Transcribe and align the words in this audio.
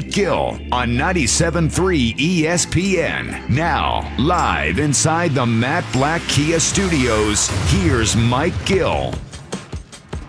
Gill 0.00 0.58
on 0.72 0.90
97.3 0.90 2.16
ESPN. 2.16 3.48
Now, 3.48 4.14
live 4.18 4.78
inside 4.78 5.32
the 5.32 5.44
Matt 5.44 5.84
Black 5.92 6.22
Kia 6.22 6.60
Studios, 6.60 7.48
here's 7.70 8.16
Mike 8.16 8.54
Gill. 8.64 9.12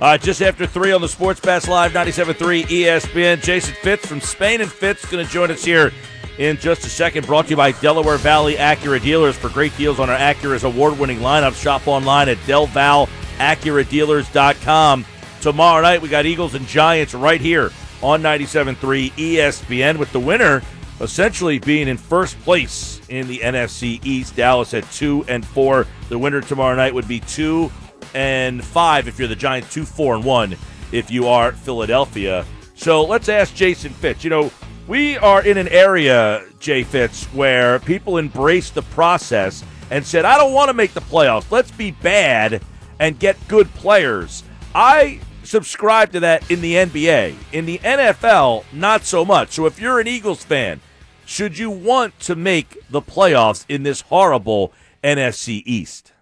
Uh, 0.02 0.18
just 0.18 0.42
after 0.42 0.66
3 0.66 0.92
on 0.94 1.02
the 1.02 1.08
Sports 1.08 1.40
Bash 1.40 1.68
Live 1.68 1.92
97.3 1.92 2.64
ESPN. 2.64 3.42
Jason 3.42 3.76
Fitz 3.76 4.04
from 4.06 4.20
Spain 4.20 4.62
and 4.62 4.72
Fitz 4.72 5.10
going 5.10 5.26
to 5.26 5.32
join 5.32 5.52
us 5.52 5.64
here 5.64 5.92
in 6.38 6.58
just 6.58 6.84
a 6.86 6.90
second. 6.90 7.26
Brought 7.28 7.46
to 7.46 7.52
you 7.52 7.56
by 7.56 7.72
Delaware 7.74 8.18
Valley 8.18 8.56
Acura 8.56 9.00
Dealers. 9.02 9.38
For 9.38 9.50
great 9.50 9.78
deals 9.78 10.00
on 10.00 10.10
our 10.10 10.18
Acura's 10.18 10.64
award 10.64 10.98
winning 10.98 11.20
lineup, 11.20 11.54
shop 11.54 11.88
online 11.88 12.30
at 12.30 12.38
DelValAcuraDealers.com. 12.40 15.06
Tomorrow 15.40 15.82
night, 15.82 16.02
we 16.02 16.10
got 16.10 16.26
Eagles 16.26 16.56
and 16.56 16.68
Giants 16.68 17.14
right 17.14 17.42
here 17.42 17.72
on 18.02 18.22
97.3 18.22 19.12
ESPN, 19.12 19.98
with 19.98 20.12
the 20.12 20.20
winner 20.20 20.62
essentially 21.02 21.58
being 21.60 21.88
in 21.88 21.98
first 21.98 22.40
place 22.42 23.02
in 23.10 23.28
the 23.28 23.40
NFC 23.40 24.04
East. 24.06 24.36
Dallas 24.36 24.74
at 24.74 24.90
2 24.92 25.26
and 25.28 25.46
4. 25.46 25.88
The 26.10 26.18
winner 26.18 26.42
tomorrow 26.42 26.76
night 26.76 26.94
would 26.94 27.08
be 27.08 27.20
2 27.20 27.72
and 28.14 28.64
5 28.64 29.08
if 29.08 29.18
you're 29.18 29.28
the 29.28 29.36
Giants, 29.36 29.74
2 29.74 29.84
4 29.86 30.16
and 30.16 30.24
1 30.24 30.56
if 30.92 31.10
you 31.10 31.28
are 31.28 31.52
Philadelphia. 31.52 32.46
So 32.76 33.04
let's 33.04 33.30
ask 33.30 33.54
Jason 33.56 33.92
Fitz. 33.92 34.24
You 34.24 34.30
know, 34.30 34.52
we 34.88 35.18
are 35.18 35.46
in 35.46 35.58
an 35.58 35.68
area, 35.70 36.44
Jay 36.60 36.84
Fitz, 36.84 37.26
where 37.26 37.80
people 37.80 38.18
embrace 38.18 38.70
the 38.70 38.82
process 38.82 39.64
and 39.90 40.06
said, 40.06 40.26
I 40.26 40.38
don't 40.38 40.54
want 40.54 40.70
to 40.70 40.74
make 40.74 40.94
the 40.94 41.02
playoffs. 41.02 41.52
Let's 41.52 41.72
be 41.72 41.92
bad 41.92 42.62
and 43.00 43.18
get 43.20 43.38
good 43.48 43.74
players. 43.74 44.44
I 44.74 45.20
subscribe 45.44 46.12
to 46.14 46.20
that 46.22 46.50
in 46.50 46.62
the 46.62 46.76
NBA. 46.76 47.36
In 47.52 47.66
the 47.66 47.80
NFL, 47.80 48.66
not 48.74 49.04
so 49.04 49.26
much. 49.26 49.52
So 49.52 49.66
if 49.66 49.80
you're 49.80 50.00
an 50.00 50.08
Eagles 50.08 50.44
fan, 50.44 50.82
should 51.26 51.58
you 51.58 51.70
want 51.70 52.20
to 52.22 52.36
make 52.36 52.78
the 52.90 53.02
playoffs 53.02 53.66
in 53.70 53.84
this 53.84 54.02
horrible 54.02 54.74
NFC 55.04 55.64
East? 55.66 56.14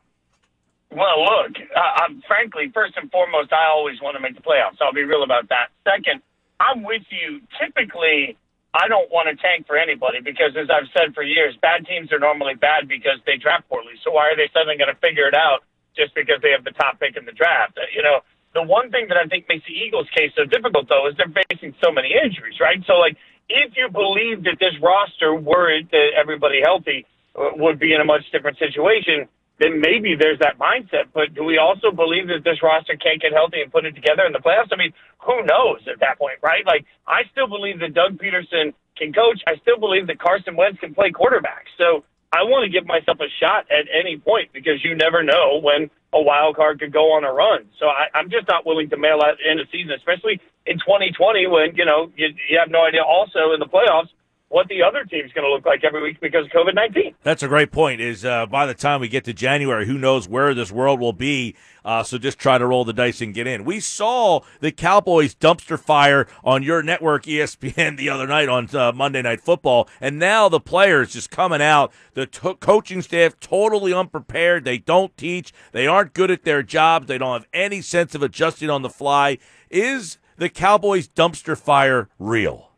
Well, 0.92 1.23
look, 1.23 1.56
uh, 1.76 2.08
frankly, 2.28 2.72
first 2.73 2.98
and 2.98 3.11
foremost, 3.11 3.53
I 3.53 3.70
always 3.70 4.02
want 4.02 4.16
to 4.16 4.22
make 4.22 4.36
the 4.36 4.42
playoffs. 4.42 4.81
I'll 4.81 4.94
be 4.94 5.03
real 5.03 5.23
about 5.23 5.50
that. 5.50 5.70
Second, 5.83 6.22
I'm 6.59 6.83
with 6.83 7.04
you. 7.09 7.42
Typically, 7.61 8.38
I 8.73 8.88
don't 8.88 9.09
want 9.11 9.30
to 9.30 9.36
tank 9.42 9.67
for 9.67 9.78
anybody 9.78 10.20
because, 10.22 10.58
as 10.58 10.70
I've 10.70 10.89
said 10.94 11.14
for 11.14 11.23
years, 11.23 11.56
bad 11.61 11.86
teams 11.86 12.11
are 12.11 12.20
normally 12.20 12.56
bad 12.56 12.88
because 12.88 13.17
they 13.26 13.38
draft 13.38 13.70
poorly. 13.70 13.94
So 14.04 14.11
why 14.11 14.30
are 14.30 14.36
they 14.36 14.50
suddenly 14.54 14.78
going 14.78 14.94
to 14.94 15.00
figure 15.00 15.28
it 15.28 15.33
out 15.33 15.61
just 15.95 16.14
because 16.14 16.42
they 16.42 16.52
have 16.52 16.64
the 16.64 16.73
top 16.78 17.00
pick 17.00 17.17
in 17.17 17.26
the 17.26 17.33
draft? 17.33 17.78
You 17.95 18.02
know, 18.02 18.22
the 18.53 18.64
one 18.64 18.89
thing 18.92 19.05
that 19.09 19.17
I 19.17 19.28
think 19.28 19.45
makes 19.47 19.66
the 19.66 19.73
Eagles' 19.73 20.08
case 20.16 20.31
so 20.36 20.45
difficult, 20.45 20.89
though, 20.89 21.08
is 21.08 21.16
they're 21.17 21.33
facing 21.50 21.75
so 21.83 21.92
many 21.92 22.14
injuries, 22.14 22.59
right? 22.59 22.81
So, 22.88 22.94
like, 22.94 23.17
if 23.47 23.73
you 23.78 23.89
believe 23.89 24.44
that 24.44 24.58
this 24.59 24.73
roster, 24.81 25.33
were 25.36 25.81
that 25.92 26.09
everybody 26.17 26.61
healthy, 26.64 27.05
uh, 27.36 27.50
would 27.58 27.80
be 27.80 27.94
in 27.94 28.02
a 28.02 28.05
much 28.05 28.23
different 28.31 28.58
situation, 28.58 29.27
then 29.59 29.81
maybe 29.81 30.16
there's 30.16 30.39
that 30.39 30.58
mindset. 30.58 31.11
But 31.14 31.33
do 31.36 31.44
we 31.44 31.58
also 31.58 31.92
believe 31.92 32.27
that 32.27 32.44
this 32.44 32.64
roster 32.64 32.95
can't 32.95 33.22
get 33.22 33.33
healthy 33.33 33.61
and 33.61 33.72
put 33.72 33.86
it 33.86 33.94
together 33.94 34.25
in 34.25 34.33
the 34.33 34.39
playoffs? 34.39 34.72
I 34.72 34.77
mean, 34.77 34.94
who 35.20 35.44
knows 35.44 35.81
at 35.92 36.00
that 36.00 36.17
point, 36.17 36.39
right? 36.42 36.66
Like, 36.66 36.86
I 37.08 37.23
still 37.31 37.47
believe 37.47 37.80
that 37.80 37.94
Doug 37.94 38.17
Pederson 38.17 38.73
can 38.97 39.14
coach. 39.14 39.42
I 39.47 39.58
still 39.61 39.77
believe 39.80 40.08
that 40.08 40.20
Carson 40.20 40.55
Wentz 40.55 40.80
can 40.80 40.95
play 40.95 41.11
quarterback. 41.11 41.66
So 41.77 42.03
I 42.31 42.44
want 42.44 42.63
to 42.63 42.69
give 42.69 42.85
myself 42.85 43.19
a 43.19 43.30
shot 43.39 43.66
at 43.72 43.88
any 43.89 44.17
point 44.17 44.53
because 44.53 44.83
you 44.83 44.95
never 44.95 45.23
know 45.23 45.59
when 45.61 45.89
a 46.13 46.22
wild 46.22 46.55
card 46.55 46.80
could 46.80 46.94
go 46.94 47.13
on 47.13 47.23
a 47.23 47.31
run. 47.31 47.66
So 47.80 47.88
I, 47.88 48.05
I'm 48.13 48.30
just 48.30 48.47
not 48.47 48.66
willing 48.66 48.89
to 48.89 48.97
mail 48.97 49.21
out 49.23 49.38
in 49.41 49.59
a 49.59 49.66
season, 49.71 49.91
especially 49.91 50.39
in 50.66 50.77
2020 50.77 51.47
when, 51.47 51.75
you 51.75 51.86
know, 51.86 52.11
you, 52.16 52.30
you 52.49 52.59
have 52.59 52.69
no 52.69 52.86
idea 52.86 53.03
also 53.03 53.53
in 53.53 53.59
the 53.59 53.66
playoffs 53.66 54.09
what 54.49 54.67
the 54.67 54.81
other 54.83 55.05
team's 55.05 55.31
going 55.31 55.45
to 55.45 55.52
look 55.52 55.66
like 55.66 55.83
every 55.83 56.02
week 56.02 56.19
because 56.19 56.45
of 56.45 56.52
COVID 56.52 56.75
19. 56.75 57.16
That's 57.23 57.44
a 57.44 57.47
great 57.47 57.71
point. 57.71 58.02
Is 58.02 58.25
uh, 58.25 58.47
by 58.47 58.66
the 58.66 58.73
time 58.73 58.99
we 58.99 59.08
get 59.08 59.23
to 59.25 59.33
January, 59.33 59.86
who 59.86 59.97
knows 59.97 60.27
where 60.27 60.53
this 60.53 60.71
world 60.71 60.99
will 60.99 61.14
be? 61.14 61.55
Uh, 61.89 62.04
so 62.04 62.20
just 62.20 62.38
try 62.38 62.60
to 62.60 62.67
roll 62.67 62.86
the 62.86 62.94
dice 62.94 63.20
and 63.20 63.33
get 63.33 63.48
in. 63.48 63.66
We 63.66 63.80
saw 63.80 64.42
the 64.60 64.72
Cowboys 64.72 65.33
dumpster 65.33 65.80
fire 65.80 66.27
on 66.44 66.61
your 66.61 66.83
network 66.83 67.23
ESPN 67.23 67.98
the 67.98 68.10
other 68.10 68.27
night 68.27 68.48
on 68.48 68.70
uh, 68.76 68.92
Monday 68.92 69.23
Night 69.23 69.42
Football, 69.42 69.89
and 69.99 70.20
now 70.20 70.49
the 70.49 70.60
players 70.60 71.14
just 71.14 71.32
coming 71.32 71.64
out. 71.64 71.92
The 72.14 72.28
coaching 72.28 73.02
staff 73.02 73.39
totally 73.39 73.92
unprepared. 73.92 74.66
They 74.66 74.78
don't 74.78 75.17
teach. 75.17 75.52
They 75.72 75.88
aren't 75.88 76.14
good 76.14 76.30
at 76.30 76.44
their 76.44 76.61
jobs. 76.61 77.08
They 77.08 77.17
don't 77.17 77.33
have 77.33 77.48
any 77.54 77.82
sense 77.82 78.14
of 78.14 78.22
adjusting 78.22 78.70
on 78.70 78.83
the 78.83 78.89
fly. 78.92 79.39
Is 79.72 80.20
the 80.38 80.48
Cowboys 80.48 81.08
dumpster 81.08 81.58
fire 81.58 82.08
real? 82.20 82.68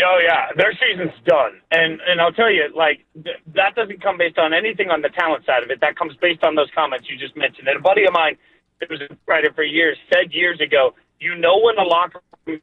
Oh 0.00 0.20
yeah, 0.22 0.54
their 0.56 0.72
season's 0.78 1.14
done, 1.26 1.60
and 1.72 2.00
and 2.06 2.20
I'll 2.20 2.32
tell 2.32 2.50
you, 2.50 2.70
like 2.74 3.04
th- 3.14 3.42
that 3.54 3.74
doesn't 3.74 4.02
come 4.02 4.18
based 4.18 4.38
on 4.38 4.54
anything 4.54 4.90
on 4.90 5.02
the 5.02 5.10
talent 5.10 5.44
side 5.46 5.62
of 5.62 5.70
it. 5.70 5.80
That 5.80 5.96
comes 5.96 6.14
based 6.22 6.44
on 6.44 6.54
those 6.54 6.70
comments 6.74 7.08
you 7.10 7.18
just 7.18 7.36
mentioned. 7.36 7.68
And 7.68 7.78
a 7.78 7.82
buddy 7.82 8.04
of 8.06 8.12
mine, 8.12 8.36
that 8.80 8.90
was 8.90 9.00
a 9.02 9.08
writer 9.26 9.52
for 9.54 9.64
years, 9.64 9.98
said 10.12 10.32
years 10.32 10.60
ago, 10.60 10.94
you 11.20 11.36
know 11.36 11.58
when 11.60 11.76
the 11.76 11.82
locker 11.82 12.20
room 12.46 12.60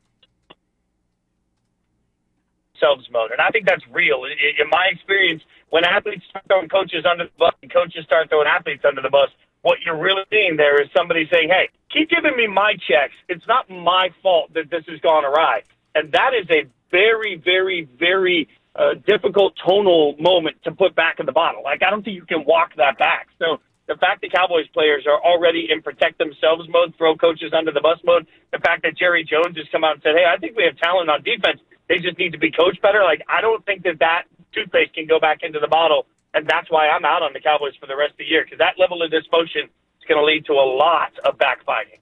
selves 2.80 3.08
mode, 3.12 3.32
and 3.32 3.42
I 3.42 3.50
think 3.50 3.66
that's 3.68 3.84
real. 3.92 4.24
In, 4.26 4.34
in 4.64 4.70
my 4.72 4.88
experience, 4.92 5.44
when 5.72 5.86
athletes 5.86 6.24
start 6.30 6.46
throwing 6.48 6.70
coaches 6.70 7.06
under 7.10 7.26
the 7.26 7.36
bus 7.40 7.54
and 7.62 7.72
coaches 7.72 8.06
start 8.06 8.30
throwing 8.30 8.48
athletes 8.48 8.84
under 8.88 9.02
the 9.02 9.12
bus, 9.12 9.30
what 9.64 9.80
you're 9.86 10.00
really 10.00 10.24
seeing 10.32 10.58
there 10.58 10.82
is 10.82 10.90
somebody 10.96 11.28
saying, 11.32 11.50
"Hey, 11.50 11.70
keep 11.92 12.10
giving 12.10 12.38
me 12.38 12.48
my 12.48 12.76
checks. 12.88 13.16
It's 13.30 13.48
not 13.48 13.70
my 13.70 14.10
fault 14.24 14.54
that 14.54 14.70
this 14.72 14.86
has 14.88 15.00
gone 15.02 15.26
awry." 15.26 15.64
And 15.96 16.12
that 16.12 16.32
is 16.36 16.46
a 16.52 16.68
very, 16.92 17.42
very, 17.44 17.88
very 18.00 18.48
uh, 18.76 18.96
difficult 19.08 19.54
tonal 19.66 20.16
moment 20.20 20.58
to 20.64 20.72
put 20.72 20.96
back 20.96 21.20
in 21.20 21.26
the 21.26 21.32
bottle. 21.32 21.64
Like, 21.64 21.82
I 21.84 21.90
don't 21.90 22.04
think 22.04 22.16
you 22.16 22.26
can 22.26 22.44
walk 22.46 22.76
that 22.78 22.98
back. 22.98 23.28
So 23.40 23.60
the 23.88 23.96
fact 23.96 24.22
that 24.22 24.32
Cowboys 24.32 24.68
players 24.74 25.06
are 25.08 25.22
already 25.22 25.68
in 25.72 25.82
protect 25.82 26.18
themselves 26.18 26.68
mode, 26.70 26.94
throw 26.98 27.16
coaches 27.16 27.54
under 27.56 27.72
the 27.72 27.82
bus 27.82 28.00
mode, 28.04 28.28
the 28.52 28.60
fact 28.60 28.84
that 28.84 28.98
Jerry 28.98 29.24
Jones 29.24 29.56
has 29.58 29.68
come 29.72 29.84
out 29.84 29.94
and 29.96 30.04
said, 30.04 30.16
hey, 30.16 30.26
I 30.26 30.38
think 30.38 30.58
we 30.58 30.64
have 30.64 30.78
talent 30.78 31.10
on 31.10 31.24
defense. 31.24 31.62
They 31.88 32.00
just 32.00 32.18
need 32.18 32.34
to 32.34 32.40
be 32.40 32.52
coached 32.52 32.82
better. 32.82 33.04
Like, 33.04 33.22
I 33.30 33.42
don't 33.42 33.64
think 33.66 33.84
that 33.84 34.00
that 34.00 34.24
toothpaste 34.54 34.94
can 34.94 35.06
go 35.06 35.20
back 35.20 35.40
into 35.44 35.60
the 35.60 35.68
bottle. 35.68 36.08
And 36.34 36.48
that's 36.48 36.70
why 36.70 36.90
I'm 36.90 37.06
out 37.06 37.22
on 37.22 37.32
the 37.32 37.40
Cowboys 37.40 37.76
for 37.80 37.88
the 37.88 37.96
rest 37.96 38.12
of 38.12 38.18
the 38.18 38.26
year 38.26 38.44
because 38.44 38.60
that 38.60 38.76
level 38.78 39.02
of 39.04 39.12
dysfunction 39.12 39.72
is 39.72 40.06
going 40.08 40.20
to 40.20 40.26
lead 40.26 40.46
to 40.48 40.54
a 40.54 40.68
lot 40.68 41.14
of 41.24 41.38
backfighting. 41.38 42.02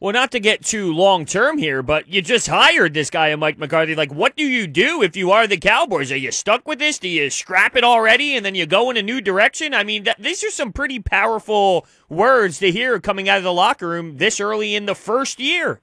Well, 0.00 0.12
not 0.12 0.30
to 0.30 0.38
get 0.38 0.64
too 0.64 0.94
long 0.94 1.24
term 1.24 1.58
here, 1.58 1.82
but 1.82 2.06
you 2.06 2.22
just 2.22 2.46
hired 2.46 2.94
this 2.94 3.10
guy, 3.10 3.34
Mike 3.34 3.58
McCarthy. 3.58 3.96
Like, 3.96 4.12
what 4.14 4.36
do 4.36 4.44
you 4.44 4.68
do 4.68 5.02
if 5.02 5.16
you 5.16 5.32
are 5.32 5.48
the 5.48 5.56
Cowboys? 5.56 6.12
Are 6.12 6.16
you 6.16 6.30
stuck 6.30 6.68
with 6.68 6.78
this? 6.78 7.00
Do 7.00 7.08
you 7.08 7.30
scrap 7.30 7.74
it 7.74 7.82
already 7.82 8.36
and 8.36 8.46
then 8.46 8.54
you 8.54 8.64
go 8.64 8.90
in 8.90 8.96
a 8.96 9.02
new 9.02 9.20
direction? 9.20 9.74
I 9.74 9.82
mean, 9.82 10.04
th- 10.04 10.18
these 10.18 10.44
are 10.44 10.50
some 10.50 10.72
pretty 10.72 11.00
powerful 11.00 11.84
words 12.08 12.60
to 12.60 12.70
hear 12.70 13.00
coming 13.00 13.28
out 13.28 13.38
of 13.38 13.44
the 13.44 13.52
locker 13.52 13.88
room 13.88 14.18
this 14.18 14.38
early 14.38 14.76
in 14.76 14.86
the 14.86 14.94
first 14.94 15.40
year. 15.40 15.80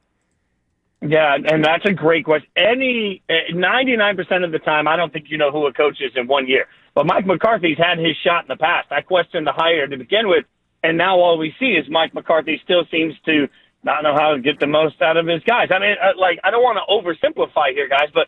Yeah, 1.02 1.36
and 1.36 1.64
that's 1.64 1.86
a 1.86 1.92
great 1.92 2.24
question. 2.24 2.50
Any 2.56 3.22
eh, 3.30 3.54
ninety 3.54 3.98
nine 3.98 4.16
percent 4.16 4.46
of 4.46 4.54
the 4.54 4.60
time, 4.60 4.88
I 4.88 4.96
don't 4.96 5.12
think 5.12 5.26
you 5.28 5.38
know 5.38 5.52
who 5.52 5.68
a 5.68 5.74
coach 5.74 5.98
is 6.00 6.14
in 6.16 6.26
one 6.28 6.48
year. 6.48 6.68
But 6.94 7.06
Mike 7.06 7.26
McCarthy's 7.26 7.78
had 7.78 8.00
his 8.00 8.16
shot 8.24 8.46
in 8.46 8.48
the 8.48 8.56
past. 8.56 8.88
I 8.92 9.02
questioned 9.02 9.46
the 9.46 9.52
hire 9.52 9.88
to 9.88 9.98
begin 9.98 10.30
with, 10.30 10.46
and 10.84 10.98
now 10.98 11.20
all 11.20 11.38
we 11.38 11.54
see 11.60 11.74
is 11.74 11.86
Mike 11.90 12.14
McCarthy 12.14 12.62
still 12.64 12.86
seems 12.90 13.14
to 13.26 13.48
not 13.86 14.02
know 14.04 14.14
how 14.14 14.34
to 14.34 14.42
get 14.42 14.60
the 14.60 14.68
most 14.68 15.02
out 15.02 15.16
of 15.16 15.28
his 15.28 15.42
guys. 15.44 15.70
I 15.72 15.80
mean, 15.80 15.96
uh, 16.02 16.20
like, 16.20 16.40
I 16.44 16.52
don't 16.52 16.64
want 16.64 16.80
to 16.82 16.86
oversimplify 16.92 17.72
here, 17.72 17.88
guys, 17.88 18.10
but 18.14 18.28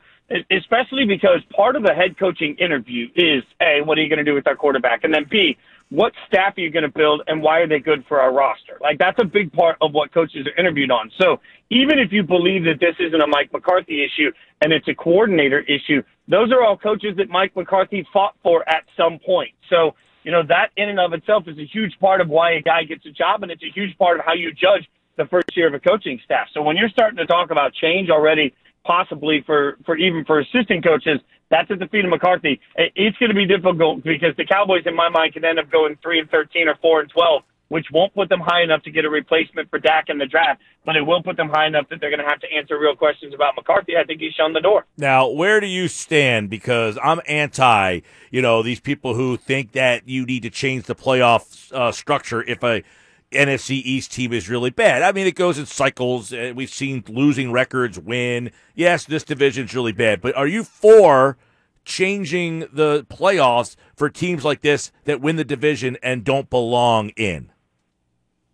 especially 0.51 1.05
because 1.05 1.41
part 1.55 1.75
of 1.75 1.83
the 1.83 1.93
head 1.93 2.17
coaching 2.17 2.55
interview 2.59 3.07
is 3.15 3.43
A, 3.61 3.81
what 3.83 3.97
are 3.97 4.01
you 4.01 4.09
going 4.09 4.23
to 4.23 4.23
do 4.23 4.35
with 4.35 4.47
our 4.47 4.55
quarterback? 4.55 5.03
And 5.03 5.13
then 5.13 5.25
B, 5.29 5.57
what 5.89 6.11
staff 6.27 6.57
are 6.57 6.61
you 6.61 6.69
going 6.69 6.83
to 6.83 6.91
build 6.91 7.21
and 7.27 7.41
why 7.41 7.59
are 7.59 7.67
they 7.67 7.79
good 7.79 8.03
for 8.07 8.19
our 8.19 8.33
roster? 8.33 8.77
Like, 8.81 8.99
that's 8.99 9.17
a 9.21 9.25
big 9.25 9.51
part 9.53 9.77
of 9.81 9.93
what 9.93 10.13
coaches 10.13 10.45
are 10.45 10.59
interviewed 10.59 10.91
on. 10.91 11.09
So 11.19 11.39
even 11.69 11.97
if 11.97 12.11
you 12.11 12.23
believe 12.23 12.65
that 12.65 12.79
this 12.79 12.95
isn't 12.99 13.21
a 13.21 13.27
Mike 13.27 13.51
McCarthy 13.53 14.03
issue 14.03 14.31
and 14.61 14.73
it's 14.73 14.87
a 14.87 14.93
coordinator 14.93 15.61
issue, 15.61 16.03
those 16.27 16.51
are 16.51 16.61
all 16.63 16.77
coaches 16.77 17.15
that 17.17 17.29
Mike 17.29 17.55
McCarthy 17.55 18.05
fought 18.11 18.35
for 18.43 18.67
at 18.69 18.83
some 18.97 19.17
point. 19.25 19.51
So, 19.69 19.95
you 20.23 20.31
know, 20.31 20.43
that 20.49 20.71
in 20.75 20.89
and 20.89 20.99
of 20.99 21.13
itself 21.13 21.45
is 21.47 21.57
a 21.57 21.65
huge 21.65 21.97
part 22.01 22.19
of 22.19 22.27
why 22.27 22.51
a 22.51 22.61
guy 22.61 22.83
gets 22.83 23.05
a 23.05 23.11
job, 23.11 23.43
and 23.43 23.51
it's 23.51 23.63
a 23.63 23.71
huge 23.73 23.97
part 23.97 24.19
of 24.19 24.25
how 24.25 24.33
you 24.33 24.51
judge 24.51 24.85
the 25.17 25.25
first 25.25 25.55
year 25.55 25.67
of 25.67 25.73
a 25.73 25.79
coaching 25.79 26.19
staff. 26.23 26.47
So 26.53 26.61
when 26.61 26.77
you're 26.77 26.89
starting 26.89 27.17
to 27.17 27.25
talk 27.25 27.51
about 27.51 27.73
change 27.73 28.09
already, 28.09 28.53
possibly 28.85 29.43
for, 29.45 29.77
for 29.85 29.97
even 29.97 30.23
for 30.25 30.39
assistant 30.39 30.83
coaches, 30.83 31.19
that's 31.49 31.69
at 31.71 31.79
the 31.79 31.87
feet 31.87 32.03
of 32.05 32.11
McCarthy. 32.11 32.59
It's 32.75 33.17
going 33.17 33.29
to 33.29 33.35
be 33.35 33.45
difficult 33.45 34.03
because 34.03 34.35
the 34.35 34.45
Cowboys, 34.45 34.83
in 34.85 34.95
my 34.95 35.09
mind, 35.09 35.33
can 35.33 35.45
end 35.45 35.59
up 35.59 35.71
going 35.71 35.97
three 36.01 36.19
and 36.19 36.29
thirteen 36.29 36.67
or 36.67 36.75
four 36.81 36.99
and 36.99 37.09
twelve, 37.09 37.43
which 37.69 37.85
won't 37.91 38.13
put 38.13 38.27
them 38.27 38.41
high 38.41 38.63
enough 38.63 38.83
to 38.83 38.91
get 38.91 39.05
a 39.05 39.09
replacement 39.09 39.69
for 39.69 39.79
Dak 39.79 40.09
in 40.09 40.17
the 40.17 40.25
draft, 40.25 40.61
but 40.85 40.97
it 40.97 41.01
will 41.01 41.23
put 41.23 41.37
them 41.37 41.47
high 41.47 41.67
enough 41.67 41.87
that 41.89 42.01
they're 42.01 42.09
going 42.09 42.21
to 42.21 42.27
have 42.27 42.41
to 42.41 42.47
answer 42.51 42.77
real 42.77 42.97
questions 42.97 43.33
about 43.33 43.55
McCarthy. 43.55 43.95
I 43.95 44.03
think 44.03 44.19
he's 44.19 44.33
shown 44.33 44.51
the 44.51 44.59
door. 44.59 44.85
Now, 44.97 45.29
where 45.29 45.61
do 45.61 45.67
you 45.67 45.87
stand? 45.87 46.49
Because 46.49 46.97
I'm 47.01 47.21
anti, 47.27 48.01
you 48.29 48.41
know, 48.41 48.61
these 48.61 48.81
people 48.81 49.13
who 49.15 49.37
think 49.37 49.71
that 49.71 50.07
you 50.07 50.25
need 50.25 50.43
to 50.43 50.49
change 50.49 50.83
the 50.83 50.95
playoff 50.95 51.71
uh, 51.71 51.93
structure 51.93 52.43
if 52.43 52.61
a 52.61 52.83
NFC 53.31 53.71
East 53.71 54.11
team 54.13 54.31
is 54.31 54.49
really 54.49 54.69
bad. 54.69 55.01
I 55.01 55.11
mean, 55.11 55.27
it 55.27 55.35
goes 55.35 55.59
in 55.59 55.65
cycles. 55.65 56.31
We've 56.31 56.69
seen 56.69 57.03
losing 57.07 57.51
records 57.51 57.99
win. 57.99 58.51
Yes, 58.73 59.03
this 59.03 59.23
division's 59.23 59.75
really 59.75 59.91
bad, 59.91 60.21
but 60.21 60.35
are 60.35 60.47
you 60.47 60.63
for 60.63 61.37
changing 61.83 62.59
the 62.73 63.05
playoffs 63.09 63.75
for 63.95 64.09
teams 64.09 64.43
like 64.43 64.61
this 64.61 64.91
that 65.05 65.21
win 65.21 65.35
the 65.35 65.43
division 65.45 65.97
and 66.01 66.23
don't 66.23 66.49
belong 66.49 67.09
in? 67.09 67.51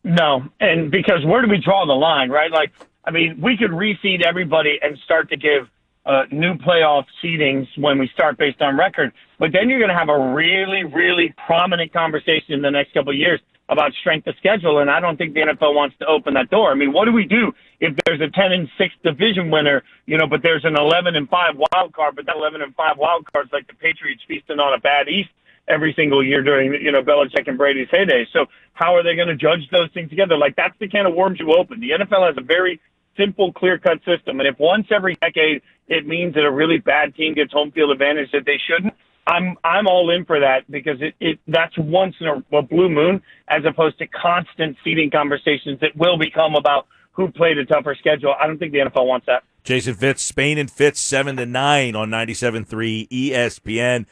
No, 0.04 0.44
and 0.60 0.92
because 0.92 1.26
where 1.26 1.42
do 1.42 1.50
we 1.50 1.58
draw 1.58 1.86
the 1.86 1.94
line, 1.94 2.30
right? 2.30 2.52
Like, 2.52 2.72
I 3.06 3.12
mean, 3.12 3.40
we 3.42 3.58
could 3.58 3.72
reseed 3.72 4.26
everybody 4.26 4.80
and 4.82 4.98
start 5.06 5.30
to 5.30 5.38
give 5.38 5.70
uh, 6.06 6.24
new 6.32 6.56
playoff 6.56 7.06
seedings 7.24 7.66
when 7.78 7.98
we 7.98 8.10
start 8.14 8.38
based 8.38 8.62
on 8.62 8.78
record, 8.78 9.12
but 9.40 9.52
then 9.54 9.70
you're 9.70 9.80
going 9.80 9.90
to 9.90 9.98
have 9.98 10.10
a 10.10 10.34
really, 10.34 10.84
really 10.84 11.34
prominent 11.48 11.94
conversation 11.94 12.54
in 12.54 12.62
the 12.62 12.72
next 12.72 12.94
couple 12.94 13.12
of 13.12 13.18
years 13.18 13.40
about 13.70 13.94
strength 14.02 14.28
of 14.28 14.36
schedule, 14.38 14.80
and 14.80 14.90
I 14.90 15.00
don't 15.00 15.18
think 15.18 15.34
the 15.34 15.42
NFL 15.42 15.74
wants 15.74 15.96
to 16.00 16.06
open 16.06 16.34
that 16.34 16.50
door. 16.50 16.72
I 16.72 16.76
mean, 16.76 16.92
what 16.92 17.06
do 17.06 17.14
we 17.14 17.26
do 17.26 17.54
if 17.80 17.96
there's 18.06 18.20
a 18.20 18.30
10 18.30 18.52
and 18.52 18.68
6 18.78 18.94
division 19.04 19.50
winner, 19.50 19.84
you 20.06 20.18
know, 20.18 20.28
but 20.28 20.44
there's 20.44 20.66
an 20.66 20.76
11 20.78 21.16
and 21.16 21.30
5 21.30 21.56
wild 21.56 21.94
card, 21.94 22.16
but 22.16 22.26
that 22.26 22.36
11 22.36 22.62
and 22.62 22.76
5 22.76 22.98
wild 22.98 23.32
card's 23.32 23.52
like 23.54 23.68
the 23.68 23.74
Patriots 23.74 24.22
feasting 24.28 24.60
on 24.60 24.74
a 24.74 24.80
bad 24.80 25.08
East 25.08 25.30
every 25.70 25.94
single 25.96 26.24
year 26.24 26.44
during, 26.44 26.74
you 26.74 26.92
know, 26.92 27.02
Belichick 27.02 27.48
and 27.48 27.58
Brady's 27.58 27.88
heyday. 27.90 28.28
So 28.34 28.48
how 28.74 28.96
are 28.96 29.04
they 29.04 29.16
going 29.16 29.30
to 29.30 29.36
judge 29.36 29.62
those 29.72 29.90
things 29.94 30.10
together? 30.10 30.38
Like 30.38 30.56
that's 30.58 30.78
the 30.80 30.90
can 30.90 31.06
of 31.06 31.16
worms 31.16 31.40
you 31.40 31.54
open. 31.54 31.80
The 31.80 31.92
NFL 31.92 32.28
has 32.28 32.36
a 32.38 32.44
very 32.44 32.82
simple, 33.18 33.54
clear 33.54 33.78
cut 33.78 34.00
system. 34.06 34.40
And 34.40 34.48
if 34.48 34.60
once 34.60 34.88
every 34.92 35.16
decade 35.16 35.62
it 35.88 36.08
means 36.08 36.34
that 36.36 36.44
a 36.44 36.52
really 36.52 36.78
bad 36.78 37.16
team 37.16 37.34
gets 37.34 37.52
home 37.52 37.72
field 37.72 37.92
advantage 37.92 38.32
that 38.32 38.46
they 38.46 38.60
shouldn't, 38.68 38.94
I'm 39.26 39.58
I'm 39.64 39.88
all 39.88 40.10
in 40.10 40.26
for 40.26 40.40
that 40.40 40.70
because 40.70 40.98
it, 41.02 41.16
it 41.20 41.40
that's 41.48 41.78
once 41.78 42.16
in 42.20 42.28
a, 42.28 42.58
a 42.58 42.62
blue 42.62 42.90
moon 42.90 43.22
as 43.48 43.64
opposed 43.66 43.98
to 44.00 44.08
constant 44.08 44.78
seeding 44.84 45.10
conversations 45.10 45.80
that 45.80 45.96
will 45.96 46.18
become 46.18 46.56
about 46.56 46.88
who 47.14 47.32
played 47.32 47.58
a 47.58 47.66
tougher 47.66 47.96
schedule. 47.98 48.34
I 48.40 48.48
don't 48.48 48.58
think 48.58 48.74
the 48.74 48.80
NFL 48.80 49.08
wants 49.08 49.28
that. 49.28 49.44
Jason 49.64 49.94
Fitz, 49.94 50.22
Spain 50.22 50.58
and 50.58 50.70
Fitz, 50.70 51.00
seven 51.00 51.38
to 51.38 51.46
nine 51.46 51.96
on 51.96 52.10
97.3 52.10 53.08
ESPN. 53.08 54.06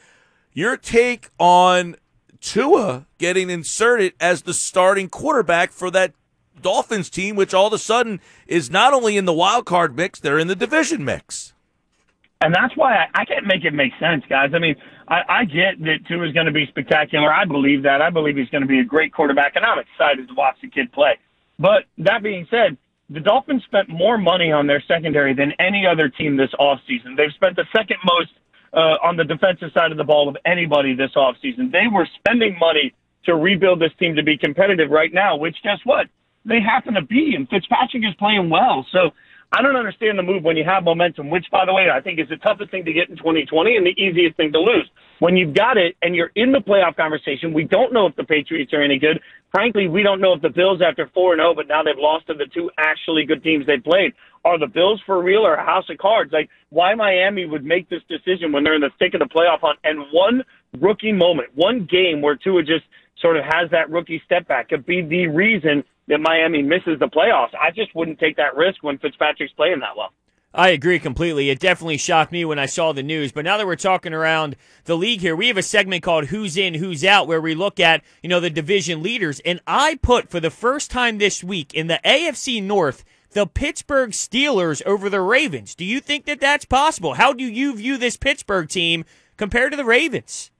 Your 0.54 0.76
take 0.76 1.28
on 1.38 1.96
Tua 2.40 3.06
getting 3.18 3.50
inserted 3.50 4.14
as 4.18 4.42
the 4.42 4.54
starting 4.54 5.08
quarterback 5.08 5.72
for 5.72 5.90
that 5.90 6.14
Dolphins 6.60 7.10
team, 7.10 7.36
which 7.36 7.54
all 7.54 7.66
of 7.66 7.72
a 7.72 7.78
sudden 7.78 8.20
is 8.46 8.70
not 8.70 8.92
only 8.92 9.16
in 9.16 9.24
the 9.24 9.32
wild 9.32 9.66
card 9.66 9.96
mix, 9.96 10.20
they're 10.20 10.38
in 10.38 10.48
the 10.48 10.56
division 10.56 11.04
mix. 11.04 11.54
And 12.40 12.52
that's 12.52 12.76
why 12.76 12.94
I, 12.94 13.22
I 13.22 13.24
can't 13.24 13.46
make 13.46 13.64
it 13.64 13.72
make 13.72 13.92
sense, 14.00 14.24
guys. 14.28 14.50
I 14.52 14.58
mean, 14.58 14.74
I, 15.06 15.20
I 15.28 15.44
get 15.44 15.78
that 15.80 15.98
Tua 16.08 16.26
is 16.26 16.32
going 16.32 16.46
to 16.46 16.52
be 16.52 16.66
spectacular. 16.66 17.32
I 17.32 17.44
believe 17.44 17.84
that. 17.84 18.02
I 18.02 18.10
believe 18.10 18.36
he's 18.36 18.48
going 18.48 18.62
to 18.62 18.68
be 18.68 18.80
a 18.80 18.84
great 18.84 19.12
quarterback, 19.12 19.54
and 19.54 19.64
I'm 19.64 19.78
excited 19.78 20.26
to 20.26 20.34
watch 20.34 20.56
the 20.60 20.68
kid 20.68 20.90
play. 20.92 21.18
But 21.58 21.84
that 21.98 22.22
being 22.22 22.46
said, 22.50 22.76
the 23.10 23.20
Dolphins 23.20 23.62
spent 23.64 23.88
more 23.88 24.18
money 24.18 24.50
on 24.50 24.66
their 24.66 24.82
secondary 24.88 25.34
than 25.34 25.52
any 25.60 25.86
other 25.86 26.08
team 26.08 26.36
this 26.36 26.50
offseason. 26.58 27.16
They've 27.16 27.32
spent 27.34 27.56
the 27.56 27.66
second 27.76 27.98
most 28.04 28.30
uh, 28.72 28.96
on 29.04 29.16
the 29.16 29.24
defensive 29.24 29.70
side 29.74 29.92
of 29.92 29.98
the 29.98 30.04
ball 30.04 30.28
of 30.28 30.36
anybody 30.44 30.94
this 30.94 31.10
offseason. 31.14 31.70
They 31.70 31.86
were 31.92 32.08
spending 32.18 32.58
money 32.58 32.92
to 33.26 33.36
rebuild 33.36 33.80
this 33.80 33.92
team 33.98 34.16
to 34.16 34.22
be 34.22 34.36
competitive 34.36 34.90
right 34.90 35.12
now, 35.12 35.36
which 35.36 35.56
guess 35.62 35.78
what? 35.84 36.06
They 36.44 36.60
happen 36.60 36.94
to 36.94 37.02
be, 37.02 37.34
and 37.36 37.48
Fitzpatrick 37.48 38.02
is 38.04 38.14
playing 38.18 38.50
well. 38.50 38.86
So 38.92 39.10
I 39.52 39.60
don't 39.60 39.76
understand 39.76 40.18
the 40.18 40.22
move 40.22 40.44
when 40.44 40.56
you 40.56 40.64
have 40.64 40.84
momentum, 40.84 41.28
which, 41.28 41.44
by 41.52 41.66
the 41.66 41.74
way, 41.74 41.88
I 41.92 42.00
think 42.00 42.18
is 42.18 42.28
the 42.28 42.38
toughest 42.38 42.70
thing 42.70 42.86
to 42.86 42.92
get 42.92 43.10
in 43.10 43.16
2020 43.16 43.76
and 43.76 43.86
the 43.86 43.94
easiest 44.00 44.36
thing 44.36 44.50
to 44.52 44.58
lose. 44.58 44.88
When 45.18 45.36
you've 45.36 45.54
got 45.54 45.76
it 45.76 45.94
and 46.00 46.16
you're 46.16 46.32
in 46.34 46.52
the 46.52 46.58
playoff 46.58 46.96
conversation, 46.96 47.52
we 47.52 47.64
don't 47.64 47.92
know 47.92 48.06
if 48.06 48.16
the 48.16 48.24
Patriots 48.24 48.72
are 48.72 48.82
any 48.82 48.98
good. 48.98 49.20
Frankly, 49.52 49.88
we 49.88 50.02
don't 50.02 50.22
know 50.22 50.32
if 50.32 50.40
the 50.40 50.48
Bills, 50.48 50.80
after 50.80 51.10
4 51.12 51.36
0, 51.36 51.54
but 51.54 51.68
now 51.68 51.82
they've 51.82 51.94
lost 51.98 52.26
to 52.28 52.34
the 52.34 52.46
two 52.46 52.70
actually 52.78 53.26
good 53.26 53.44
teams 53.44 53.66
they 53.66 53.78
played, 53.78 54.14
are 54.44 54.58
the 54.58 54.66
Bills 54.66 55.00
for 55.04 55.22
real 55.22 55.46
or 55.46 55.54
a 55.54 55.64
house 55.64 55.84
of 55.90 55.98
cards? 55.98 56.32
Like, 56.32 56.48
why 56.70 56.94
Miami 56.94 57.44
would 57.44 57.64
make 57.64 57.90
this 57.90 58.02
decision 58.08 58.52
when 58.52 58.64
they're 58.64 58.74
in 58.74 58.80
the 58.80 58.90
thick 58.98 59.12
of 59.12 59.20
the 59.20 59.26
playoff 59.26 59.60
hunt 59.60 59.78
and 59.84 60.00
one 60.12 60.42
rookie 60.80 61.12
moment, 61.12 61.50
one 61.54 61.86
game 61.88 62.22
where 62.22 62.36
Tua 62.36 62.62
just 62.62 62.84
sort 63.20 63.36
of 63.36 63.44
has 63.44 63.70
that 63.70 63.90
rookie 63.90 64.20
step 64.24 64.48
back 64.48 64.70
could 64.70 64.86
be 64.86 65.02
the 65.02 65.26
reason 65.28 65.84
that 66.12 66.20
Miami 66.20 66.60
misses 66.60 66.98
the 67.00 67.08
playoffs. 67.08 67.54
I 67.58 67.70
just 67.70 67.94
wouldn't 67.94 68.18
take 68.20 68.36
that 68.36 68.54
risk 68.54 68.82
when 68.82 68.98
Fitzpatrick's 68.98 69.54
playing 69.54 69.80
that 69.80 69.96
well. 69.96 70.12
I 70.54 70.68
agree 70.68 70.98
completely. 70.98 71.48
It 71.48 71.58
definitely 71.58 71.96
shocked 71.96 72.30
me 72.30 72.44
when 72.44 72.58
I 72.58 72.66
saw 72.66 72.92
the 72.92 73.02
news. 73.02 73.32
But 73.32 73.46
now 73.46 73.56
that 73.56 73.66
we're 73.66 73.76
talking 73.76 74.12
around 74.12 74.54
the 74.84 74.94
league 74.94 75.22
here, 75.22 75.34
we 75.34 75.48
have 75.48 75.56
a 75.56 75.62
segment 75.62 76.02
called 76.02 76.26
Who's 76.26 76.58
In, 76.58 76.74
Who's 76.74 77.02
Out, 77.02 77.26
where 77.26 77.40
we 77.40 77.54
look 77.54 77.80
at, 77.80 78.02
you 78.22 78.28
know, 78.28 78.40
the 78.40 78.50
division 78.50 79.02
leaders. 79.02 79.40
And 79.46 79.60
I 79.66 79.98
put 80.02 80.28
for 80.28 80.38
the 80.38 80.50
first 80.50 80.90
time 80.90 81.16
this 81.16 81.42
week 81.42 81.72
in 81.72 81.86
the 81.86 81.98
AFC 82.04 82.62
North, 82.62 83.04
the 83.30 83.46
Pittsburgh 83.46 84.10
Steelers 84.10 84.84
over 84.84 85.08
the 85.08 85.22
Ravens. 85.22 85.74
Do 85.74 85.86
you 85.86 85.98
think 85.98 86.26
that 86.26 86.40
that's 86.40 86.66
possible? 86.66 87.14
How 87.14 87.32
do 87.32 87.44
you 87.44 87.74
view 87.74 87.96
this 87.96 88.18
Pittsburgh 88.18 88.68
team 88.68 89.06
compared 89.38 89.70
to 89.72 89.78
the 89.78 89.86
Ravens? 89.86 90.50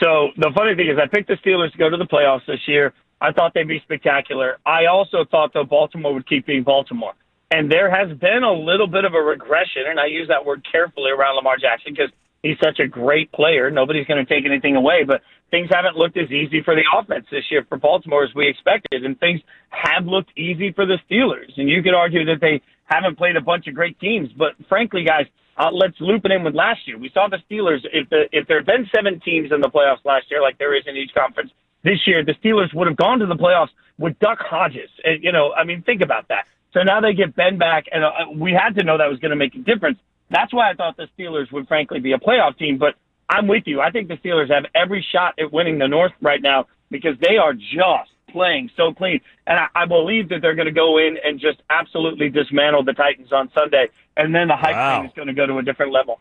So 0.00 0.28
the 0.36 0.52
funny 0.54 0.76
thing 0.76 0.86
is, 0.86 0.98
I 1.02 1.08
picked 1.08 1.26
the 1.26 1.36
Steelers 1.44 1.72
to 1.72 1.78
go 1.78 1.90
to 1.90 1.96
the 1.96 2.06
playoffs 2.06 2.46
this 2.46 2.60
year. 2.68 2.94
I 3.20 3.32
thought 3.32 3.54
they'd 3.54 3.66
be 3.66 3.80
spectacular. 3.80 4.58
I 4.66 4.86
also 4.86 5.24
thought 5.30 5.52
though 5.54 5.64
Baltimore 5.64 6.14
would 6.14 6.28
keep 6.28 6.46
being 6.46 6.62
Baltimore. 6.62 7.14
And 7.50 7.70
there 7.70 7.90
has 7.90 8.16
been 8.18 8.42
a 8.42 8.52
little 8.52 8.88
bit 8.88 9.04
of 9.04 9.14
a 9.14 9.20
regression, 9.20 9.82
and 9.88 10.00
I 10.00 10.06
use 10.06 10.28
that 10.28 10.44
word 10.44 10.66
carefully 10.70 11.12
around 11.12 11.36
Lamar 11.36 11.56
Jackson 11.56 11.94
because 11.94 12.10
he's 12.42 12.58
such 12.62 12.80
a 12.80 12.88
great 12.88 13.30
player. 13.30 13.70
Nobody's 13.70 14.06
going 14.06 14.24
to 14.24 14.28
take 14.28 14.44
anything 14.44 14.74
away, 14.74 15.04
but 15.06 15.22
things 15.50 15.68
haven't 15.70 15.96
looked 15.96 16.16
as 16.16 16.30
easy 16.30 16.60
for 16.62 16.74
the 16.74 16.82
offense 16.92 17.26
this 17.30 17.44
year 17.50 17.64
for 17.68 17.78
Baltimore 17.78 18.24
as 18.24 18.34
we 18.34 18.48
expected, 18.48 19.04
and 19.04 19.18
things 19.20 19.40
have 19.70 20.06
looked 20.06 20.36
easy 20.36 20.72
for 20.72 20.86
the 20.86 20.98
Steelers. 21.08 21.52
And 21.56 21.70
you 21.70 21.82
could 21.82 21.94
argue 21.94 22.24
that 22.24 22.40
they 22.40 22.60
haven't 22.86 23.16
played 23.16 23.36
a 23.36 23.40
bunch 23.40 23.68
of 23.68 23.74
great 23.74 23.98
teams, 24.00 24.28
but 24.36 24.52
frankly, 24.68 25.04
guys, 25.04 25.26
uh, 25.56 25.70
let's 25.72 25.96
loop 26.00 26.24
it 26.24 26.32
in 26.32 26.44
with 26.44 26.54
last 26.54 26.80
year. 26.86 26.98
We 26.98 27.10
saw 27.14 27.28
the 27.28 27.38
Steelers. 27.48 27.80
If 27.92 28.10
the 28.10 28.28
if 28.32 28.46
there 28.46 28.58
had 28.58 28.66
been 28.66 28.86
seven 28.94 29.20
teams 29.20 29.52
in 29.52 29.60
the 29.60 29.70
playoffs 29.70 30.04
last 30.04 30.26
year, 30.30 30.42
like 30.42 30.58
there 30.58 30.76
is 30.76 30.84
in 30.86 30.96
each 30.96 31.14
conference, 31.14 31.50
this 31.86 32.00
year, 32.04 32.24
the 32.24 32.34
Steelers 32.34 32.74
would 32.74 32.88
have 32.88 32.96
gone 32.96 33.20
to 33.20 33.26
the 33.26 33.36
playoffs 33.36 33.70
with 33.96 34.18
Duck 34.18 34.38
Hodges. 34.40 34.90
And, 35.04 35.22
you 35.22 35.30
know, 35.30 35.52
I 35.52 35.62
mean, 35.62 35.82
think 35.82 36.02
about 36.02 36.28
that. 36.28 36.46
So 36.72 36.82
now 36.82 37.00
they 37.00 37.14
get 37.14 37.36
Ben 37.36 37.58
back, 37.58 37.84
and 37.92 38.04
uh, 38.04 38.10
we 38.34 38.52
had 38.52 38.74
to 38.74 38.82
know 38.82 38.98
that 38.98 39.08
was 39.08 39.20
going 39.20 39.30
to 39.30 39.36
make 39.36 39.54
a 39.54 39.58
difference. 39.58 39.98
That's 40.28 40.52
why 40.52 40.68
I 40.70 40.74
thought 40.74 40.96
the 40.96 41.08
Steelers 41.16 41.50
would 41.52 41.68
frankly 41.68 42.00
be 42.00 42.12
a 42.12 42.18
playoff 42.18 42.58
team. 42.58 42.76
But 42.76 42.96
I'm 43.30 43.46
with 43.46 43.62
you. 43.66 43.80
I 43.80 43.92
think 43.92 44.08
the 44.08 44.16
Steelers 44.16 44.52
have 44.52 44.64
every 44.74 45.06
shot 45.12 45.34
at 45.38 45.52
winning 45.52 45.78
the 45.78 45.86
North 45.86 46.12
right 46.20 46.42
now 46.42 46.66
because 46.90 47.14
they 47.20 47.36
are 47.36 47.54
just 47.54 48.10
playing 48.30 48.68
so 48.76 48.92
clean. 48.92 49.20
And 49.46 49.58
I, 49.58 49.68
I 49.74 49.86
believe 49.86 50.28
that 50.30 50.42
they're 50.42 50.56
going 50.56 50.66
to 50.66 50.72
go 50.72 50.98
in 50.98 51.16
and 51.24 51.38
just 51.38 51.62
absolutely 51.70 52.28
dismantle 52.30 52.82
the 52.82 52.94
Titans 52.94 53.32
on 53.32 53.48
Sunday. 53.54 53.88
And 54.16 54.34
then 54.34 54.48
the 54.48 54.56
hype 54.56 54.74
wow. 54.74 54.98
thing 54.98 55.08
is 55.08 55.14
going 55.14 55.28
to 55.28 55.34
go 55.34 55.46
to 55.46 55.58
a 55.58 55.62
different 55.62 55.92
level. 55.92 56.20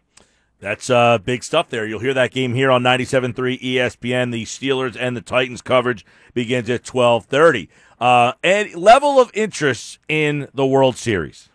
That's 0.65 0.89
uh, 0.89 1.19
big 1.19 1.43
stuff 1.43 1.69
there. 1.69 1.85
You'll 1.85 1.99
hear 1.99 2.15
that 2.15 2.31
game 2.31 2.55
here 2.55 2.71
on 2.71 2.81
97.3 2.81 3.61
ESPN. 3.61 4.31
The 4.31 4.45
Steelers 4.45 4.97
and 4.99 5.15
the 5.15 5.21
Titans 5.21 5.61
coverage 5.61 6.03
begins 6.33 6.71
at 6.71 6.81
12.30. 6.81 7.67
Uh, 7.99 8.31
and 8.43 8.73
level 8.73 9.19
of 9.19 9.29
interest 9.35 9.99
in 10.09 10.47
the 10.55 10.65
World 10.65 10.97
Series? 10.97 11.49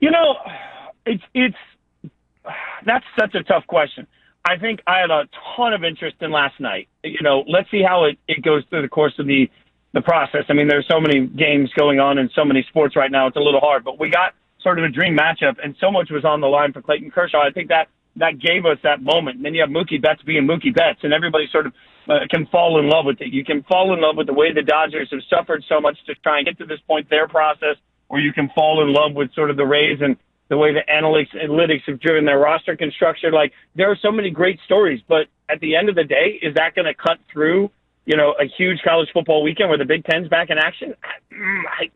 You 0.00 0.10
know, 0.10 0.34
it's 1.06 1.22
it's 1.32 1.56
that's 2.84 3.06
such 3.18 3.34
a 3.34 3.42
tough 3.42 3.66
question. 3.66 4.06
I 4.44 4.58
think 4.58 4.80
I 4.86 4.98
had 4.98 5.10
a 5.10 5.26
ton 5.56 5.72
of 5.72 5.82
interest 5.82 6.16
in 6.20 6.30
last 6.30 6.60
night. 6.60 6.88
You 7.02 7.22
know, 7.22 7.44
let's 7.48 7.70
see 7.70 7.82
how 7.82 8.04
it, 8.04 8.18
it 8.28 8.42
goes 8.42 8.64
through 8.68 8.82
the 8.82 8.88
course 8.88 9.14
of 9.18 9.26
the 9.26 9.48
the 9.94 10.02
process. 10.02 10.44
I 10.50 10.52
mean, 10.52 10.68
there's 10.68 10.86
so 10.90 11.00
many 11.00 11.26
games 11.26 11.70
going 11.72 12.00
on 12.00 12.18
in 12.18 12.28
so 12.34 12.44
many 12.44 12.66
sports 12.68 12.96
right 12.96 13.10
now. 13.10 13.28
It's 13.28 13.36
a 13.38 13.40
little 13.40 13.60
hard, 13.60 13.82
but 13.82 13.98
we 13.98 14.10
got 14.10 14.34
sort 14.62 14.78
of 14.78 14.84
a 14.84 14.88
dream 14.88 15.16
matchup, 15.16 15.56
and 15.62 15.74
so 15.80 15.90
much 15.90 16.10
was 16.10 16.24
on 16.24 16.40
the 16.40 16.46
line 16.46 16.72
for 16.72 16.82
Clayton 16.82 17.10
Kershaw. 17.10 17.40
I 17.40 17.50
think 17.50 17.68
that 17.68 17.88
that 18.16 18.38
gave 18.38 18.66
us 18.66 18.78
that 18.82 19.02
moment. 19.02 19.36
And 19.36 19.44
then 19.44 19.54
you 19.54 19.60
have 19.60 19.70
Mookie 19.70 20.00
Betts 20.00 20.22
being 20.22 20.46
Mookie 20.46 20.74
Betts, 20.74 21.00
and 21.02 21.12
everybody 21.12 21.48
sort 21.50 21.66
of 21.66 21.72
uh, 22.08 22.20
can 22.28 22.46
fall 22.46 22.78
in 22.80 22.88
love 22.88 23.04
with 23.04 23.20
it. 23.20 23.32
You 23.32 23.44
can 23.44 23.62
fall 23.64 23.94
in 23.94 24.00
love 24.00 24.16
with 24.16 24.26
the 24.26 24.34
way 24.34 24.52
the 24.52 24.62
Dodgers 24.62 25.08
have 25.12 25.20
suffered 25.28 25.64
so 25.68 25.80
much 25.80 25.96
to 26.06 26.14
try 26.16 26.38
and 26.38 26.46
get 26.46 26.58
to 26.58 26.66
this 26.66 26.80
point, 26.86 27.08
their 27.08 27.28
process, 27.28 27.76
or 28.08 28.18
you 28.18 28.32
can 28.32 28.50
fall 28.54 28.82
in 28.82 28.92
love 28.92 29.14
with 29.14 29.32
sort 29.34 29.50
of 29.50 29.56
the 29.56 29.66
Rays 29.66 29.98
and 30.00 30.16
the 30.48 30.58
way 30.58 30.74
the 30.74 30.82
analytics 30.90 31.32
analytics 31.36 31.82
have 31.86 32.00
driven 32.00 32.24
their 32.24 32.38
roster 32.38 32.76
construction. 32.76 33.32
Like 33.32 33.52
there 33.76 33.90
are 33.90 33.96
so 34.02 34.10
many 34.10 34.30
great 34.30 34.58
stories, 34.64 35.00
but 35.08 35.26
at 35.48 35.60
the 35.60 35.76
end 35.76 35.88
of 35.88 35.94
the 35.94 36.04
day, 36.04 36.38
is 36.42 36.54
that 36.54 36.74
going 36.74 36.86
to 36.86 36.94
cut 36.94 37.18
through? 37.32 37.70
You 38.06 38.16
know, 38.16 38.34
a 38.40 38.46
huge 38.58 38.80
college 38.82 39.08
football 39.12 39.42
weekend 39.42 39.68
where 39.68 39.78
the 39.78 39.84
Big 39.84 40.04
Ten's 40.04 40.26
back 40.26 40.50
in 40.50 40.58
action. 40.58 40.94
I, 41.30 41.90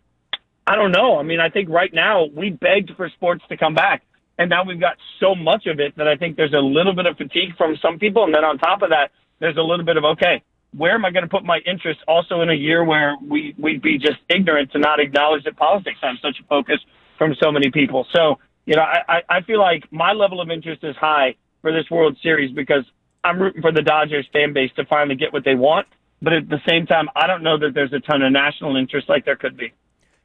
I 0.67 0.77
don't 0.77 0.93
know. 0.93 1.19
I 1.19 1.23
mean, 1.23 1.41
I 1.41 1.51
think 1.51 1.69
right 1.69 1.93
now 1.93 2.27
we 2.27 2.51
begged 2.51 2.93
for 2.97 3.09
sports 3.11 3.45
to 3.49 3.57
come 3.57 3.75
back, 3.75 4.03
and 4.39 4.49
now 4.49 4.65
we've 4.65 4.81
got 4.81 4.97
so 5.21 5.35
much 5.35 5.67
of 5.67 5.79
it 5.81 5.97
that 5.97 6.09
I 6.09 6.17
think 6.17 6.37
there's 6.37 6.55
a 6.55 6.59
little 6.59 6.95
bit 6.95 7.07
of 7.07 7.17
fatigue 7.17 7.57
from 7.57 7.77
some 7.83 7.99
people, 7.99 8.25
and 8.25 8.35
then 8.35 8.45
on 8.45 8.59
top 8.59 8.83
of 8.83 8.91
that, 8.91 9.11
there's 9.41 9.57
a 9.57 9.63
little 9.63 9.85
bit 9.85 9.97
of 9.97 10.05
okay, 10.05 10.43
where 10.77 10.95
am 10.95 11.05
I 11.05 11.11
going 11.11 11.25
to 11.25 11.29
put 11.29 11.45
my 11.45 11.59
interest? 11.67 12.01
Also, 12.09 12.41
in 12.41 12.51
a 12.51 12.55
year 12.55 12.85
where 12.85 13.17
we 13.21 13.55
we'd 13.59 13.83
be 13.83 13.99
just 13.99 14.19
ignorant 14.29 14.73
to 14.73 14.79
not 14.79 15.01
acknowledge 15.01 15.45
that 15.45 15.57
politics 15.57 15.99
has 16.03 16.17
such 16.23 16.37
a 16.43 16.47
focus 16.47 16.79
from 17.19 17.35
so 17.43 17.53
many 17.53 17.71
people. 17.71 18.07
So, 18.15 18.39
you 18.65 18.75
know, 18.77 18.83
I 18.83 19.21
I 19.29 19.43
feel 19.43 19.61
like 19.61 19.85
my 19.93 20.13
level 20.13 20.41
of 20.41 20.51
interest 20.51 20.83
is 20.83 20.97
high 20.97 21.37
for 21.61 21.73
this 21.73 21.91
World 21.91 22.17
Series 22.23 22.55
because 22.55 22.85
I'm 23.23 23.39
rooting 23.41 23.63
for 23.63 23.73
the 23.73 23.83
Dodgers 23.83 24.27
fan 24.33 24.53
base 24.53 24.71
to 24.77 24.85
finally 24.87 25.17
get 25.17 25.33
what 25.33 25.45
they 25.45 25.55
want 25.55 25.87
but 26.25 26.33
at 26.33 26.49
the 26.49 26.59
same 26.67 26.87
time, 26.87 27.09
I 27.15 27.27
don't 27.27 27.43
know 27.43 27.59
that 27.59 27.75
there's 27.75 27.93
a 27.93 28.01
ton 28.01 28.23
of 28.23 28.33
national 28.33 28.77
interest 28.77 29.11
like 29.11 29.27
there 29.27 29.37
could 29.37 29.57
be. 29.59 29.73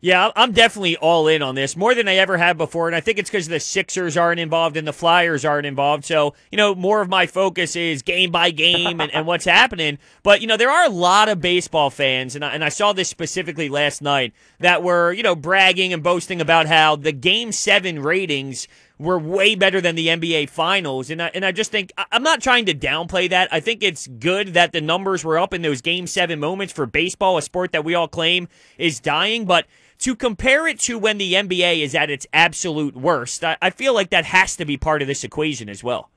Yeah, 0.02 0.32
I'm 0.34 0.54
definitely 0.54 0.96
all 0.96 1.28
in 1.28 1.42
on 1.42 1.56
this 1.56 1.76
more 1.76 1.94
than 1.94 2.08
I 2.08 2.16
ever 2.16 2.38
have 2.38 2.58
before, 2.58 2.88
and 2.88 2.96
I 2.96 3.02
think 3.02 3.20
it's 3.20 3.30
because 3.30 3.50
the 3.50 3.60
Sixers 3.60 4.16
aren't 4.16 4.40
involved 4.40 4.78
and 4.78 4.88
the 4.88 4.94
Flyers 4.94 5.44
aren't 5.44 5.66
involved. 5.66 6.06
So, 6.06 6.36
you 6.54 6.58
know, 6.58 6.74
more 6.74 7.02
of 7.02 7.10
my 7.10 7.28
focus 7.28 7.76
is 7.76 8.02
game 8.02 8.32
by 8.32 8.52
game 8.52 9.02
and, 9.02 9.14
and 9.14 9.28
what's 9.28 9.44
happening. 9.44 9.98
But, 10.24 10.40
you 10.40 10.48
know, 10.48 10.56
there 10.56 10.70
are 10.70 10.86
a 10.86 10.90
lot 10.90 11.28
of 11.28 11.42
baseball 11.42 11.90
fans, 11.90 12.34
and 12.34 12.46
I, 12.46 12.52
and 12.52 12.64
I 12.64 12.70
saw 12.70 12.94
this 12.94 13.10
specifically 13.10 13.68
last 13.68 14.02
night, 14.02 14.34
that 14.60 14.84
were, 14.84 15.12
you 15.12 15.22
know, 15.22 15.36
bragging 15.36 15.92
and 15.92 16.02
boasting 16.02 16.40
about 16.40 16.68
how 16.68 16.96
the 16.96 17.12
Game 17.12 17.52
7 17.52 18.02
ratings 18.02 18.70
were 19.00 19.20
way 19.20 19.56
better 19.56 19.82
than 19.82 19.96
the 19.96 20.08
NBA 20.08 20.50
Finals. 20.50 21.10
And 21.10 21.22
I, 21.22 21.32
and 21.34 21.46
I 21.46 21.52
just 21.52 21.72
think, 21.72 21.92
I'm 22.12 22.24
not 22.24 22.42
trying 22.42 22.66
to 22.66 22.74
downplay 22.74 23.30
that. 23.30 23.52
I 23.52 23.60
think 23.60 23.84
it's 23.84 24.08
good 24.08 24.54
that 24.54 24.72
the 24.72 24.82
numbers 24.82 25.26
were 25.26 25.40
up 25.40 25.54
in 25.54 25.62
those 25.62 25.82
Game 25.82 26.08
7 26.08 26.40
moments 26.40 26.72
for 26.72 26.86
baseball, 26.86 27.38
a 27.38 27.42
sport 27.42 27.74
that 27.74 27.84
we 27.84 27.96
all 27.96 28.08
claim 28.08 28.48
is 28.78 29.02
dying. 29.02 29.46
But 29.46 29.66
to 30.00 30.16
compare 30.16 30.68
it 30.68 30.80
to 30.80 30.98
when 30.98 31.18
the 31.18 31.34
NBA 31.34 31.82
is 31.82 31.94
at 31.94 32.10
its 32.10 32.26
absolute 32.34 32.96
worst, 32.96 33.44
I, 33.44 33.58
I 33.62 33.70
feel 33.70 33.94
like 33.94 34.10
that 34.10 34.26
has 34.26 34.56
to 34.58 34.66
be 34.66 34.78
part 34.78 35.02
of 35.02 35.08
this 35.08 35.24
equation 35.24 35.70
as 35.70 35.84
well. 35.84 36.10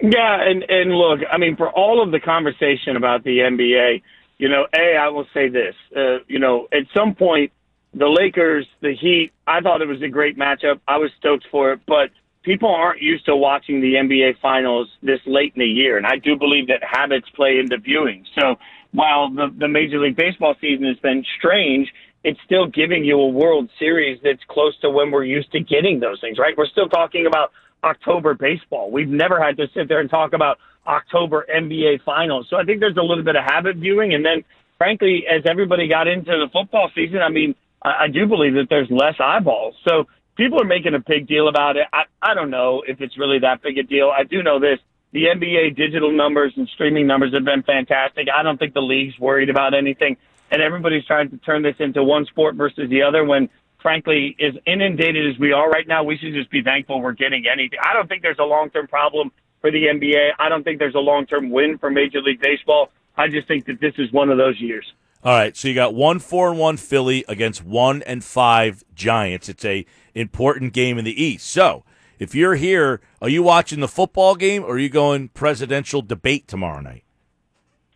Yeah, 0.00 0.38
and 0.40 0.62
and 0.68 0.92
look, 0.92 1.20
I 1.30 1.38
mean, 1.38 1.56
for 1.56 1.70
all 1.70 2.02
of 2.02 2.12
the 2.12 2.20
conversation 2.20 2.96
about 2.96 3.24
the 3.24 3.38
NBA, 3.38 4.02
you 4.38 4.48
know, 4.48 4.66
a 4.76 4.96
I 4.96 5.08
will 5.08 5.26
say 5.34 5.48
this, 5.48 5.74
uh, 5.96 6.18
you 6.28 6.38
know, 6.38 6.68
at 6.72 6.82
some 6.94 7.14
point, 7.14 7.52
the 7.94 8.06
Lakers, 8.06 8.66
the 8.80 8.94
Heat, 8.94 9.32
I 9.46 9.60
thought 9.60 9.82
it 9.82 9.88
was 9.88 10.02
a 10.02 10.08
great 10.08 10.38
matchup. 10.38 10.80
I 10.86 10.98
was 10.98 11.10
stoked 11.18 11.46
for 11.50 11.72
it, 11.72 11.80
but 11.86 12.10
people 12.42 12.68
aren't 12.68 13.02
used 13.02 13.26
to 13.26 13.34
watching 13.34 13.80
the 13.80 13.94
NBA 13.94 14.38
Finals 14.40 14.88
this 15.02 15.20
late 15.26 15.52
in 15.56 15.60
the 15.60 15.66
year, 15.66 15.96
and 15.96 16.06
I 16.06 16.16
do 16.16 16.36
believe 16.36 16.68
that 16.68 16.82
habits 16.84 17.28
play 17.34 17.58
into 17.58 17.78
viewing. 17.78 18.24
So 18.38 18.56
while 18.92 19.30
the 19.30 19.52
the 19.56 19.68
Major 19.68 19.98
League 19.98 20.16
Baseball 20.16 20.54
season 20.60 20.86
has 20.86 20.98
been 20.98 21.24
strange, 21.38 21.92
it's 22.28 22.40
still 22.44 22.66
giving 22.66 23.04
you 23.04 23.18
a 23.18 23.28
World 23.28 23.70
Series 23.78 24.20
that's 24.22 24.42
close 24.48 24.78
to 24.80 24.90
when 24.90 25.10
we're 25.10 25.24
used 25.24 25.50
to 25.52 25.60
getting 25.60 25.98
those 25.98 26.20
things, 26.20 26.38
right? 26.38 26.54
We're 26.56 26.66
still 26.66 26.88
talking 26.88 27.26
about 27.26 27.52
October 27.82 28.34
baseball. 28.34 28.90
We've 28.90 29.08
never 29.08 29.42
had 29.42 29.56
to 29.56 29.66
sit 29.72 29.88
there 29.88 30.00
and 30.00 30.10
talk 30.10 30.34
about 30.34 30.58
October 30.86 31.46
NBA 31.48 32.02
finals. 32.04 32.46
So 32.50 32.56
I 32.56 32.64
think 32.64 32.80
there's 32.80 32.98
a 32.98 33.02
little 33.02 33.24
bit 33.24 33.34
of 33.34 33.44
habit 33.44 33.76
viewing. 33.76 34.12
And 34.12 34.22
then, 34.22 34.44
frankly, 34.76 35.24
as 35.26 35.42
everybody 35.46 35.88
got 35.88 36.06
into 36.06 36.32
the 36.32 36.48
football 36.52 36.90
season, 36.94 37.20
I 37.22 37.30
mean, 37.30 37.54
I, 37.82 38.04
I 38.04 38.08
do 38.08 38.26
believe 38.26 38.54
that 38.54 38.66
there's 38.68 38.90
less 38.90 39.14
eyeballs. 39.18 39.74
So 39.88 40.04
people 40.36 40.60
are 40.60 40.66
making 40.66 40.94
a 40.94 41.00
big 41.00 41.26
deal 41.26 41.48
about 41.48 41.78
it. 41.78 41.86
I, 41.94 42.02
I 42.20 42.34
don't 42.34 42.50
know 42.50 42.82
if 42.86 43.00
it's 43.00 43.16
really 43.16 43.38
that 43.38 43.62
big 43.62 43.78
a 43.78 43.84
deal. 43.84 44.10
I 44.14 44.24
do 44.24 44.42
know 44.42 44.60
this. 44.60 44.80
The 45.12 45.24
NBA 45.34 45.76
digital 45.76 46.12
numbers 46.12 46.52
and 46.56 46.68
streaming 46.74 47.06
numbers 47.06 47.32
have 47.32 47.44
been 47.44 47.62
fantastic. 47.62 48.28
I 48.28 48.42
don't 48.42 48.58
think 48.58 48.74
the 48.74 48.82
league's 48.82 49.18
worried 49.18 49.48
about 49.48 49.72
anything 49.72 50.18
and 50.50 50.62
everybody's 50.62 51.04
trying 51.04 51.30
to 51.30 51.36
turn 51.38 51.62
this 51.62 51.76
into 51.78 52.02
one 52.02 52.24
sport 52.26 52.54
versus 52.54 52.88
the 52.90 53.02
other 53.02 53.24
when 53.24 53.48
frankly 53.82 54.36
as 54.40 54.54
inundated 54.66 55.32
as 55.32 55.38
we 55.38 55.52
are 55.52 55.68
right 55.70 55.86
now 55.86 56.02
we 56.02 56.16
should 56.18 56.34
just 56.34 56.50
be 56.50 56.62
thankful 56.62 57.00
we're 57.00 57.12
getting 57.12 57.44
anything. 57.50 57.78
I 57.82 57.92
don't 57.92 58.08
think 58.08 58.22
there's 58.22 58.38
a 58.38 58.44
long 58.44 58.70
term 58.70 58.86
problem 58.86 59.30
for 59.60 59.70
the 59.70 59.84
nba 59.84 60.30
i 60.38 60.48
don't 60.48 60.62
think 60.62 60.78
there's 60.78 60.94
a 60.94 61.00
long 61.00 61.26
term 61.26 61.50
win 61.50 61.78
for 61.78 61.90
major 61.90 62.20
league 62.20 62.40
baseball. 62.40 62.90
I 63.16 63.28
just 63.28 63.48
think 63.48 63.66
that 63.66 63.80
this 63.80 63.94
is 63.98 64.12
one 64.12 64.30
of 64.30 64.38
those 64.38 64.60
years. 64.60 64.86
All 65.24 65.32
right 65.32 65.56
so 65.56 65.68
you 65.68 65.74
got 65.74 65.94
one 65.94 66.18
four 66.18 66.50
and 66.50 66.58
one 66.58 66.76
philly 66.76 67.24
against 67.28 67.64
one 67.64 68.02
and 68.02 68.24
five 68.24 68.84
giants. 68.94 69.48
It's 69.48 69.64
a 69.64 69.84
important 70.14 70.72
game 70.72 70.98
in 70.98 71.04
the 71.04 71.22
east. 71.22 71.46
So 71.46 71.84
if 72.18 72.34
you're 72.34 72.56
here 72.56 73.00
are 73.20 73.28
you 73.28 73.42
watching 73.42 73.80
the 73.80 73.88
football 73.88 74.34
game 74.34 74.64
or 74.64 74.72
are 74.72 74.78
you 74.78 74.88
going 74.88 75.28
presidential 75.28 76.02
debate 76.02 76.48
tomorrow 76.48 76.80
night 76.80 77.04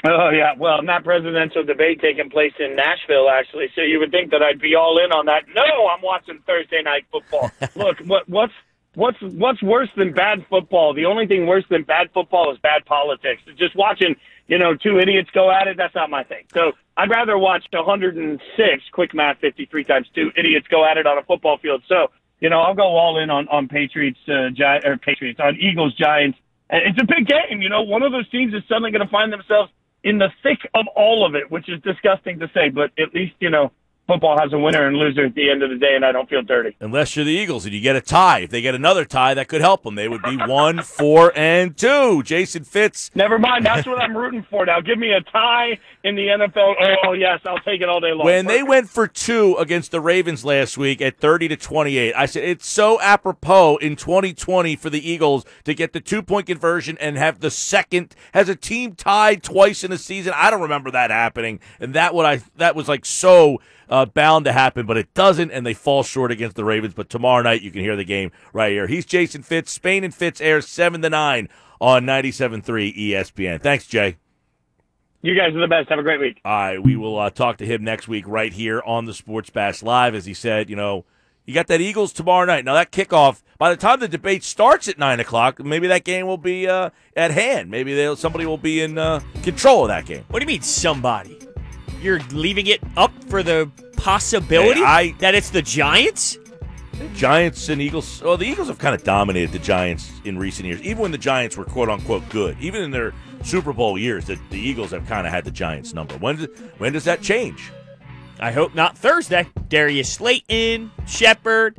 Oh 0.05 0.31
yeah, 0.31 0.55
well, 0.59 0.83
not 0.83 1.05
presidential 1.05 1.63
debate 1.63 2.01
taking 2.01 2.29
place 2.29 2.53
in 2.59 2.75
Nashville 2.75 3.29
actually. 3.31 3.69
So 3.75 3.83
you 3.83 4.01
would 4.01 4.11
think 4.11 4.33
that 4.33 4.43
I'd 4.43 4.61
be 4.61 4.75
all 4.75 4.99
in 4.99 5.13
on 5.13 5.27
that. 5.27 5.45
No, 5.55 5.63
I'm 5.63 6.03
watching 6.03 6.41
Thursday 6.47 6.83
night 6.83 7.05
football. 7.13 7.51
Look, 7.77 7.99
what 8.07 8.29
what's 8.29 8.53
what's 8.95 9.19
what's 9.21 9.63
worse 9.63 9.91
than 9.97 10.13
bad 10.13 10.45
football? 10.51 10.93
The 10.93 11.05
only 11.07 11.29
thing 11.29 11.47
worse 11.47 11.65
than 11.71 11.85
bad 11.85 12.11
football 12.13 12.51
is 12.53 12.59
bad 12.59 12.85
politics. 12.85 13.43
Just 13.57 13.77
watching, 13.77 14.17
you 14.49 14.59
know, 14.59 14.75
two 14.75 14.99
idiots 14.99 15.31
go 15.33 15.53
at 15.53 15.69
it, 15.69 15.77
that's 15.77 15.95
not 15.95 16.11
my 16.11 16.25
thing. 16.25 16.45
So 16.53 16.73
I'd 16.97 17.11
rather 17.11 17.39
watch 17.39 17.65
106 17.71 18.83
quick 18.93 19.15
math 19.15 19.39
53 19.39 19.85
times 19.85 20.09
two 20.15 20.31
idiots 20.37 20.67
go 20.69 20.85
at 20.85 20.97
it 20.97 21.07
on 21.07 21.17
a 21.17 21.23
football 21.23 21.59
field. 21.59 21.85
So, 21.89 22.09
you 22.41 22.51
know, 22.51 22.61
I'll 22.61 22.75
go 22.75 22.97
all 22.97 23.23
in 23.23 23.31
on 23.31 23.47
on 23.49 23.69
Patriots 23.69 24.19
uh, 24.27 24.51
Gi- 24.53 24.85
or 24.85 24.97
Patriots 24.99 25.39
on 25.39 25.57
Eagles 25.61 25.95
Giants. 25.95 26.39
It's 26.71 26.99
a 27.01 27.05
big 27.05 27.29
game, 27.29 27.61
you 27.63 27.69
know. 27.69 27.83
One 27.83 28.03
of 28.03 28.11
those 28.11 28.29
teams 28.31 28.53
is 28.53 28.63
suddenly 28.67 28.91
going 28.91 29.05
to 29.07 29.11
find 29.13 29.33
themselves 29.33 29.71
in 30.05 30.19
the 30.19 30.29
thick 30.43 30.59
of 30.75 30.87
all 30.97 31.25
of 31.27 31.35
it, 31.35 31.51
which 31.51 31.69
is 31.69 31.81
disgusting 31.83 32.39
to 32.41 32.51
say, 32.55 32.69
but 32.69 32.91
at 32.99 33.15
least, 33.15 33.35
you 33.41 33.51
know, 33.51 33.71
football 34.07 34.39
has 34.39 34.53
a 34.53 34.59
winner 34.59 34.87
and 34.87 34.97
loser 34.97 35.27
at 35.27 35.35
the 35.35 35.51
end 35.51 35.63
of 35.63 35.71
the 35.71 35.77
day, 35.77 35.95
and 35.95 36.05
I 36.05 36.13
don't 36.13 36.29
feel 36.29 36.43
dirty. 36.43 36.77
Unless 36.81 37.17
you're 37.17 37.25
the 37.25 37.31
Eagles 37.31 37.65
and 37.65 37.75
you 37.75 37.81
get 37.81 37.97
a 37.97 38.01
tie. 38.01 38.41
If 38.41 38.51
they 38.51 38.61
get 38.61 38.75
another 38.75 39.05
tie, 39.05 39.35
that 39.35 39.49
could 39.49 39.61
help 39.61 39.85
them. 39.85 39.95
They 39.95 40.09
would 40.09 40.23
be 40.23 40.37
one, 40.47 40.83
four, 40.83 41.33
and 41.37 41.77
two. 41.77 42.23
Jason 42.23 42.65
Fitz. 42.65 43.11
Never 43.15 43.39
mind. 43.39 43.65
That's 43.65 43.87
what 43.87 44.01
I'm 44.01 44.17
rooting 44.17 44.45
for 44.51 44.67
now. 44.67 44.81
Give 44.81 44.99
me 44.99 45.13
a 45.13 45.21
tie 45.21 45.79
in 46.05 46.17
the 46.17 46.27
NFL. 46.27 46.75
Oh, 47.07 47.13
yes, 47.13 47.41
I'll 47.47 47.59
take 47.59 47.81
it 47.81 47.89
all 47.89 48.01
day 48.01 48.13
long. 48.13 48.27
When 48.27 48.47
they 48.47 48.63
went 48.63 48.89
for 48.89 49.07
two 49.07 49.57
against 49.59 49.91
the 49.91 50.01
Ravens 50.01 50.45
last 50.45 50.77
week 50.77 51.01
at 51.01 51.19
30 51.19 51.49
to 51.49 51.57
28, 51.57 52.15
I 52.15 52.27
said 52.27 52.45
it's 52.45 52.69
so 52.69 53.01
apropos 53.01 53.77
in 53.77 53.97
2020 53.97 54.77
for 54.77 54.91
the 54.91 55.09
Eagles 55.09 55.45
to 55.65 55.75
get 55.75 55.93
the 55.93 56.01
two 56.01 56.23
point 56.23 56.47
conversion 56.47 56.99
and 56.99 57.17
have 57.17 57.41
the 57.41 57.51
second. 57.51 58.15
Has 58.35 58.49
a 58.49 58.57
team 58.57 58.95
tied 58.95 59.43
twice 59.43 59.85
in 59.85 59.93
a 59.93 59.99
season? 59.99 60.33
I 60.37 60.51
don't 60.51 60.61
remember 60.63 60.91
that 60.91 61.11
happening, 61.11 61.61
and 61.79 61.95
that 61.95 62.15
what 62.15 62.27
I 62.27 62.41
that 62.57 62.75
was 62.75 62.89
like 62.89 63.05
so 63.05 63.61
uh, 63.93 64.07
bound 64.07 64.47
to 64.47 64.53
happen, 64.53 64.87
but 64.87 64.97
it 64.97 65.13
doesn't, 65.13 65.51
and 65.51 65.67
they 65.67 65.75
fall 65.75 66.03
short 66.03 66.33
against 66.33 66.57
the 66.57 66.65
Ravens. 66.65 66.95
But 66.95 67.11
tomorrow 67.11 67.43
night, 67.43 67.61
you 67.61 67.71
can 67.71 67.83
hear 67.83 67.95
the 67.95 68.05
game 68.05 68.33
right 68.55 68.73
here. 68.73 68.87
He's 68.87 69.05
Jason 69.05 69.43
Fitz. 69.43 69.71
Spain 69.71 70.03
and 70.03 70.15
Fitz 70.15 70.41
airs 70.41 70.67
7 70.67 71.03
to 71.03 71.11
9 71.11 71.49
on 71.79 72.05
97.3 72.05 72.97
ESPN. 72.97 73.61
Thanks, 73.61 73.87
Jay. 73.87 74.17
You 75.21 75.37
guys 75.37 75.55
are 75.55 75.61
the 75.61 75.69
best. 75.69 75.91
Have 75.91 75.99
a 75.99 76.03
great 76.03 76.21
week. 76.21 76.41
All 76.43 76.53
right. 76.53 76.83
We 76.83 76.97
will 76.97 77.19
uh, 77.19 77.29
talk 77.29 77.59
to 77.59 77.67
him 77.67 77.85
next 77.85 78.09
week 78.09 78.25
right 78.27 78.53
here 78.53 78.83
on 78.87 79.05
the 79.05 79.13
Sports 79.13 79.51
Bash 79.51 79.83
Live. 79.83 80.15
As 80.15 80.25
he 80.25 80.33
said, 80.33 80.71
you 80.71 80.75
know, 80.75 81.05
you 81.45 81.53
got 81.53 81.67
that 81.67 81.83
Eagles 81.83 82.15
tomorrow 82.15 82.47
night. 82.47 82.65
Now, 82.65 82.73
that 82.73 82.93
kickoff, 82.93 83.43
by 83.59 83.69
the 83.69 83.77
time 83.77 84.01
the 84.01 84.09
debate 84.09 84.43
starts 84.43 84.89
at 84.89 84.99
9 84.99 85.21
o'clock, 85.21 85.63
maybe 85.63 85.87
that 85.89 86.05
game 86.05 86.27
will 86.27 86.39
be 86.39 86.67
uh, 86.67 86.91
at 87.15 87.31
hand. 87.31 87.71
Maybe 87.71 88.17
somebody 88.17 88.47
will 88.47 88.57
be 88.57 88.81
in 88.81 88.97
uh, 88.97 89.21
control 89.43 89.83
of 89.83 89.89
that 89.89 90.07
game. 90.07 90.25
What 90.31 90.41
do 90.41 90.45
you 90.45 90.49
mean, 90.49 90.63
somebody? 90.63 91.42
You're 92.03 92.21
leaving 92.33 92.67
it 92.67 92.81
up 92.97 93.13
for 93.25 93.43
the 93.43 93.71
possibility 93.97 94.81
hey, 94.81 94.87
I, 94.87 95.15
that 95.21 95.37
it's 95.37 95.51
the 95.51 95.63
Giants? 95.63 96.37
The 96.99 97.09
Giants 97.15 97.69
and 97.69 97.81
Eagles. 97.81 98.21
Well, 98.23 98.37
the 98.37 98.45
Eagles 98.45 98.69
have 98.69 98.79
kind 98.79 98.95
of 98.95 99.05
dominated 99.05 99.53
the 99.53 99.61
Giants 99.61 100.11
in 100.25 100.37
recent 100.37 100.67
years, 100.67 100.83
even 100.83 100.99
when 100.99 101.13
the 101.13 101.19
Giants 101.19 101.57
were 101.57 101.65
quote 101.65 101.89
unquote 101.89 102.29
good. 102.29 102.57
Even 102.61 102.83
in 102.83 102.91
their 102.91 103.15
Super 103.45 103.73
Bowl 103.73 103.97
years, 103.97 104.27
the, 104.27 104.39
the 104.51 104.59
Eagles 104.59 104.91
have 104.91 105.07
kind 105.07 105.27
of 105.27 105.33
had 105.33 105.45
the 105.45 105.51
Giants 105.53 105.95
number. 105.95 106.17
When, 106.19 106.39
when 106.79 106.93
does 106.93 107.05
that 107.05 107.23
change? 107.23 107.71
I 108.41 108.51
hope 108.51 108.75
not 108.75 108.99
Thursday. 108.99 109.47
Darius 109.69 110.13
Slayton, 110.13 110.91
Shepard. 111.07 111.77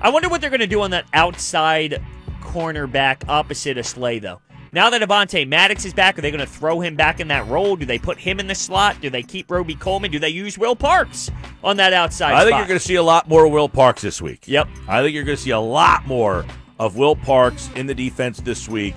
I 0.00 0.08
wonder 0.08 0.30
what 0.30 0.40
they're 0.40 0.50
going 0.50 0.60
to 0.60 0.66
do 0.66 0.80
on 0.80 0.92
that 0.92 1.04
outside 1.12 2.02
cornerback 2.40 3.28
opposite 3.28 3.76
of 3.76 3.86
Slay, 3.86 4.18
though. 4.18 4.40
Now 4.72 4.90
that 4.90 5.00
Avonte 5.00 5.48
Maddox 5.48 5.84
is 5.84 5.94
back, 5.94 6.18
are 6.18 6.20
they 6.20 6.30
going 6.30 6.44
to 6.44 6.46
throw 6.46 6.80
him 6.80 6.94
back 6.94 7.20
in 7.20 7.28
that 7.28 7.46
role? 7.48 7.76
Do 7.76 7.86
they 7.86 7.98
put 7.98 8.18
him 8.18 8.38
in 8.38 8.46
the 8.46 8.54
slot? 8.54 9.00
Do 9.00 9.08
they 9.08 9.22
keep 9.22 9.50
Robey-Coleman? 9.50 10.10
Do 10.10 10.18
they 10.18 10.28
use 10.28 10.58
Will 10.58 10.76
Parks 10.76 11.30
on 11.64 11.78
that 11.78 11.92
outside? 11.92 12.34
I 12.34 12.40
think 12.40 12.50
spot? 12.50 12.58
you're 12.60 12.68
going 12.68 12.80
to 12.80 12.84
see 12.84 12.96
a 12.96 13.02
lot 13.02 13.28
more 13.28 13.48
Will 13.48 13.68
Parks 13.68 14.02
this 14.02 14.20
week. 14.20 14.46
Yep. 14.46 14.68
I 14.86 15.02
think 15.02 15.14
you're 15.14 15.24
going 15.24 15.36
to 15.36 15.42
see 15.42 15.50
a 15.50 15.60
lot 15.60 16.06
more 16.06 16.44
of 16.78 16.96
Will 16.96 17.16
Parks 17.16 17.70
in 17.76 17.86
the 17.86 17.94
defense 17.94 18.40
this 18.40 18.68
week. 18.68 18.94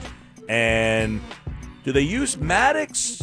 And 0.49 1.21
do 1.83 1.91
they 1.93 2.01
use 2.01 2.37
Maddox 2.37 3.21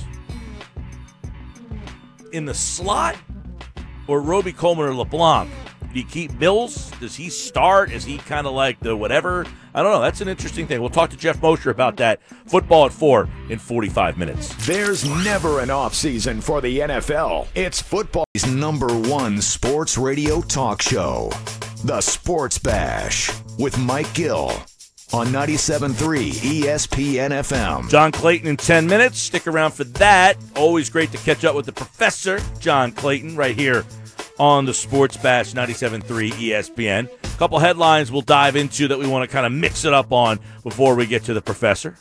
in 2.32 2.46
the 2.46 2.54
slot 2.54 3.16
or 4.06 4.22
Robey-Coleman 4.22 4.86
or 4.86 4.94
LeBlanc? 4.94 5.50
Do 5.92 5.98
you 5.98 6.04
keep 6.04 6.38
Mills? 6.38 6.90
Does 7.00 7.16
he 7.16 7.30
start? 7.30 7.90
Is 7.90 8.04
he 8.04 8.18
kind 8.18 8.46
of 8.46 8.52
like 8.52 8.78
the 8.80 8.94
whatever? 8.94 9.46
I 9.72 9.82
don't 9.82 9.90
know. 9.90 10.02
That's 10.02 10.20
an 10.20 10.28
interesting 10.28 10.66
thing. 10.66 10.80
We'll 10.80 10.90
talk 10.90 11.08
to 11.10 11.16
Jeff 11.16 11.40
Mosher 11.40 11.70
about 11.70 11.96
that. 11.96 12.22
Football 12.46 12.86
at 12.86 12.92
four 12.92 13.26
in 13.48 13.58
45 13.58 14.18
minutes. 14.18 14.54
There's 14.66 15.08
never 15.24 15.60
an 15.60 15.70
off 15.70 15.94
season 15.94 16.42
for 16.42 16.60
the 16.60 16.80
NFL. 16.80 17.46
It's 17.54 17.80
football's 17.80 18.26
number 18.46 18.88
one 18.88 19.40
sports 19.40 19.96
radio 19.96 20.42
talk 20.42 20.82
show, 20.82 21.30
The 21.84 22.02
Sports 22.02 22.58
Bash, 22.58 23.30
with 23.58 23.78
Mike 23.78 24.12
Gill 24.12 24.50
on 25.14 25.28
97.3 25.28 25.92
ESPN 26.64 27.30
FM. 27.30 27.88
John 27.88 28.12
Clayton 28.12 28.46
in 28.46 28.58
10 28.58 28.86
minutes. 28.86 29.18
Stick 29.18 29.46
around 29.46 29.72
for 29.72 29.84
that. 29.84 30.36
Always 30.54 30.90
great 30.90 31.12
to 31.12 31.18
catch 31.18 31.46
up 31.46 31.54
with 31.54 31.64
the 31.64 31.72
professor, 31.72 32.40
John 32.60 32.92
Clayton, 32.92 33.36
right 33.36 33.56
here 33.56 33.86
on 34.38 34.64
the 34.64 34.74
Sports 34.74 35.16
Bash 35.16 35.52
97.3 35.52 36.30
ESPN. 36.32 37.08
A 37.34 37.38
couple 37.38 37.58
headlines 37.58 38.10
we'll 38.12 38.22
dive 38.22 38.56
into 38.56 38.88
that 38.88 38.98
we 38.98 39.06
want 39.06 39.28
to 39.28 39.32
kind 39.32 39.46
of 39.46 39.52
mix 39.52 39.84
it 39.84 39.92
up 39.92 40.12
on 40.12 40.38
before 40.62 40.94
we 40.94 41.06
get 41.06 41.24
to 41.24 41.34
the 41.34 41.42
professor. 41.42 41.96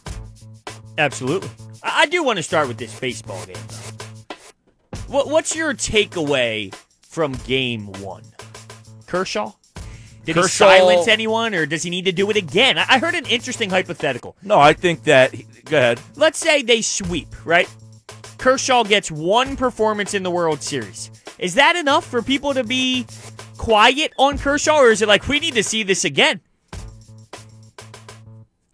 Absolutely. 0.98 1.50
I 1.84 2.06
do 2.08 2.24
want 2.24 2.38
to 2.38 2.44
start 2.44 2.67
with 2.67 2.77
this 2.77 2.98
baseball 3.00 3.44
game, 3.46 3.56
though. 3.67 4.36
What, 5.08 5.29
what's 5.29 5.56
your 5.56 5.74
takeaway 5.74 6.74
from 7.01 7.34
game 7.46 7.88
one? 8.01 8.24
Kershaw? 9.06 9.53
Did 10.25 10.36
Kershaw- 10.36 10.70
he 10.72 10.77
silence 10.79 11.08
anyone, 11.08 11.56
or 11.56 11.65
does 11.65 11.84
he 11.84 11.89
need 11.89 12.06
to 12.06 12.12
do 12.12 12.29
it 12.29 12.36
again? 12.36 12.77
I 12.77 12.86
I 12.89 13.00
heard 13.00 13.15
an 13.15 13.25
interesting 13.27 13.70
hypothetical. 13.70 14.36
No, 14.44 14.60
I 14.60 14.74
think 14.74 15.03
that. 15.03 15.34
Go 15.65 15.77
ahead. 15.77 16.01
Let's 16.15 16.38
say 16.38 16.62
they 16.63 16.82
sweep, 16.82 17.34
right? 17.46 17.70
Kershaw 18.38 18.84
gets 18.84 19.10
one 19.10 19.56
performance 19.56 20.13
in 20.13 20.24
the 20.24 20.32
World 20.32 20.62
Series. 20.62 21.12
Is 21.39 21.56
that 21.56 21.75
enough 21.75 22.06
for 22.06 22.22
people 22.22 22.53
to 22.53 22.63
be 22.63 23.06
quiet 23.58 24.13
on 24.17 24.38
Kershaw, 24.38 24.77
or 24.77 24.89
is 24.89 25.01
it 25.01 25.08
like 25.08 25.27
we 25.27 25.39
need 25.39 25.56
to 25.56 25.63
see 25.63 25.84
this 25.84 26.06
again? 26.06 26.41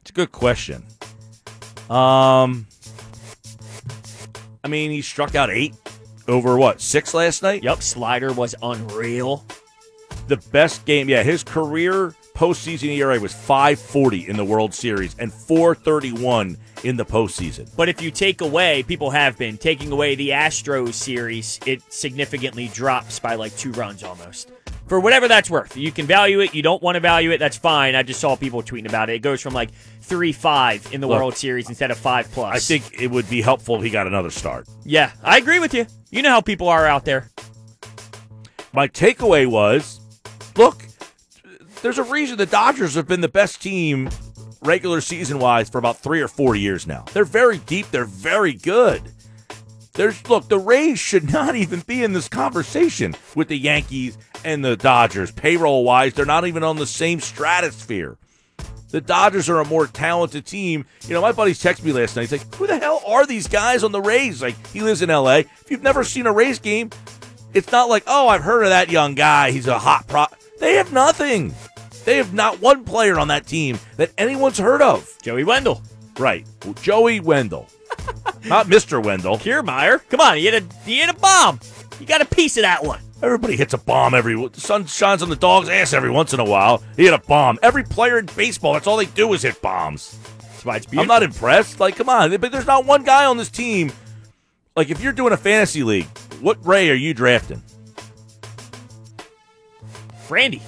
It's 0.01 0.09
a 0.09 0.13
good 0.13 0.31
question. 0.31 0.83
Um, 1.89 2.67
I 4.63 4.67
mean, 4.69 4.91
he 4.91 5.01
struck 5.01 5.35
out 5.35 5.49
eight 5.49 5.75
over 6.27 6.57
what 6.57 6.79
six 6.79 7.13
last 7.13 7.43
night. 7.43 7.63
Yep, 7.63 7.81
slider 7.81 8.31
was 8.31 8.55
unreal. 8.61 9.45
The 10.27 10.37
best 10.37 10.85
game, 10.85 11.09
yeah. 11.09 11.23
His 11.23 11.43
career 11.43 12.15
postseason 12.33 12.89
ERA 12.97 13.19
was 13.19 13.33
5.40 13.33 14.27
in 14.27 14.35
the 14.35 14.43
World 14.43 14.73
Series 14.73 15.15
and 15.19 15.31
4.31 15.31 16.57
in 16.83 16.97
the 16.97 17.05
postseason. 17.05 17.69
But 17.75 17.89
if 17.89 18.01
you 18.01 18.11
take 18.11 18.41
away, 18.41 18.83
people 18.83 19.11
have 19.11 19.37
been 19.37 19.57
taking 19.57 19.91
away 19.91 20.15
the 20.15 20.29
Astros 20.29 20.93
series, 20.93 21.59
it 21.65 21.81
significantly 21.93 22.69
drops 22.69 23.19
by 23.19 23.35
like 23.35 23.55
two 23.55 23.71
runs 23.73 24.03
almost. 24.03 24.51
For 24.87 24.99
whatever 24.99 25.27
that's 25.27 25.49
worth. 25.49 25.77
You 25.77 25.91
can 25.91 26.05
value 26.05 26.41
it, 26.41 26.53
you 26.53 26.61
don't 26.61 26.81
want 26.83 26.95
to 26.95 26.99
value 26.99 27.31
it, 27.31 27.37
that's 27.37 27.57
fine. 27.57 27.95
I 27.95 28.03
just 28.03 28.19
saw 28.19 28.35
people 28.35 28.61
tweeting 28.61 28.89
about 28.89 29.09
it. 29.09 29.15
It 29.15 29.19
goes 29.19 29.39
from 29.41 29.53
like 29.53 29.71
3 30.01 30.31
5 30.33 30.93
in 30.93 31.01
the 31.01 31.07
Look, 31.07 31.17
World 31.17 31.37
Series 31.37 31.69
instead 31.69 31.89
of 31.89 31.97
5 31.97 32.31
plus. 32.31 32.55
I 32.55 32.59
think 32.59 33.01
it 33.01 33.09
would 33.09 33.29
be 33.29 33.41
helpful 33.41 33.77
if 33.77 33.83
he 33.83 33.89
got 33.89 34.07
another 34.07 34.29
start. 34.29 34.67
Yeah, 34.83 35.11
I 35.23 35.37
agree 35.37 35.59
with 35.59 35.73
you. 35.73 35.85
You 36.11 36.21
know 36.21 36.29
how 36.29 36.41
people 36.41 36.67
are 36.67 36.85
out 36.85 37.05
there. 37.05 37.29
My 38.73 38.87
takeaway 38.87 39.47
was, 39.47 40.01
look, 40.57 40.83
there's 41.83 41.99
a 41.99 42.03
reason 42.03 42.37
the 42.37 42.45
Dodgers 42.45 42.95
have 42.95 43.07
been 43.07 43.21
the 43.21 43.27
best 43.27 43.61
team 43.61 44.09
regular 44.61 45.01
season 45.01 45.37
wise 45.37 45.69
for 45.69 45.77
about 45.77 45.97
three 45.97 46.21
or 46.21 46.29
four 46.29 46.55
years 46.55 46.87
now. 46.87 47.03
They're 47.11 47.25
very 47.25 47.57
deep. 47.59 47.91
They're 47.91 48.05
very 48.05 48.53
good. 48.53 49.11
There's 49.91 50.27
look, 50.29 50.47
the 50.47 50.57
Rays 50.57 50.97
should 50.97 51.31
not 51.31 51.55
even 51.55 51.81
be 51.81 52.01
in 52.01 52.13
this 52.13 52.29
conversation 52.29 53.15
with 53.35 53.49
the 53.49 53.57
Yankees 53.57 54.17
and 54.45 54.63
the 54.63 54.77
Dodgers. 54.77 55.31
Payroll 55.31 55.83
wise, 55.83 56.13
they're 56.13 56.25
not 56.25 56.47
even 56.47 56.63
on 56.63 56.77
the 56.77 56.87
same 56.87 57.19
stratosphere. 57.19 58.17
The 58.89 59.01
Dodgers 59.01 59.49
are 59.49 59.59
a 59.59 59.65
more 59.65 59.85
talented 59.87 60.45
team. 60.45 60.85
You 61.05 61.15
know, 61.15 61.21
my 61.21 61.33
buddies 61.33 61.61
texted 61.61 61.83
me 61.83 61.91
last 61.91 62.15
night. 62.15 62.29
He's 62.29 62.31
like, 62.31 62.55
"Who 62.55 62.65
the 62.65 62.79
hell 62.79 63.03
are 63.05 63.25
these 63.25 63.47
guys 63.47 63.83
on 63.83 63.91
the 63.91 64.01
Rays?" 64.01 64.41
Like, 64.41 64.55
he 64.67 64.79
lives 64.81 65.01
in 65.01 65.09
L.A. 65.09 65.39
If 65.39 65.65
you've 65.69 65.83
never 65.83 66.05
seen 66.05 66.27
a 66.27 66.31
Rays 66.31 66.59
game, 66.59 66.91
it's 67.53 67.71
not 67.71 67.89
like, 67.89 68.03
"Oh, 68.07 68.29
I've 68.29 68.43
heard 68.43 68.63
of 68.63 68.69
that 68.69 68.89
young 68.89 69.15
guy. 69.15 69.51
He's 69.51 69.67
a 69.67 69.79
hot 69.79 70.07
pro." 70.07 70.25
They 70.59 70.75
have 70.75 70.93
nothing. 70.93 71.53
They 72.05 72.17
have 72.17 72.33
not 72.33 72.59
one 72.59 72.83
player 72.83 73.17
on 73.17 73.29
that 73.29 73.47
team 73.47 73.79
that 73.97 74.11
anyone's 74.17 74.57
heard 74.57 74.81
of. 74.81 75.09
Joey 75.21 75.43
Wendle. 75.43 75.81
Right, 76.19 76.45
Joey 76.81 77.19
Wendle, 77.19 77.67
not 78.45 78.67
Mr. 78.67 79.03
Wendle. 79.03 79.37
Kiermaier. 79.37 80.01
Come 80.09 80.19
on, 80.19 80.37
he 80.37 80.43
hit 80.43 80.63
a 80.63 80.75
he 80.85 80.99
hit 80.99 81.09
a 81.09 81.15
bomb. 81.15 81.59
You 81.99 82.05
got 82.05 82.21
a 82.21 82.25
piece 82.25 82.55
of 82.57 82.61
that 82.61 82.83
one. 82.83 82.99
Everybody 83.23 83.55
hits 83.55 83.73
a 83.73 83.77
bomb 83.77 84.13
every. 84.13 84.35
The 84.35 84.59
sun 84.59 84.85
shines 84.85 85.23
on 85.23 85.29
the 85.29 85.35
dog's 85.35 85.69
ass 85.69 85.93
every 85.93 86.11
once 86.11 86.33
in 86.33 86.39
a 86.39 86.45
while. 86.45 86.83
He 86.97 87.05
hit 87.05 87.13
a 87.13 87.19
bomb. 87.19 87.57
Every 87.63 87.83
player 87.83 88.19
in 88.19 88.25
baseball, 88.25 88.73
that's 88.73 88.85
all 88.85 88.97
they 88.97 89.05
do 89.05 89.33
is 89.33 89.43
hit 89.43 89.61
bombs. 89.61 90.17
That's 90.39 90.65
why 90.65 90.75
it's 90.75 90.87
I'm 90.97 91.07
not 91.07 91.23
impressed. 91.23 91.79
Like, 91.79 91.95
come 91.95 92.09
on. 92.09 92.35
But 92.37 92.51
there's 92.51 92.67
not 92.67 92.85
one 92.85 93.03
guy 93.03 93.25
on 93.25 93.37
this 93.37 93.49
team. 93.49 93.91
Like, 94.75 94.89
if 94.89 95.01
you're 95.01 95.13
doing 95.13 95.31
a 95.33 95.37
fantasy 95.37 95.83
league, 95.83 96.07
what 96.41 96.63
Ray 96.65 96.89
are 96.89 96.95
you 96.95 97.13
drafting? 97.13 97.63
Randy. 100.29 100.61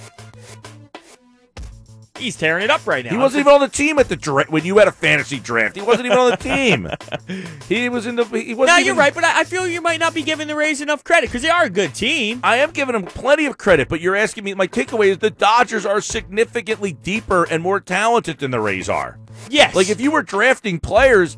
He's 2.26 2.34
tearing 2.34 2.64
it 2.64 2.70
up 2.70 2.84
right 2.88 3.04
now. 3.04 3.12
He 3.12 3.16
wasn't 3.16 3.42
even 3.42 3.52
on 3.52 3.60
the 3.60 3.68
team 3.68 4.00
at 4.00 4.08
the 4.08 4.16
dra- 4.16 4.46
when 4.48 4.64
you 4.64 4.78
had 4.78 4.88
a 4.88 4.92
fantasy 4.92 5.38
draft. 5.38 5.76
He 5.76 5.82
wasn't 5.82 6.06
even 6.06 6.18
on 6.18 6.30
the 6.32 6.36
team. 6.36 6.88
He 7.68 7.88
was 7.88 8.06
in 8.06 8.16
the. 8.16 8.24
He 8.24 8.54
wasn't. 8.54 8.74
No, 8.74 8.74
even- 8.74 8.86
you're 8.86 8.94
right, 8.94 9.12
but 9.14 9.22
I, 9.24 9.40
I 9.40 9.44
feel 9.44 9.66
you 9.66 9.80
might 9.80 9.98
not 10.00 10.12
be 10.14 10.22
giving 10.22 10.46
the 10.48 10.54
Rays 10.56 10.80
enough 10.80 11.02
credit 11.04 11.28
because 11.28 11.42
they 11.42 11.50
are 11.50 11.64
a 11.64 11.70
good 11.70 11.94
team. 11.94 12.40
I 12.44 12.56
am 12.58 12.70
giving 12.72 12.92
them 12.94 13.04
plenty 13.04 13.46
of 13.46 13.58
credit, 13.58 13.88
but 13.88 14.00
you're 14.00 14.14
asking 14.16 14.44
me. 14.44 14.54
My 14.54 14.66
takeaway 14.66 15.06
is 15.08 15.18
the 15.18 15.30
Dodgers 15.30 15.84
are 15.86 16.00
significantly 16.00 16.92
deeper 16.92 17.44
and 17.44 17.62
more 17.62 17.78
talented 17.80 18.38
than 18.38 18.50
the 18.50 18.60
Rays 18.60 18.88
are. 18.88 19.18
Yes. 19.48 19.74
Like 19.74 19.88
if 19.88 20.00
you 20.00 20.10
were 20.10 20.22
drafting 20.22 20.78
players, 20.80 21.36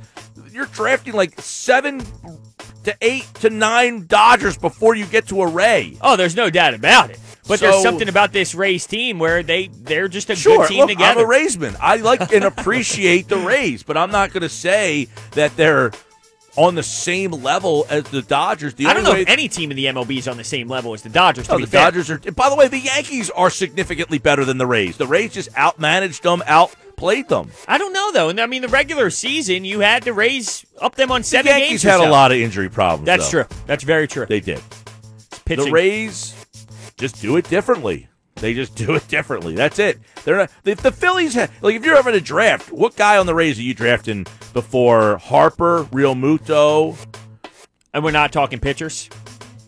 you're 0.51 0.67
drafting 0.67 1.13
like 1.15 1.39
seven 1.41 2.03
to 2.85 2.97
eight 3.03 3.27
to 3.35 3.51
nine 3.51 4.07
Dodgers 4.07 4.57
before 4.57 4.95
you 4.95 5.05
get 5.07 5.27
to 5.29 5.43
a 5.43 5.47
Ray. 5.49 5.97
Oh, 6.01 6.17
there's 6.17 6.37
no 6.37 6.49
doubt 6.51 6.75
about 6.75 7.11
it. 7.11 7.19
But 7.49 7.59
So- 7.61 7.71
there's 7.71 7.83
something 7.83 8.09
about 8.09 8.33
this 8.33 8.55
Rays 8.55 8.87
team 8.87 9.19
where 9.19 9.43
they 9.43 9.71
they're 9.83 10.09
just 10.09 10.31
a 10.31 10.37
Sure, 10.37 10.59
good 10.59 10.69
team 10.69 10.79
look, 10.81 10.91
together. 10.91 11.21
I'm 11.23 11.27
a 11.27 11.29
Raysman. 11.29 11.77
I 11.81 11.97
like 11.97 12.33
and 12.33 12.45
appreciate 12.53 13.29
the 13.29 13.39
Rays, 13.39 13.83
but 13.83 13.97
I'm 13.97 14.11
not 14.11 14.33
going 14.33 14.43
to 14.43 14.49
say 14.49 15.09
that 15.33 15.57
they're 15.57 15.91
on 16.57 16.75
the 16.75 16.83
same 16.83 17.31
level 17.31 17.87
as 17.89 18.03
the 18.05 18.21
Dodgers. 18.21 18.75
The 18.75 18.87
I 18.87 18.93
don't 18.93 19.05
know 19.05 19.15
if 19.15 19.29
any 19.29 19.49
team 19.49 19.71
in 19.71 19.77
the 19.77 19.87
MLB 19.87 20.19
is 20.19 20.27
on 20.29 20.37
the 20.37 20.45
same 20.45 20.69
level 20.69 20.93
as 20.93 21.03
the 21.03 21.09
Dodgers. 21.09 21.49
No, 21.49 21.59
the 21.59 21.67
fair. 21.69 21.85
Dodgers 21.85 22.11
are. 22.11 22.19
By 22.33 22.51
the 22.51 22.57
way, 22.57 22.67
the 22.69 22.81
Yankees 22.81 23.31
are 23.31 23.49
significantly 23.49 24.19
better 24.19 24.45
than 24.45 24.59
the 24.59 24.67
Rays. 24.67 24.97
The 24.97 25.07
Rays 25.07 25.33
just 25.33 25.53
outmanaged 25.53 26.23
them, 26.23 26.43
outplayed 26.47 27.29
them. 27.29 27.51
I 27.69 27.79
don't 27.79 27.93
know 27.93 28.11
though, 28.13 28.29
and 28.29 28.41
I 28.41 28.47
mean 28.47 28.63
the 28.63 28.69
regular 28.69 29.09
season 29.11 29.65
you 29.65 29.81
had 29.81 30.03
to 30.03 30.13
raise 30.13 30.67
up 30.81 30.97
them 30.97 31.13
on 31.13 31.21
The 31.21 31.27
seven 31.29 31.47
Yankees 31.51 31.69
games. 31.69 31.85
or 31.85 31.91
had 31.91 32.09
a 32.09 32.11
lot 32.11 32.33
of 32.33 32.39
injury 32.39 32.69
problems. 32.69 33.07
That's 33.07 33.31
though. 33.31 33.45
true. 33.45 33.57
That's 33.67 33.85
very 33.85 34.09
true. 34.09 34.27
They 34.27 34.41
did. 34.41 34.61
Pitching. 35.45 35.67
The 35.67 35.71
Rays 35.71 36.35
just 36.99 37.21
do 37.21 37.37
it 37.37 37.49
differently. 37.49 38.09
They 38.37 38.55
just 38.55 38.75
do 38.77 38.95
it 38.95 39.09
differently. 39.09 39.55
That's 39.55 39.79
it. 39.79 39.99
They're 40.25 40.37
not. 40.37 40.51
The, 40.65 40.75
the 40.75 40.93
Phillies 40.93 41.35
have, 41.35 41.53
like 41.63 41.75
if 41.75 41.85
you're 41.85 41.97
having 41.97 42.15
a 42.15 42.21
draft, 42.21 42.71
what 42.73 42.97
guy 42.97 43.17
on 43.17 43.27
the 43.27 43.35
Rays 43.35 43.59
are 43.59 43.63
you 43.63 43.75
drafting 43.75 44.27
before 44.53 45.19
Harper, 45.19 45.85
Realmuto? 45.85 46.97
and 47.95 48.05
we're 48.05 48.11
not 48.11 48.33
talking 48.33 48.61
pitchers. 48.61 49.09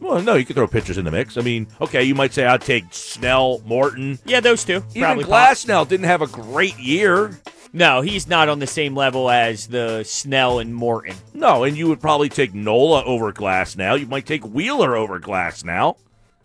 Well, 0.00 0.22
no, 0.22 0.34
you 0.34 0.44
could 0.44 0.56
throw 0.56 0.66
pitchers 0.66 0.98
in 0.98 1.04
the 1.04 1.10
mix. 1.10 1.36
I 1.36 1.42
mean, 1.42 1.66
okay, 1.80 2.04
you 2.04 2.14
might 2.14 2.32
say 2.32 2.46
I'd 2.46 2.62
take 2.62 2.84
Snell, 2.90 3.60
Morton. 3.66 4.18
Yeah, 4.24 4.40
those 4.40 4.64
two. 4.64 4.82
Even 4.94 5.08
pop. 5.24 5.88
Didn't 5.88 6.06
have 6.06 6.22
a 6.22 6.26
great 6.26 6.78
year. 6.78 7.38
No, 7.72 8.00
he's 8.00 8.26
not 8.26 8.48
on 8.48 8.58
the 8.58 8.66
same 8.66 8.94
level 8.96 9.30
as 9.30 9.68
the 9.68 10.02
Snell 10.04 10.58
and 10.58 10.74
Morton. 10.74 11.14
No, 11.34 11.64
and 11.64 11.76
you 11.76 11.88
would 11.88 12.00
probably 12.00 12.28
take 12.28 12.54
Nola 12.54 13.04
over 13.04 13.32
Glasnow. 13.32 13.98
You 13.98 14.06
might 14.06 14.26
take 14.26 14.44
Wheeler 14.44 14.96
over 14.96 15.20
Glasnow. 15.20 15.96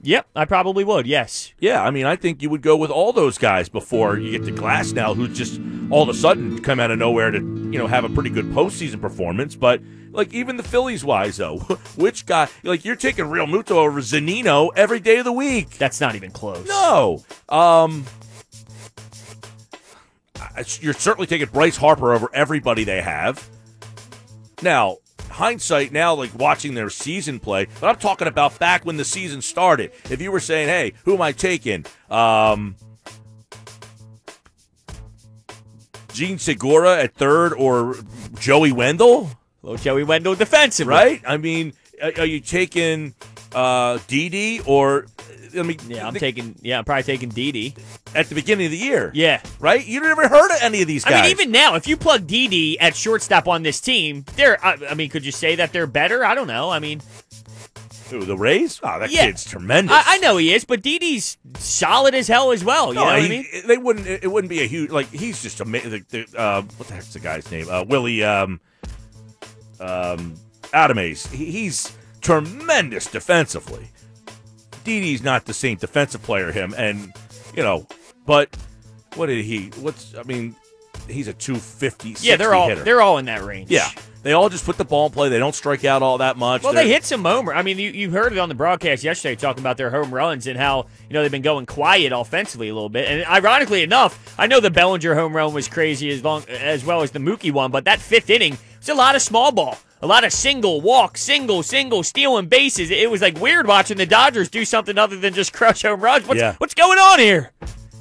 Yep, 0.06 0.28
I 0.36 0.46
probably 0.46 0.84
would. 0.84 1.08
Yes. 1.08 1.52
Yeah, 1.58 1.82
I 1.82 1.90
mean, 1.90 2.06
I 2.06 2.16
think 2.16 2.44
you 2.44 2.50
would 2.52 2.62
go 2.62 2.78
with 2.78 2.92
all 2.92 3.12
those 3.12 3.40
guys 3.40 3.70
before 3.70 4.20
you 4.20 4.30
get 4.30 4.46
to 4.46 4.52
Glasnow, 4.52 5.16
who's 5.16 5.36
just 5.36 5.60
all 5.90 6.04
of 6.04 6.10
a 6.10 6.14
sudden 6.14 6.62
come 6.62 6.80
out 6.80 6.92
of 6.92 7.00
nowhere 7.00 7.32
to 7.32 7.40
you 7.40 7.80
know 7.80 7.88
have 7.88 8.04
a 8.04 8.10
pretty 8.10 8.30
good 8.30 8.46
postseason 8.52 9.02
performance. 9.02 9.56
But 9.56 9.82
like 10.12 10.32
even 10.32 10.58
the 10.58 10.64
Phillies 10.64 11.04
wise 11.04 11.38
though, 11.38 11.58
which 11.96 12.28
guy 12.28 12.48
like 12.62 12.86
you're 12.86 12.96
taking 12.96 13.26
Realmuto 13.26 13.72
over 13.72 14.00
Zunino 14.00 14.70
every 14.76 15.00
day 15.00 15.18
of 15.18 15.26
the 15.26 15.32
week? 15.32 15.72
That's 15.72 16.00
not 16.00 16.14
even 16.14 16.30
close. 16.30 16.68
No, 16.68 17.24
um, 17.50 18.06
you're 20.82 20.94
certainly 20.94 21.26
taking 21.26 21.48
Bryce 21.48 21.78
Harper 21.78 22.14
over 22.14 22.30
everybody 22.32 22.84
they 22.84 23.02
have. 23.02 23.50
Now, 24.62 24.98
hindsight, 25.30 25.92
now 25.92 26.14
like 26.14 26.34
watching 26.38 26.74
their 26.74 26.90
season 26.90 27.40
play, 27.40 27.68
but 27.80 27.88
I'm 27.88 27.98
talking 27.98 28.28
about 28.28 28.58
back 28.60 28.86
when 28.86 28.98
the 28.98 29.06
season 29.06 29.42
started. 29.42 29.92
If 30.10 30.22
you 30.22 30.32
were 30.32 30.40
saying, 30.40 30.68
"Hey, 30.68 30.94
who 31.04 31.14
am 31.16 31.22
I 31.22 31.32
taking?" 31.32 31.86
Um, 32.10 32.76
Jean 36.14 36.38
Segura 36.40 37.02
at 37.04 37.14
third 37.16 37.54
or 37.54 37.96
Joey 38.40 38.72
Wendle, 38.72 39.32
Well, 39.62 39.76
Joey 39.76 40.04
Wendle 40.04 40.36
defensively. 40.36 40.94
right? 40.94 41.22
I 41.28 41.36
mean, 41.38 41.74
are, 42.02 42.14
are 42.20 42.26
you 42.26 42.40
taking 42.40 43.14
uh, 43.56 43.98
Didi 44.08 44.60
or? 44.66 45.08
I 45.58 45.62
mean, 45.64 45.78
Yeah, 45.88 46.06
I'm 46.06 46.14
the- 46.14 46.20
taking. 46.20 46.56
Yeah, 46.62 46.78
I'm 46.80 46.84
probably 46.86 47.04
taking 47.04 47.30
Didi 47.30 47.76
at 48.14 48.28
the 48.28 48.36
beginning 48.36 48.66
of 48.66 48.72
the 48.72 48.78
year. 48.78 49.10
Yeah. 49.14 49.42
Right? 49.60 49.86
You 49.86 50.02
never 50.02 50.28
heard 50.28 50.52
of 50.52 50.58
any 50.62 50.82
of 50.82 50.88
these 50.88 51.06
guys. 51.06 51.14
I 51.14 51.22
mean, 51.22 51.32
even 51.32 51.52
now, 51.52 51.76
if 51.76 51.88
you 51.88 51.96
plug 51.96 52.28
Didi 52.28 52.78
at 52.80 52.94
shortstop 52.96 53.48
on 53.48 53.64
this 53.64 53.80
team, 53.80 54.26
they're. 54.36 54.64
I, 54.64 54.78
I 54.90 54.94
mean, 54.96 55.10
could 55.10 55.26
you 55.26 55.32
say 55.32 55.56
that 55.56 55.72
they're 55.72 55.88
better? 55.88 56.26
I 56.26 56.36
don't 56.36 56.48
know. 56.48 56.70
I 56.70 56.80
mean, 56.80 57.02
Who, 58.10 58.26
the 58.26 58.38
Rays? 58.38 58.82
Oh, 58.84 59.00
that 59.00 59.12
Yeah. 59.12 59.28
kid's 59.28 59.46
tremendous. 59.46 59.96
I, 59.96 60.04
I 60.06 60.18
know 60.18 60.36
he 60.38 60.54
is, 60.54 60.66
but 60.66 60.82
Didi's 60.82 61.38
solid 61.58 62.14
as 62.16 62.28
hell 62.28 62.52
as 62.52 62.64
well. 62.64 62.90
You 62.90 62.96
No, 62.96 63.02
know 63.02 63.08
what 63.14 63.16
I 63.24 63.30
mean? 63.30 63.46
They 63.66 63.78
wouldn't. 63.78 64.08
It 64.08 64.30
wouldn't 64.30 64.50
be 64.50 64.62
a 64.62 64.68
huge. 64.68 64.92
Like 64.92 65.10
he's 65.10 65.42
just 65.42 65.62
amazing. 65.62 66.06
The, 66.10 66.26
the, 66.26 66.38
uh, 66.38 66.62
what 66.78 66.88
the 66.90 66.94
heck's 66.96 67.14
the 67.14 67.20
guy's 67.20 67.50
name? 67.50 67.68
Uh, 67.70 67.84
Willie 67.88 68.24
um, 68.26 68.60
um, 69.80 70.36
Adames. 70.74 71.32
He, 71.32 71.46
he's 71.52 71.96
tremendous 72.26 73.06
defensively. 73.06 73.90
Didi's 74.84 75.24
not 75.24 75.46
the 75.46 75.54
same 75.54 75.78
defensive 75.78 76.22
player 76.24 76.52
him, 76.52 76.74
and 76.78 77.14
you 77.56 77.64
know, 77.64 77.88
but 78.26 78.56
what 79.16 79.28
did 79.28 79.46
he? 79.46 79.68
What's 79.80 80.16
I 80.16 80.24
mean, 80.24 80.56
he's 81.08 81.28
a 81.28 81.34
250. 81.34 82.16
Yeah, 82.20 82.36
they're 82.36 82.54
all 82.54 82.70
hitter. 82.70 82.84
they're 82.84 83.02
all 83.02 83.18
in 83.18 83.26
that 83.26 83.44
range. 83.44 83.70
yeah. 83.72 83.90
They 84.24 84.34
all 84.34 84.50
just 84.50 84.66
put 84.66 84.78
the 84.80 84.86
ball 84.86 85.06
in 85.06 85.12
play. 85.12 85.30
They 85.30 85.38
don't 85.38 85.54
strike 85.54 85.86
out 85.86 86.02
all 86.02 86.18
that 86.18 86.36
much. 86.36 86.64
Well, 86.64 86.74
They're- 86.74 86.84
they 86.86 86.90
hit 86.90 87.04
some 87.04 87.24
home. 87.24 87.48
I 87.48 87.62
mean, 87.62 87.78
you, 87.78 87.92
you 87.92 88.10
heard 88.10 88.32
it 88.34 88.40
on 88.40 88.50
the 88.50 88.56
broadcast 88.56 89.04
yesterday 89.04 89.36
talking 89.36 89.62
about 89.62 89.78
their 89.78 89.92
home 89.92 90.12
runs 90.12 90.48
and 90.48 90.58
how 90.58 90.88
you 91.08 91.14
know 91.14 91.22
they've 91.22 91.30
been 91.30 91.44
going 91.44 91.68
quiet 91.68 92.12
offensively 92.12 92.70
a 92.70 92.74
little 92.74 92.90
bit. 92.90 93.08
And 93.08 93.24
ironically 93.28 93.84
enough, 93.84 94.34
I 94.40 94.48
know 94.48 94.60
the 94.60 94.72
Bellinger 94.72 95.14
home 95.14 95.36
run 95.36 95.54
was 95.54 95.68
crazy 95.68 96.10
as 96.10 96.24
long 96.24 96.44
as 96.50 96.84
well 96.84 97.04
as 97.04 97.12
the 97.12 97.20
Mookie 97.20 97.52
one, 97.52 97.70
but 97.70 97.86
that 97.86 98.00
fifth 98.00 98.32
inning 98.32 98.58
was 98.88 98.96
a 98.96 98.98
lot 98.98 99.16
of 99.16 99.22
small 99.22 99.52
ball, 99.52 99.78
a 100.02 100.08
lot 100.08 100.24
of 100.24 100.32
single 100.32 100.82
walk, 100.82 101.18
single, 101.18 101.64
single, 101.64 102.04
stealing 102.04 102.48
bases. 102.48 102.92
It 102.92 103.10
was 103.10 103.22
like 103.22 103.40
weird 103.40 103.68
watching 103.68 103.98
the 103.98 104.06
Dodgers 104.06 104.50
do 104.50 104.66
something 104.66 104.98
other 104.98 105.18
than 105.18 105.34
just 105.34 105.54
crush 105.60 105.82
home 105.84 106.02
runs. 106.02 106.28
What's 106.28 106.40
Yeah. 106.40 106.56
what's 106.58 106.74
going 106.74 107.00
on 107.00 107.20
here? 107.20 107.52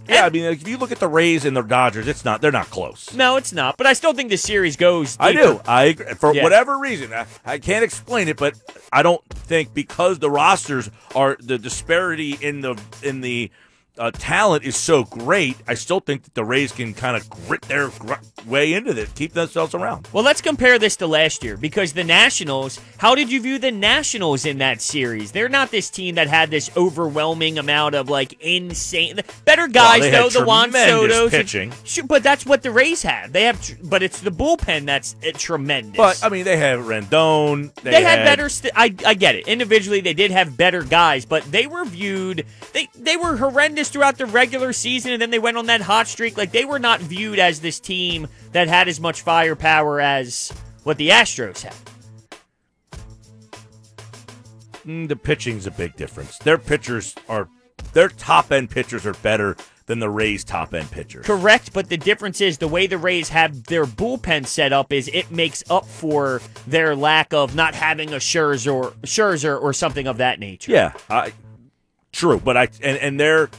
Yeah, 0.07 0.27
I 0.27 0.29
mean, 0.29 0.45
if 0.45 0.69
you 0.69 0.77
look 0.77 0.93
at 0.93 0.99
the 0.99 1.09
Rays 1.09 1.47
and 1.47 1.57
the 1.57 1.63
Dodgers, 1.63 2.07
it's 2.07 2.27
not. 2.27 2.43
They're 2.43 2.53
not 2.53 2.69
close. 2.69 3.15
No, 3.15 3.37
it's 3.37 3.55
not. 3.55 3.79
But 3.79 3.87
I 3.87 3.95
still 3.95 4.13
think 4.13 4.29
the 4.29 4.37
series 4.37 4.77
goes. 4.77 5.17
I 5.19 5.33
do. 5.33 5.63
I 5.67 5.85
agree. 5.85 6.13
for 6.17 6.35
Yeah. 6.35 6.43
whatever 6.43 6.79
reason. 6.79 7.11
I, 7.15 7.25
I 7.47 7.59
can't 7.59 7.83
explain 7.83 8.29
it, 8.29 8.37
but 8.37 8.53
I 8.93 9.03
don't 9.03 9.27
think 9.31 9.73
because 9.73 10.19
the 10.19 10.31
rosters 10.31 10.91
are 11.15 11.39
the 11.41 11.57
disparity 11.57 12.37
in 12.39 12.61
the 12.61 12.79
in 13.03 13.23
the 13.23 13.51
uh, 13.99 14.11
talent 14.13 14.65
is 14.65 14.77
so 14.77 15.05
great. 15.05 15.57
I 15.69 15.75
still 15.75 16.01
think 16.01 16.25
that 16.25 16.35
the 16.35 16.45
Rays 16.45 16.73
can 16.73 16.95
kind 16.95 17.17
of 17.17 17.29
grit 17.31 17.63
their 17.63 17.89
gr- 17.89 18.15
way 18.47 18.73
into 18.73 18.93
this, 18.93 19.11
keep 19.13 19.33
themselves 19.33 19.75
around. 19.75 20.09
Well, 20.13 20.25
let's 20.25 20.41
compare 20.41 20.79
this 20.79 20.97
to 20.97 21.07
last 21.07 21.45
year 21.45 21.57
because 21.57 21.93
the 21.93 22.05
Nationals, 22.05 22.81
how 22.99 23.15
did 23.15 23.31
you 23.31 23.41
view 23.41 23.59
the 23.59 23.71
Nationals 23.71 24.45
in 24.45 24.59
that 24.59 24.81
series? 24.81 25.33
They're 25.33 25.49
not 25.49 25.71
this 25.71 25.91
team 25.91 26.17
that 26.17 26.27
had 26.27 26.51
this 26.51 26.71
overwhelming 26.77 27.59
amount 27.59 27.95
of 27.95 28.09
like 28.09 28.33
insane 28.41 29.21
better 29.45 29.69
guys 29.69 30.01
they 30.01 30.11
though, 30.11 30.25
had 30.25 30.33
the 30.33 30.45
Juan 30.45 30.73
Soto's 30.73 31.31
pitching. 31.31 31.73
Shoot, 31.85 32.09
but 32.09 32.23
that's 32.23 32.45
what 32.45 32.63
the 32.63 32.73
Rays 32.73 33.03
have. 33.03 33.33
They 33.33 33.45
have 33.45 33.63
tr- 33.63 33.75
but 33.85 34.03
it's 34.03 34.21
the 34.21 34.31
bullpen 34.31 34.87
that's 34.87 35.15
uh, 35.27 35.31
tremendous. 35.35 35.97
But 35.97 36.21
I 36.23 36.29
mean, 36.29 36.45
they 36.45 36.57
have 36.57 36.81
Rendon. 36.81 37.73
They, 37.77 37.93
they 37.93 38.03
had, 38.03 38.25
better. 38.25 38.49
St- 38.49 38.73
I 38.75 38.95
I 39.07 39.15
get 39.15 39.37
it. 39.37 39.47
Individually, 39.47 40.01
they 40.01 40.15
did 40.15 40.33
have 40.33 40.57
better 40.57 40.83
guys, 40.83 41.25
but 41.25 41.45
they 41.45 41.67
were 41.69 41.85
viewed. 41.85 42.45
They 42.73 42.89
they 42.97 43.17
were 43.17 43.37
horrendous 43.37 43.84
throughout 43.89 44.19
the 44.19 44.27
regular 44.27 44.73
season, 44.73 45.13
and 45.13 45.23
then 45.23 45.31
they 45.31 45.39
went 45.39 45.57
on 45.57 45.67
that 45.67 45.81
hot 45.81 46.07
streak. 46.07 46.37
Like 46.37 46.53
they 46.53 46.65
were 46.65 46.79
not 46.79 47.01
viewed 47.01 47.39
as 47.39 47.61
this 47.61 47.81
team 47.81 48.29
that 48.53 48.69
had 48.69 48.89
as 48.89 49.01
much 49.01 49.23
firepower 49.23 50.01
as 50.01 50.53
what 50.85 50.97
the 50.97 51.11
Astros 51.11 51.63
had. 51.63 51.75
Mm, 54.87 55.09
the 55.09 55.17
pitching's 55.17 55.67
a 55.67 55.71
big 55.71 55.97
difference. 55.97 56.39
Their 56.39 56.59
pitchers 56.59 57.15
are 57.29 57.49
their 57.93 58.09
top 58.09 58.53
end 58.53 58.71
pitchers 58.71 59.07
are 59.07 59.15
better 59.15 59.57
than 59.87 59.99
the 59.99 60.09
Rays' 60.09 60.45
top 60.45 60.75
end 60.75 60.91
pitchers. 60.91 61.27
Correct, 61.27 61.73
but 61.73 61.89
the 61.89 61.97
difference 61.97 62.41
is 62.41 62.59
the 62.59 62.69
way 62.69 62.87
the 62.87 62.99
Rays 62.99 63.29
have 63.29 63.65
their 63.65 63.85
bullpen 63.85 64.47
set 64.47 64.73
up 64.73 64.93
is 64.93 65.09
it 65.13 65.31
makes 65.31 65.63
up 65.71 65.87
for 65.87 66.41
their 66.67 66.97
lack 66.97 67.33
of 67.35 67.55
not 67.55 67.75
having 67.75 68.13
a 68.13 68.17
Scherzer 68.17 68.73
or 68.73 68.91
Scherzer 69.03 69.61
or 69.61 69.73
something 69.73 70.07
of 70.07 70.19
that 70.19 70.39
nature. 70.41 70.73
Yeah, 70.73 70.93
I, 71.11 71.33
true, 72.13 72.41
but 72.41 72.57
I 72.57 72.69
and 72.83 72.99
and 72.99 73.21
their 73.21 73.51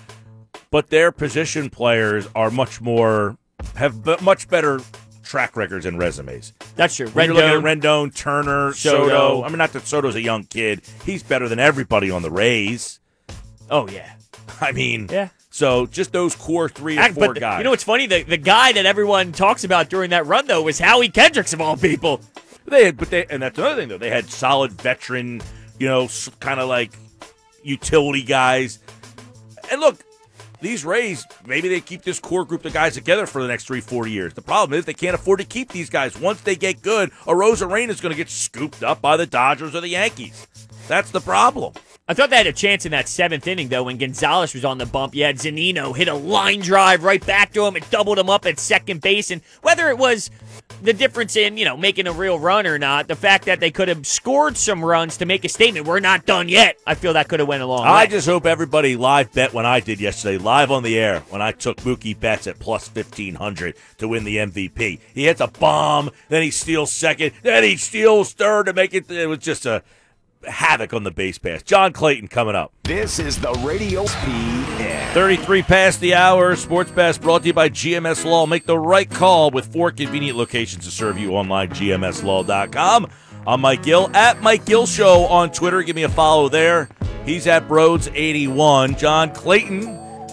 but 0.76 0.90
their 0.90 1.10
position 1.10 1.70
players 1.70 2.28
are 2.36 2.52
much 2.52 2.82
more 2.82 3.38
have 3.76 4.04
b- 4.04 4.18
much 4.22 4.50
better 4.50 4.82
track 5.24 5.56
records 5.56 5.86
and 5.86 5.98
resumes. 5.98 6.52
That's 6.76 6.98
true. 6.98 7.08
When 7.08 7.28
you're 7.28 7.36
looking 7.36 7.62
Rendon, 7.62 8.08
at 8.08 8.12
Rendon, 8.12 8.14
Turner, 8.14 8.74
Soto. 8.74 9.08
Soto. 9.08 9.44
I 9.44 9.48
mean, 9.48 9.58
not 9.58 9.72
that 9.72 9.88
Soto's 9.88 10.16
a 10.16 10.22
young 10.22 10.44
kid. 10.44 10.82
He's 11.06 11.24
better 11.24 11.48
than 11.48 11.60
everybody 11.60 12.12
on 12.12 12.24
the 12.24 12.30
Rays. 12.30 13.00
oh 13.70 13.88
yeah, 13.88 14.16
I 14.60 14.74
mean, 14.74 15.08
yeah. 15.10 15.30
So 15.50 15.86
just 15.86 16.12
those 16.12 16.36
core 16.36 16.68
three 16.68 16.98
or 16.98 17.04
Act- 17.04 17.14
four 17.16 17.34
the- 17.34 17.40
guys. 17.40 17.60
you 17.60 17.64
know 17.64 17.70
what's 17.70 17.86
funny? 17.86 18.06
The 18.08 18.24
the 18.24 18.36
guy 18.36 18.74
that 18.74 18.86
everyone 18.86 19.32
talks 19.32 19.64
about 19.64 19.88
during 19.90 20.10
that 20.10 20.26
run 20.26 20.46
though 20.46 20.62
was 20.64 20.78
Howie 20.78 21.08
Kendricks 21.08 21.54
of 21.54 21.62
all 21.62 21.78
people. 21.78 22.20
They 22.66 22.84
had, 22.84 22.98
but 22.98 23.10
they, 23.12 23.26
and 23.28 23.42
that's 23.42 23.58
another 23.58 23.78
thing 23.78 23.88
though. 23.88 23.98
They 23.98 24.10
had 24.10 24.30
solid 24.30 24.74
veteran, 24.74 25.42
you 25.80 25.88
know, 25.88 26.10
kind 26.42 26.60
of 26.60 26.68
like 26.68 26.92
utility 27.64 28.24
guys. 28.24 28.80
And 29.72 29.80
look, 29.80 30.04
these 30.66 30.84
Rays, 30.84 31.26
maybe 31.46 31.70
they 31.70 31.80
keep 31.80 32.02
this 32.02 32.20
core 32.20 32.44
group 32.44 32.66
of 32.66 32.74
guys 32.74 32.96
together 32.96 33.26
for 33.26 33.42
the 33.42 33.48
next 33.48 33.66
three, 33.66 33.82
four 33.82 34.08
years. 34.08 34.34
The 34.34 34.42
problem 34.42 34.78
is 34.78 34.86
they 34.86 34.94
can't 34.94 35.16
afford 35.16 35.40
to 35.40 35.46
keep 35.46 35.70
these 35.70 35.90
guys. 35.90 36.20
Once 36.20 36.42
they 36.42 36.56
get 36.56 36.82
good, 36.82 37.12
Arozarena 37.26 37.90
is 37.90 38.02
going 38.02 38.12
to 38.12 38.18
get 38.18 38.30
scooped 38.30 38.84
up 38.84 39.02
by 39.02 39.16
the 39.16 39.26
Dodgers 39.26 39.76
or 39.76 39.82
the 39.82 39.90
Yankees. 39.90 40.48
That's 40.88 41.12
the 41.12 41.22
problem. 41.22 41.74
I 42.08 42.14
thought 42.14 42.30
they 42.30 42.38
had 42.38 42.46
a 42.46 42.54
chance 42.54 42.86
in 42.86 42.92
that 42.92 43.08
seventh 43.08 43.48
inning, 43.48 43.70
though, 43.70 43.84
when 43.84 43.98
Gonzalez 43.98 44.54
was 44.54 44.64
on 44.64 44.78
the 44.78 44.86
bump. 44.86 45.16
You 45.16 45.24
had 45.24 45.38
Zunino 45.38 45.96
hit 45.96 46.08
a 46.08 46.14
line 46.14 46.60
drive 46.60 47.04
right 47.04 47.26
back 47.26 47.52
to 47.54 47.66
him. 47.66 47.76
It 47.76 47.90
doubled 47.90 48.20
him 48.20 48.30
up 48.30 48.46
at 48.46 48.60
second 48.60 49.02
base. 49.02 49.32
And 49.32 49.42
whether 49.64 49.90
it 49.90 49.98
was 49.98 50.30
the 50.82 50.94
difference 50.94 51.36
in, 51.36 51.58
you 51.58 51.66
know, 51.66 51.78
making 51.78 52.08
a 52.08 52.12
real 52.12 52.38
run 52.38 52.68
or 52.68 52.78
not, 52.78 53.08
the 53.08 53.16
fact 53.16 53.46
that 53.46 53.60
they 53.60 53.72
could 53.72 53.88
have 53.88 54.06
scored 54.06 54.58
some 54.58 54.84
runs 54.84 55.18
to 55.18 55.26
make 55.26 55.46
a 55.46 55.50
statement, 55.50 55.88
we're 55.88 56.00
not 56.00 56.26
done 56.26 56.50
yet, 56.50 56.78
I 56.86 56.96
feel 56.96 57.14
that 57.14 57.28
could 57.28 57.40
have 57.40 57.48
went 57.48 57.64
a 57.64 57.66
long 57.66 57.86
I 57.86 58.04
way. 58.04 58.10
just 58.10 58.28
hope 58.28 58.46
everybody 58.46 58.96
live 58.96 59.32
bet 59.34 59.54
when 59.54 59.66
I 59.66 59.80
did 59.80 60.00
yesterday, 60.00 60.38
live 60.38 60.72
on 60.72 60.84
the 60.84 61.00
air, 61.00 61.22
when 61.30 61.42
I 61.42 61.52
took 61.52 61.78
Mookie 61.78 62.20
Betts 62.20 62.48
at 62.48 62.60
plus 62.60 62.88
1500 62.94 63.76
to 63.98 64.08
win 64.08 64.24
the 64.24 64.38
MVP. 64.38 65.00
He 65.14 65.26
hits 65.26 65.42
a 65.42 65.48
bomb, 65.48 66.12
then 66.30 66.44
he 66.44 66.52
steals 66.52 66.92
second, 66.92 67.32
then 67.42 67.64
he 67.64 67.78
steals 67.78 68.34
third 68.34 68.66
to 68.68 68.74
make 68.74 68.94
it. 68.94 69.10
It 69.10 69.28
was 69.28 69.40
just 69.40 69.66
a 69.66 69.84
havoc 70.48 70.94
on 70.94 71.04
the 71.04 71.12
base 71.12 71.38
pass. 71.38 71.64
John 71.64 71.94
Clayton 71.94 72.28
coming 72.28 72.56
up. 72.56 72.74
This 72.84 73.20
is 73.20 73.40
the 73.40 73.52
Radio 73.64 74.06
Speed 74.06 74.66
33 75.16 75.62
past 75.62 76.02
the 76.02 76.14
hour. 76.14 76.56
Sports 76.58 76.92
Bash 76.92 77.18
brought 77.18 77.44
to 77.44 77.48
you 77.48 77.54
by 77.54 77.70
GMS 77.70 78.26
Law. 78.26 78.46
Make 78.46 78.66
the 78.66 78.78
right 78.78 79.10
call 79.10 79.50
with 79.50 79.72
four 79.72 79.92
convenient 79.92 80.38
locations 80.38 80.84
to 80.84 80.92
serve 80.92 81.18
you 81.18 81.32
online. 81.32 81.70
GMSLaw.com. 81.70 83.08
I'm 83.48 83.62
Mike 83.62 83.84
Gill 83.84 84.10
at 84.14 84.42
Mike 84.42 84.66
Gill 84.66 84.86
Show 84.86 85.26
on 85.26 85.52
Twitter. 85.52 85.84
Give 85.84 85.96
me 85.96 86.04
a 86.04 86.10
follow 86.10 86.50
there. 86.50 86.90
He's 87.26 87.48
at 87.48 87.68
Broads81. 87.68 88.98
John 88.98 89.34
Clayton, 89.34 89.82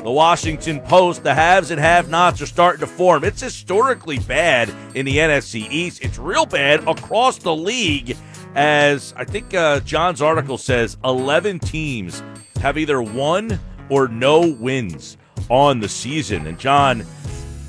the 0.03 0.11
Washington 0.11 0.81
Post. 0.81 1.23
The 1.23 1.35
haves 1.35 1.71
and 1.71 1.81
have 1.81 2.09
nots 2.09 2.43
are 2.43 2.47
starting 2.47 2.81
to 2.81 2.87
form. 2.87 3.23
It's 3.23 3.41
historically 3.41 4.19
bad 4.19 4.69
in 4.97 5.07
the 5.07 5.19
NFC 5.19 5.71
East. 5.71 6.03
It's 6.03 6.19
real 6.19 6.45
bad 6.45 6.89
across 6.89 7.39
the 7.39 7.55
league. 7.55 8.17
As 8.55 9.15
I 9.17 9.25
think 9.25 9.55
uh, 9.55 9.81
John's 9.81 10.21
article 10.21 10.59
says, 10.59 10.99
11 11.05 11.61
teams 11.61 12.23
have 12.61 12.77
either 12.77 13.03
one 13.03 13.59
or 13.89 14.09
no 14.09 14.41
wins 14.41 15.17
on 15.49 15.81
the 15.81 15.89
season. 15.89 16.47
And 16.47 16.59
John, 16.59 17.05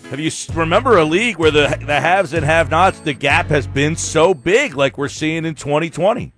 have 0.10 0.19
you 0.19 0.30
remember 0.54 0.98
a 0.98 1.06
league 1.06 1.38
where 1.38 1.52
the 1.52 1.76
the 1.86 2.00
haves 2.00 2.34
and 2.34 2.46
have-nots 2.46 3.00
the 3.00 3.13
gap 3.13 3.48
has 3.48 3.65
been 3.65 3.96
so 3.96 4.34
big, 4.34 4.76
like 4.76 4.98
we're 4.98 5.08
seeing 5.08 5.46
in 5.46 5.56
2020? 5.56 6.34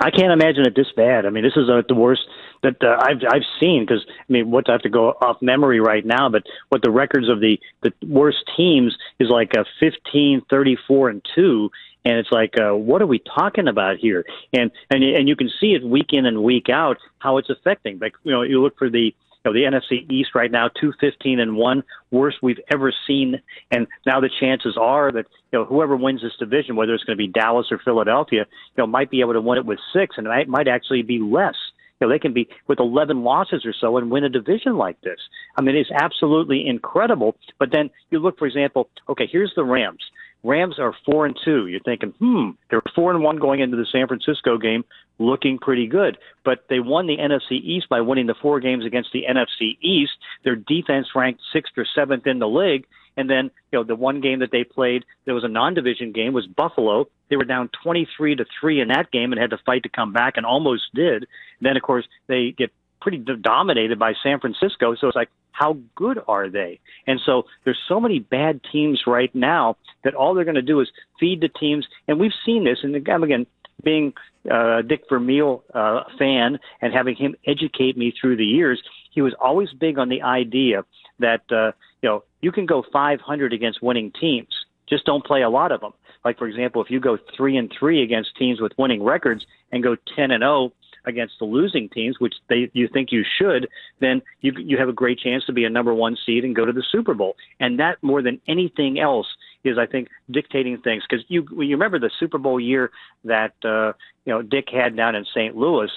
I 0.00 0.10
can't 0.10 0.32
imagine 0.32 0.66
it 0.66 0.74
this 0.74 0.90
bad. 0.96 1.26
I 1.26 1.30
mean, 1.30 1.44
this 1.44 1.56
is 1.56 1.68
uh, 1.68 1.82
the 1.86 1.94
worst 1.94 2.22
that 2.62 2.82
uh, 2.82 2.96
I've 3.00 3.20
I've 3.28 3.42
seen 3.60 3.84
because 3.84 4.04
I 4.08 4.32
mean, 4.32 4.50
what 4.50 4.68
I 4.68 4.72
have 4.72 4.82
to 4.82 4.88
go 4.88 5.10
off 5.20 5.42
memory 5.42 5.80
right 5.80 6.06
now, 6.06 6.28
but 6.28 6.44
what 6.70 6.82
the 6.82 6.90
records 6.90 7.28
of 7.28 7.40
the 7.40 7.60
the 7.82 7.92
worst 8.06 8.38
teams 8.56 8.96
is 9.18 9.28
like 9.28 9.52
a 9.54 9.64
15, 9.80 10.42
34 10.48 11.10
and 11.10 11.26
2 11.34 11.70
and 12.04 12.16
it's 12.18 12.30
like 12.30 12.54
uh, 12.58 12.74
what 12.74 13.02
are 13.02 13.06
we 13.06 13.20
talking 13.20 13.68
about 13.68 13.96
here? 13.98 14.24
And 14.52 14.70
and 14.90 15.02
and 15.02 15.28
you 15.28 15.36
can 15.36 15.50
see 15.60 15.74
it 15.74 15.84
week 15.84 16.08
in 16.12 16.26
and 16.26 16.42
week 16.42 16.68
out 16.68 16.98
how 17.18 17.38
it's 17.38 17.50
affecting. 17.50 17.98
Like, 17.98 18.14
you 18.24 18.32
know, 18.32 18.42
you 18.42 18.62
look 18.62 18.78
for 18.78 18.90
the 18.90 19.14
you 19.44 19.44
know, 19.44 19.52
the 19.52 19.64
NFC 19.64 20.10
East 20.10 20.30
right 20.34 20.50
now, 20.50 20.68
two 20.68 20.92
fifteen 21.00 21.40
and 21.40 21.56
one, 21.56 21.82
worst 22.10 22.38
we've 22.42 22.60
ever 22.72 22.92
seen. 23.06 23.40
And 23.70 23.86
now 24.06 24.20
the 24.20 24.30
chances 24.40 24.76
are 24.80 25.12
that 25.12 25.26
you 25.52 25.58
know 25.58 25.64
whoever 25.64 25.96
wins 25.96 26.22
this 26.22 26.32
division, 26.38 26.76
whether 26.76 26.94
it's 26.94 27.04
going 27.04 27.16
to 27.16 27.22
be 27.22 27.28
Dallas 27.28 27.68
or 27.70 27.78
Philadelphia, 27.78 28.46
you 28.48 28.82
know, 28.82 28.86
might 28.86 29.10
be 29.10 29.20
able 29.20 29.34
to 29.34 29.40
win 29.40 29.58
it 29.58 29.66
with 29.66 29.78
six, 29.92 30.16
and 30.18 30.26
it 30.26 30.48
might 30.48 30.68
actually 30.68 31.02
be 31.02 31.18
less. 31.18 31.56
You 32.00 32.08
know, 32.08 32.12
they 32.12 32.18
can 32.18 32.32
be 32.32 32.48
with 32.66 32.80
11 32.80 33.22
losses 33.22 33.64
or 33.64 33.72
so 33.72 33.96
and 33.96 34.10
win 34.10 34.24
a 34.24 34.28
division 34.28 34.76
like 34.76 35.00
this. 35.02 35.20
I 35.56 35.62
mean, 35.62 35.76
it's 35.76 35.90
absolutely 35.92 36.66
incredible. 36.66 37.36
But 37.60 37.70
then 37.70 37.90
you 38.10 38.18
look, 38.18 38.40
for 38.40 38.46
example, 38.48 38.88
okay, 39.08 39.28
here's 39.30 39.52
the 39.54 39.62
Rams. 39.62 40.02
Rams 40.44 40.78
are 40.78 40.94
four 41.06 41.26
and 41.26 41.38
two. 41.44 41.66
You're 41.66 41.80
thinking, 41.80 42.14
hmm, 42.18 42.50
they're 42.70 42.82
four 42.94 43.12
and 43.12 43.22
one 43.22 43.36
going 43.36 43.60
into 43.60 43.76
the 43.76 43.86
San 43.90 44.08
Francisco 44.08 44.58
game, 44.58 44.84
looking 45.18 45.58
pretty 45.58 45.86
good. 45.86 46.18
But 46.44 46.64
they 46.68 46.80
won 46.80 47.06
the 47.06 47.16
NFC 47.16 47.52
East 47.52 47.88
by 47.88 48.00
winning 48.00 48.26
the 48.26 48.34
four 48.40 48.60
games 48.60 48.84
against 48.84 49.10
the 49.12 49.24
NFC 49.28 49.78
East. 49.80 50.12
Their 50.44 50.56
defense 50.56 51.08
ranked 51.14 51.40
sixth 51.52 51.74
or 51.76 51.86
seventh 51.94 52.26
in 52.26 52.38
the 52.38 52.48
league. 52.48 52.86
And 53.16 53.28
then, 53.28 53.50
you 53.70 53.78
know, 53.78 53.84
the 53.84 53.94
one 53.94 54.20
game 54.20 54.38
that 54.38 54.50
they 54.50 54.64
played, 54.64 55.04
there 55.26 55.34
was 55.34 55.44
a 55.44 55.48
non-division 55.48 56.12
game, 56.12 56.32
was 56.32 56.46
Buffalo. 56.46 57.08
They 57.28 57.36
were 57.36 57.44
down 57.44 57.68
23 57.82 58.36
to 58.36 58.46
three 58.58 58.80
in 58.80 58.88
that 58.88 59.10
game 59.10 59.32
and 59.32 59.40
had 59.40 59.50
to 59.50 59.58
fight 59.66 59.82
to 59.82 59.90
come 59.90 60.12
back, 60.12 60.36
and 60.36 60.46
almost 60.46 60.84
did. 60.94 61.24
And 61.24 61.26
then, 61.60 61.76
of 61.76 61.82
course, 61.82 62.06
they 62.26 62.54
get 62.56 62.72
pretty 63.02 63.18
dominated 63.18 63.98
by 63.98 64.12
San 64.22 64.38
Francisco. 64.40 64.94
So 64.94 65.08
it's 65.08 65.16
like, 65.16 65.30
how 65.50 65.76
good 65.94 66.18
are 66.28 66.48
they? 66.48 66.80
And 67.06 67.20
so 67.24 67.44
there's 67.64 67.78
so 67.88 68.00
many 68.00 68.20
bad 68.20 68.60
teams 68.70 69.02
right 69.06 69.32
now 69.34 69.76
that 70.04 70.14
all 70.14 70.34
they're 70.34 70.44
going 70.44 70.54
to 70.54 70.62
do 70.62 70.80
is 70.80 70.88
feed 71.20 71.40
the 71.40 71.48
teams. 71.48 71.86
And 72.08 72.18
we've 72.18 72.32
seen 72.46 72.64
this. 72.64 72.78
And 72.82 72.94
again, 72.96 73.46
being 73.84 74.14
uh, 74.50 74.82
Dick 74.82 75.02
Vermeil 75.10 75.62
uh, 75.74 76.04
fan 76.18 76.58
and 76.80 76.92
having 76.94 77.16
him 77.16 77.34
educate 77.46 77.96
me 77.96 78.14
through 78.18 78.36
the 78.36 78.44
years, 78.44 78.82
he 79.10 79.20
was 79.20 79.34
always 79.40 79.68
big 79.78 79.98
on 79.98 80.08
the 80.08 80.22
idea 80.22 80.84
that 81.18 81.42
uh, 81.50 81.72
you 82.00 82.08
know, 82.08 82.24
you 82.40 82.52
can 82.52 82.66
go 82.66 82.84
500 82.92 83.52
against 83.52 83.82
winning 83.82 84.12
teams. 84.18 84.48
Just 84.88 85.04
don't 85.04 85.24
play 85.24 85.42
a 85.42 85.50
lot 85.50 85.72
of 85.72 85.80
them. 85.80 85.92
Like 86.24 86.38
for 86.38 86.46
example, 86.46 86.82
if 86.82 86.90
you 86.90 87.00
go 87.00 87.18
three 87.36 87.56
and 87.56 87.72
three 87.78 88.02
against 88.02 88.36
teams 88.36 88.60
with 88.60 88.72
winning 88.78 89.02
records 89.02 89.44
and 89.70 89.82
go 89.82 89.96
10 90.16 90.30
and 90.30 90.42
0 90.42 90.72
against 91.04 91.34
the 91.38 91.44
losing 91.44 91.88
teams, 91.88 92.18
which 92.18 92.34
they 92.48 92.70
you 92.72 92.88
think 92.88 93.12
you 93.12 93.24
should, 93.38 93.68
then 94.00 94.22
you 94.40 94.52
you 94.56 94.78
have 94.78 94.88
a 94.88 94.92
great 94.92 95.18
chance 95.18 95.44
to 95.46 95.52
be 95.52 95.64
a 95.64 95.70
number 95.70 95.94
one 95.94 96.16
seed 96.24 96.44
and 96.44 96.54
go 96.54 96.64
to 96.64 96.72
the 96.72 96.84
Super 96.90 97.14
Bowl. 97.14 97.36
And 97.60 97.78
that 97.80 98.02
more 98.02 98.22
than 98.22 98.40
anything 98.48 98.98
else 98.98 99.26
is, 99.64 99.78
I 99.78 99.86
think, 99.86 100.08
dictating 100.30 100.78
things. 100.78 101.02
Because 101.08 101.24
you 101.28 101.46
you 101.52 101.70
remember 101.70 101.98
the 101.98 102.10
Super 102.18 102.38
Bowl 102.38 102.60
year 102.60 102.90
that 103.24 103.54
uh, 103.64 103.92
you 104.24 104.32
know 104.32 104.42
Dick 104.42 104.68
had 104.72 104.96
down 104.96 105.14
in 105.14 105.24
St. 105.24 105.56
Louis. 105.56 105.90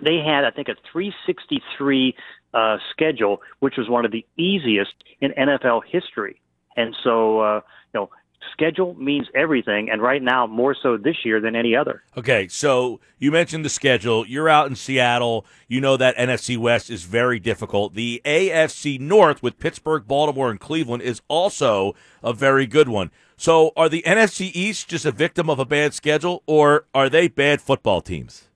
They 0.00 0.18
had, 0.18 0.44
I 0.44 0.52
think, 0.52 0.68
a 0.68 0.76
363 0.92 2.14
uh, 2.54 2.76
schedule, 2.92 3.42
which 3.58 3.74
was 3.76 3.88
one 3.88 4.04
of 4.04 4.12
the 4.12 4.24
easiest 4.36 4.92
in 5.20 5.32
NFL 5.32 5.82
history. 5.90 6.40
And 6.76 6.94
so, 7.02 7.40
uh, 7.40 7.60
you 7.92 8.00
know, 8.00 8.10
schedule 8.52 8.94
means 8.94 9.26
everything, 9.34 9.90
and 9.90 10.02
right 10.02 10.22
now 10.22 10.46
more 10.46 10.74
so 10.80 10.96
this 10.96 11.16
year 11.24 11.40
than 11.40 11.54
any 11.54 11.74
other. 11.74 12.02
Okay, 12.16 12.48
so 12.48 13.00
you 13.18 13.30
mentioned 13.30 13.64
the 13.64 13.70
schedule. 13.70 14.26
You're 14.26 14.48
out 14.48 14.66
in 14.66 14.76
Seattle. 14.76 15.46
You 15.68 15.80
know 15.80 15.96
that 15.96 16.16
NFC 16.16 16.56
West 16.56 16.90
is 16.90 17.04
very 17.04 17.38
difficult. 17.38 17.94
The 17.94 18.20
AFC 18.24 19.00
North 19.00 19.42
with 19.42 19.58
Pittsburgh, 19.58 20.06
Baltimore, 20.06 20.50
and 20.50 20.60
Cleveland 20.60 21.02
is 21.02 21.22
also 21.28 21.94
a 22.22 22.32
very 22.32 22.66
good 22.66 22.88
one. 22.88 23.10
So, 23.36 23.72
are 23.76 23.88
the 23.88 24.02
NFC 24.02 24.50
East 24.52 24.88
just 24.88 25.04
a 25.04 25.12
victim 25.12 25.48
of 25.48 25.58
a 25.58 25.64
bad 25.64 25.94
schedule, 25.94 26.42
or 26.46 26.86
are 26.94 27.08
they 27.08 27.28
bad 27.28 27.60
football 27.60 28.00
teams? 28.00 28.48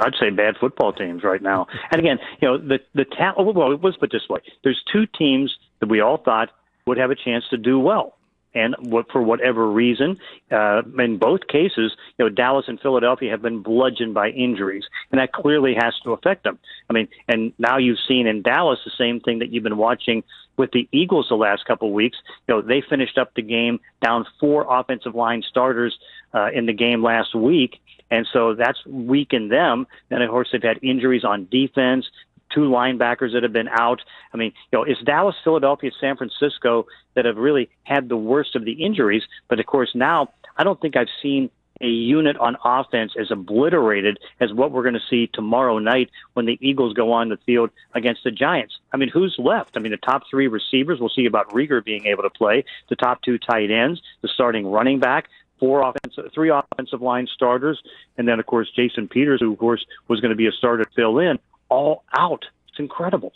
I'd 0.00 0.14
say 0.20 0.30
bad 0.30 0.56
football 0.58 0.92
teams 0.92 1.22
right 1.22 1.42
now. 1.42 1.66
And 1.90 2.00
again, 2.00 2.18
you 2.40 2.48
know, 2.48 2.58
the 2.58 2.78
the 2.94 3.04
talent. 3.04 3.54
Well, 3.54 3.76
let's 3.76 3.96
put 3.96 4.12
it 4.12 4.16
this 4.16 4.28
way: 4.28 4.40
there's 4.64 4.82
two 4.90 5.06
teams 5.18 5.54
that 5.80 5.88
we 5.88 6.00
all 6.00 6.16
thought 6.16 6.50
would 6.86 6.98
have 6.98 7.10
a 7.10 7.14
chance 7.14 7.44
to 7.50 7.56
do 7.56 7.78
well 7.78 8.15
and 8.56 8.74
what, 8.80 9.12
for 9.12 9.22
whatever 9.22 9.70
reason, 9.70 10.18
uh, 10.50 10.80
in 10.98 11.18
both 11.18 11.46
cases, 11.46 11.94
you 12.18 12.24
know, 12.24 12.28
Dallas 12.30 12.64
and 12.68 12.80
Philadelphia 12.80 13.30
have 13.30 13.42
been 13.42 13.62
bludgeoned 13.62 14.14
by 14.14 14.30
injuries, 14.30 14.84
and 15.12 15.20
that 15.20 15.32
clearly 15.32 15.74
has 15.74 15.94
to 16.04 16.12
affect 16.12 16.44
them. 16.44 16.58
I 16.88 16.94
mean, 16.94 17.08
and 17.28 17.52
now 17.58 17.76
you've 17.76 17.98
seen 18.08 18.26
in 18.26 18.40
Dallas 18.40 18.80
the 18.84 18.90
same 18.96 19.20
thing 19.20 19.40
that 19.40 19.52
you've 19.52 19.62
been 19.62 19.76
watching 19.76 20.24
with 20.56 20.70
the 20.72 20.88
Eagles 20.90 21.26
the 21.28 21.36
last 21.36 21.66
couple 21.66 21.88
of 21.88 21.94
weeks. 21.94 22.16
You 22.48 22.54
know, 22.54 22.62
they 22.62 22.80
finished 22.80 23.18
up 23.18 23.34
the 23.34 23.42
game 23.42 23.78
down 24.02 24.26
four 24.40 24.66
offensive 24.68 25.14
line 25.14 25.42
starters 25.46 25.98
uh, 26.32 26.48
in 26.52 26.64
the 26.64 26.72
game 26.72 27.02
last 27.02 27.34
week, 27.34 27.78
and 28.10 28.26
so 28.32 28.54
that's 28.54 28.84
weakened 28.86 29.52
them. 29.52 29.86
Then, 30.08 30.22
of 30.22 30.30
course, 30.30 30.48
they've 30.50 30.62
had 30.62 30.78
injuries 30.82 31.24
on 31.24 31.46
defense 31.50 32.06
two 32.50 32.68
linebackers 32.68 33.32
that 33.32 33.42
have 33.42 33.52
been 33.52 33.68
out. 33.68 34.00
I 34.32 34.36
mean, 34.36 34.52
you 34.72 34.78
know, 34.78 34.84
it's 34.84 35.00
Dallas, 35.02 35.36
Philadelphia, 35.42 35.90
San 36.00 36.16
Francisco 36.16 36.86
that 37.14 37.24
have 37.24 37.36
really 37.36 37.68
had 37.84 38.08
the 38.08 38.16
worst 38.16 38.56
of 38.56 38.64
the 38.64 38.84
injuries. 38.84 39.22
But 39.48 39.60
of 39.60 39.66
course, 39.66 39.90
now 39.94 40.30
I 40.56 40.64
don't 40.64 40.80
think 40.80 40.96
I've 40.96 41.08
seen 41.22 41.50
a 41.80 41.86
unit 41.86 42.36
on 42.38 42.56
offense 42.64 43.12
as 43.18 43.30
obliterated 43.30 44.18
as 44.40 44.52
what 44.52 44.72
we're 44.72 44.82
going 44.82 44.94
to 44.94 45.00
see 45.10 45.28
tomorrow 45.32 45.78
night 45.78 46.10
when 46.34 46.46
the 46.46 46.58
Eagles 46.60 46.94
go 46.94 47.12
on 47.12 47.28
the 47.28 47.36
field 47.44 47.70
against 47.94 48.24
the 48.24 48.30
Giants. 48.30 48.78
I 48.92 48.96
mean, 48.96 49.10
who's 49.10 49.34
left? 49.38 49.76
I 49.76 49.80
mean, 49.80 49.92
the 49.92 49.98
top 49.98 50.22
three 50.30 50.48
receivers, 50.48 51.00
we'll 51.00 51.10
see 51.10 51.26
about 51.26 51.50
Reagor 51.50 51.84
being 51.84 52.06
able 52.06 52.22
to 52.22 52.30
play, 52.30 52.64
the 52.88 52.96
top 52.96 53.22
two 53.22 53.38
tight 53.38 53.70
ends, 53.70 54.00
the 54.22 54.28
starting 54.28 54.66
running 54.66 55.00
back, 55.00 55.28
four 55.58 55.82
offensive, 55.82 56.32
three 56.34 56.50
offensive 56.50 57.02
line 57.02 57.26
starters, 57.26 57.82
and 58.16 58.26
then, 58.26 58.40
of 58.40 58.46
course, 58.46 58.70
Jason 58.74 59.08
Peters, 59.08 59.40
who, 59.40 59.52
of 59.52 59.58
course, 59.58 59.84
was 60.08 60.20
going 60.20 60.30
to 60.30 60.36
be 60.36 60.46
a 60.46 60.52
starter 60.52 60.86
fill 60.94 61.18
in 61.18 61.38
all 61.68 62.04
out. 62.12 62.44
It's 62.68 62.78
incredible. 62.78 63.32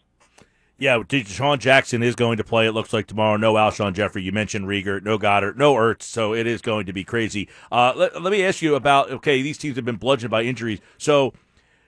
Yeah, 0.79 0.97
DeSean 0.99 1.59
Jackson 1.59 2.03
is 2.03 2.15
going 2.15 2.39
to 2.39 2.45
play. 2.45 2.67
It 2.67 2.73
looks 2.73 2.95
like 2.95 3.07
tomorrow. 3.07 3.37
No 3.37 3.53
Alshon 3.53 3.93
Jeffery. 3.93 4.23
You 4.23 4.33
mentioned 4.33 4.67
Reagor. 4.67 5.03
No 5.03 5.19
Goddard. 5.19 5.59
No 5.59 5.75
Ertz. 5.75 6.05
So 6.05 6.35
it 6.35 6.47
is 6.47 6.63
going 6.63 6.87
to 6.87 6.93
be 6.95 7.05
crazy. 7.05 7.51
Uh, 7.71 7.93
let, 7.95 8.23
let 8.23 8.31
me 8.31 8.43
ask 8.43 8.63
you 8.63 8.75
about. 8.75 9.11
Okay, 9.11 9.43
these 9.43 9.59
teams 9.59 9.77
have 9.77 9.85
been 9.85 9.97
bludgeoned 9.97 10.31
by 10.31 10.43
injuries. 10.43 10.81
So 10.97 11.35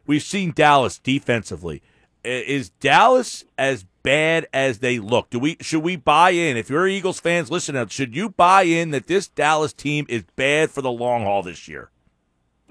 we've 0.06 0.22
seen 0.22 0.52
Dallas 0.54 0.98
defensively. 0.98 1.82
Is 2.22 2.68
Dallas 2.68 3.44
as 3.56 3.86
bad 4.02 4.46
as 4.52 4.80
they 4.80 4.98
look? 4.98 5.30
Do 5.30 5.38
we 5.38 5.56
should 5.60 5.82
we 5.82 5.96
buy 5.96 6.30
in? 6.30 6.58
If 6.58 6.68
you're 6.68 6.86
Eagles 6.86 7.18
fans, 7.18 7.50
listen 7.50 7.76
up. 7.76 7.90
Should 7.90 8.14
you 8.14 8.28
buy 8.28 8.62
in 8.62 8.90
that 8.90 9.06
this 9.06 9.26
Dallas 9.26 9.72
team 9.72 10.04
is 10.08 10.24
bad 10.36 10.70
for 10.70 10.82
the 10.82 10.92
long 10.92 11.22
haul 11.22 11.42
this 11.42 11.66
year? 11.66 11.90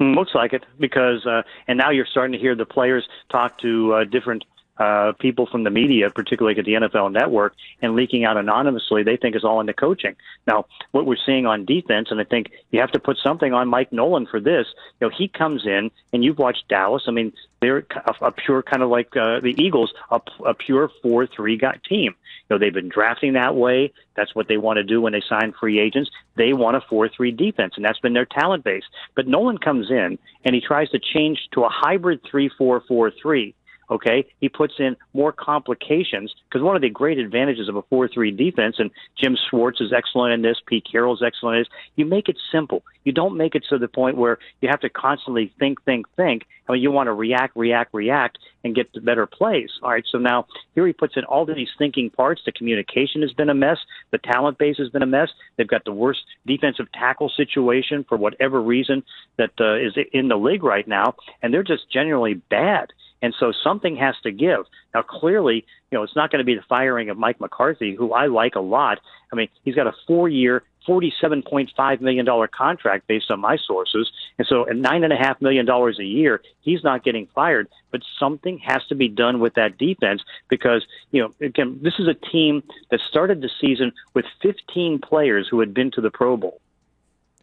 Looks 0.01 0.33
like 0.33 0.53
it 0.53 0.65
because, 0.79 1.27
uh, 1.27 1.43
and 1.67 1.77
now 1.77 1.91
you're 1.91 2.07
starting 2.07 2.31
to 2.31 2.39
hear 2.39 2.55
the 2.55 2.65
players 2.65 3.07
talk 3.29 3.59
to 3.59 3.93
uh, 3.93 4.03
different 4.03 4.45
uh, 4.77 5.11
people 5.19 5.45
from 5.45 5.63
the 5.63 5.69
media, 5.69 6.09
particularly 6.09 6.57
at 6.57 6.65
the 6.65 6.73
NFL 6.73 7.11
Network, 7.11 7.53
and 7.83 7.93
leaking 7.95 8.25
out 8.25 8.35
anonymously, 8.35 9.03
they 9.03 9.15
think 9.15 9.35
is 9.35 9.43
all 9.43 9.59
into 9.59 9.73
coaching. 9.73 10.15
Now, 10.47 10.65
what 10.89 11.05
we're 11.05 11.17
seeing 11.23 11.45
on 11.45 11.65
defense, 11.65 12.07
and 12.09 12.19
I 12.19 12.23
think 12.23 12.51
you 12.71 12.79
have 12.79 12.91
to 12.93 12.99
put 12.99 13.17
something 13.23 13.53
on 13.53 13.67
Mike 13.67 13.93
Nolan 13.93 14.25
for 14.25 14.39
this. 14.39 14.65
You 14.99 15.07
know, 15.07 15.13
he 15.15 15.27
comes 15.27 15.67
in, 15.67 15.91
and 16.13 16.23
you've 16.23 16.39
watched 16.39 16.67
Dallas. 16.67 17.03
I 17.07 17.11
mean, 17.11 17.31
they're 17.61 17.85
a, 17.95 18.25
a 18.25 18.31
pure 18.31 18.63
kind 18.63 18.81
of 18.81 18.89
like 18.89 19.15
uh, 19.15 19.39
the 19.39 19.53
Eagles, 19.57 19.93
a, 20.09 20.19
a 20.45 20.53
pure 20.53 20.89
four-three 21.01 21.57
got 21.57 21.83
team. 21.83 22.15
You 22.49 22.55
know, 22.55 22.57
they've 22.57 22.73
been 22.73 22.89
drafting 22.89 23.33
that 23.33 23.55
way. 23.55 23.93
That's 24.15 24.33
what 24.35 24.47
they 24.47 24.57
want 24.57 24.77
to 24.77 24.83
do 24.83 24.99
when 24.99 25.13
they 25.13 25.21
sign 25.29 25.53
free 25.57 25.79
agents. 25.79 26.09
They 26.35 26.53
want 26.53 26.75
a 26.75 26.81
four-three 26.81 27.31
defense, 27.31 27.73
and 27.75 27.85
that's 27.85 27.99
been 27.99 28.13
their 28.13 28.25
talent 28.25 28.63
base. 28.63 28.83
But 29.15 29.27
Nolan 29.27 29.59
comes 29.59 29.91
in 29.91 30.17
and 30.43 30.55
he 30.55 30.61
tries 30.61 30.89
to 30.89 30.99
change 30.99 31.39
to 31.53 31.63
a 31.63 31.69
hybrid 31.69 32.21
three-four-four-three 32.29 33.53
Okay, 33.91 34.25
he 34.39 34.47
puts 34.47 34.75
in 34.79 34.95
more 35.13 35.33
complications 35.33 36.33
because 36.47 36.63
one 36.63 36.77
of 36.77 36.81
the 36.81 36.89
great 36.89 37.17
advantages 37.17 37.67
of 37.67 37.75
a 37.75 37.81
four-three 37.83 38.31
defense, 38.31 38.77
and 38.79 38.89
Jim 39.21 39.35
Schwartz 39.49 39.81
is 39.81 39.91
excellent 39.91 40.33
in 40.33 40.41
this, 40.41 40.57
Pete 40.65 40.87
Carroll's 40.89 41.21
excellent 41.21 41.57
in 41.57 41.61
this. 41.63 41.69
You 41.97 42.05
make 42.05 42.29
it 42.29 42.37
simple. 42.53 42.83
You 43.03 43.11
don't 43.11 43.35
make 43.35 43.53
it 43.53 43.65
to 43.69 43.77
the 43.77 43.89
point 43.89 44.15
where 44.15 44.39
you 44.61 44.69
have 44.69 44.79
to 44.81 44.89
constantly 44.89 45.51
think, 45.59 45.83
think, 45.83 46.05
think. 46.15 46.43
I 46.69 46.73
mean, 46.73 46.81
you 46.81 46.89
want 46.89 47.07
to 47.07 47.13
react, 47.13 47.57
react, 47.57 47.93
react, 47.93 48.37
and 48.63 48.73
get 48.73 48.93
to 48.93 49.01
better 49.01 49.25
plays. 49.25 49.71
All 49.83 49.89
right, 49.89 50.05
so 50.09 50.17
now 50.17 50.47
here 50.73 50.87
he 50.87 50.93
puts 50.93 51.17
in 51.17 51.25
all 51.25 51.49
of 51.49 51.53
these 51.53 51.67
thinking 51.77 52.09
parts. 52.09 52.43
The 52.45 52.53
communication 52.53 53.21
has 53.23 53.33
been 53.33 53.49
a 53.49 53.53
mess. 53.53 53.79
The 54.11 54.19
talent 54.19 54.57
base 54.57 54.77
has 54.77 54.87
been 54.87 55.03
a 55.03 55.07
mess. 55.07 55.29
They've 55.57 55.67
got 55.67 55.83
the 55.83 55.91
worst 55.91 56.21
defensive 56.47 56.89
tackle 56.93 57.29
situation 57.35 58.05
for 58.07 58.17
whatever 58.17 58.61
reason 58.61 59.03
that 59.37 59.51
uh, 59.59 59.75
is 59.75 59.97
in 60.13 60.29
the 60.29 60.37
league 60.37 60.63
right 60.63 60.87
now, 60.87 61.15
and 61.41 61.53
they're 61.53 61.61
just 61.61 61.91
generally 61.91 62.35
bad. 62.35 62.93
And 63.21 63.35
so 63.39 63.51
something 63.51 63.95
has 63.97 64.15
to 64.23 64.31
give. 64.31 64.65
Now, 64.93 65.03
clearly, 65.03 65.65
you 65.91 65.97
know, 65.97 66.03
it's 66.03 66.15
not 66.15 66.31
going 66.31 66.39
to 66.39 66.45
be 66.45 66.55
the 66.55 66.63
firing 66.67 67.09
of 67.09 67.17
Mike 67.17 67.39
McCarthy, 67.39 67.95
who 67.95 68.13
I 68.13 68.25
like 68.25 68.55
a 68.55 68.61
lot. 68.61 68.99
I 69.31 69.35
mean, 69.35 69.47
he's 69.63 69.75
got 69.75 69.87
a 69.87 69.93
four 70.07 70.27
year, 70.27 70.63
$47.5 70.87 72.01
million 72.01 72.25
contract 72.51 73.07
based 73.07 73.29
on 73.29 73.39
my 73.39 73.57
sources. 73.57 74.11
And 74.37 74.47
so 74.47 74.67
at 74.67 74.75
$9.5 74.75 75.41
million 75.41 75.69
a 75.69 76.03
year, 76.03 76.41
he's 76.61 76.83
not 76.83 77.03
getting 77.03 77.27
fired. 77.27 77.67
But 77.91 78.01
something 78.19 78.57
has 78.59 78.85
to 78.87 78.95
be 78.95 79.07
done 79.07 79.39
with 79.39 79.53
that 79.55 79.77
defense 79.77 80.23
because, 80.49 80.85
you 81.11 81.21
know, 81.21 81.33
again, 81.45 81.79
this 81.83 81.99
is 81.99 82.07
a 82.07 82.13
team 82.13 82.63
that 82.89 83.01
started 83.01 83.41
the 83.41 83.49
season 83.59 83.91
with 84.13 84.25
15 84.41 84.99
players 84.99 85.47
who 85.47 85.59
had 85.59 85.73
been 85.73 85.91
to 85.91 86.01
the 86.01 86.09
Pro 86.09 86.37
Bowl. 86.37 86.59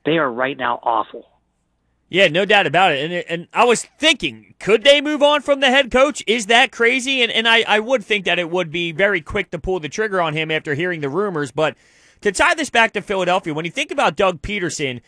They 0.05 0.19
are 0.19 0.31
right 0.31 0.57
now 0.57 0.81
awful. 0.83 1.27
Yeah, 2.11 2.29
no 2.29 2.45
doubt 2.45 2.67
about 2.67 2.93
it. 2.93 3.05
And 3.05 3.13
and 3.29 3.49
I 3.53 3.65
was 3.65 3.85
thinking, 3.99 4.55
could 4.59 4.83
they 4.83 5.01
move 5.01 5.23
on 5.23 5.43
from 5.43 5.61
the 5.61 5.67
head 5.69 5.91
coach? 5.91 6.23
Is 6.27 6.47
that 6.47 6.73
crazy? 6.73 7.23
And 7.23 7.31
and 7.31 7.47
I, 7.47 7.65
I 7.69 7.81
would 7.81 8.05
think 8.05 8.25
that 8.25 8.39
it 8.39 8.51
would 8.51 8.71
be 8.71 8.93
very 8.93 9.21
quick 9.21 9.51
to 9.51 9.59
pull 9.59 9.81
the 9.81 9.89
trigger 9.89 10.21
on 10.21 10.35
him 10.35 10.51
after 10.51 10.75
hearing 10.75 11.01
the 11.01 11.11
rumors. 11.11 11.53
But 11.53 11.77
to 12.23 12.33
tie 12.33 12.55
this 12.55 12.71
back 12.71 12.93
to 12.95 13.03
Philadelphia, 13.03 13.53
when 13.53 13.65
you 13.65 13.71
think 13.71 13.91
about 13.91 14.17
Doug 14.17 14.41
Pederson, 14.41 15.01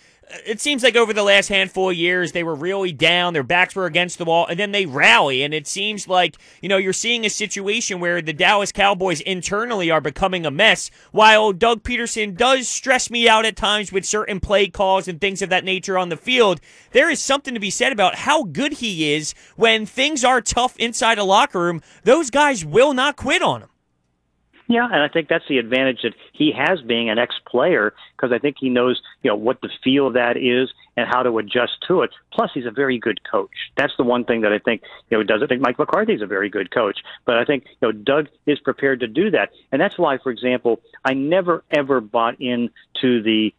it 0.44 0.60
seems 0.60 0.82
like 0.82 0.96
over 0.96 1.12
the 1.12 1.22
last 1.22 1.48
handful 1.48 1.90
of 1.90 1.96
years 1.96 2.32
they 2.32 2.42
were 2.42 2.54
really 2.54 2.92
down, 2.92 3.32
their 3.32 3.42
backs 3.42 3.74
were 3.74 3.86
against 3.86 4.18
the 4.18 4.24
wall, 4.24 4.46
and 4.46 4.58
then 4.58 4.72
they 4.72 4.86
rally. 4.86 5.42
And 5.42 5.54
it 5.54 5.66
seems 5.66 6.08
like 6.08 6.36
you 6.60 6.68
know 6.68 6.76
you're 6.76 6.92
seeing 6.92 7.24
a 7.24 7.30
situation 7.30 8.00
where 8.00 8.22
the 8.22 8.32
Dallas 8.32 8.72
Cowboys 8.72 9.20
internally 9.20 9.90
are 9.90 10.00
becoming 10.00 10.44
a 10.44 10.50
mess. 10.50 10.90
While 11.12 11.52
Doug 11.52 11.82
Pederson 11.82 12.36
does 12.36 12.68
stress 12.68 13.10
me 13.10 13.28
out 13.28 13.46
at 13.46 13.56
times 13.56 13.92
with 13.92 14.04
certain 14.04 14.40
play 14.40 14.68
calls 14.68 15.08
and 15.08 15.20
things 15.20 15.42
of 15.42 15.50
that 15.50 15.64
nature 15.64 15.98
on 15.98 16.08
the 16.08 16.16
field, 16.16 16.60
there 16.92 17.10
is 17.10 17.20
something 17.20 17.54
to 17.54 17.60
be 17.60 17.70
said 17.70 17.92
about 17.92 18.16
how 18.16 18.44
good 18.44 18.74
he 18.74 19.14
is 19.14 19.34
when 19.56 19.86
things 19.86 20.24
are 20.24 20.40
tough 20.40 20.76
inside 20.76 21.18
a 21.18 21.24
locker 21.24 21.60
room. 21.60 21.80
Those 22.04 22.30
guys 22.30 22.64
will 22.64 22.92
not 22.92 23.16
quit 23.16 23.42
on 23.42 23.62
him. 23.62 23.69
Yeah, 24.70 24.84
and 24.84 25.02
I 25.02 25.08
think 25.08 25.26
that's 25.28 25.48
the 25.48 25.58
advantage 25.58 26.02
that 26.04 26.14
he 26.32 26.52
has 26.56 26.80
being 26.80 27.10
an 27.10 27.18
ex-player 27.18 27.92
because 28.16 28.30
I 28.32 28.38
think 28.38 28.54
he 28.60 28.68
knows, 28.68 29.02
you 29.20 29.28
know, 29.28 29.34
what 29.34 29.60
the 29.60 29.68
feel 29.82 30.06
of 30.06 30.12
that 30.12 30.36
is 30.36 30.72
and 30.96 31.08
how 31.10 31.24
to 31.24 31.38
adjust 31.38 31.72
to 31.88 32.02
it. 32.02 32.10
Plus, 32.32 32.52
he's 32.54 32.66
a 32.66 32.70
very 32.70 32.96
good 32.96 33.18
coach. 33.28 33.50
That's 33.76 33.92
the 33.98 34.04
one 34.04 34.24
thing 34.24 34.42
that 34.42 34.52
I 34.52 34.60
think, 34.60 34.82
you 35.10 35.18
know, 35.18 35.24
does. 35.24 35.42
I 35.42 35.48
think 35.48 35.60
Mike 35.60 35.76
McCarthy 35.76 36.12
is 36.12 36.22
a 36.22 36.26
very 36.26 36.48
good 36.48 36.70
coach, 36.70 37.00
but 37.24 37.36
I 37.36 37.44
think, 37.44 37.64
you 37.82 37.88
know, 37.88 37.90
Doug 37.90 38.28
is 38.46 38.60
prepared 38.60 39.00
to 39.00 39.08
do 39.08 39.32
that, 39.32 39.50
and 39.72 39.80
that's 39.80 39.98
why, 39.98 40.18
for 40.18 40.30
example, 40.30 40.78
I 41.04 41.14
never 41.14 41.64
ever 41.72 42.00
bought 42.00 42.40
into 42.40 42.70
the 43.00 43.52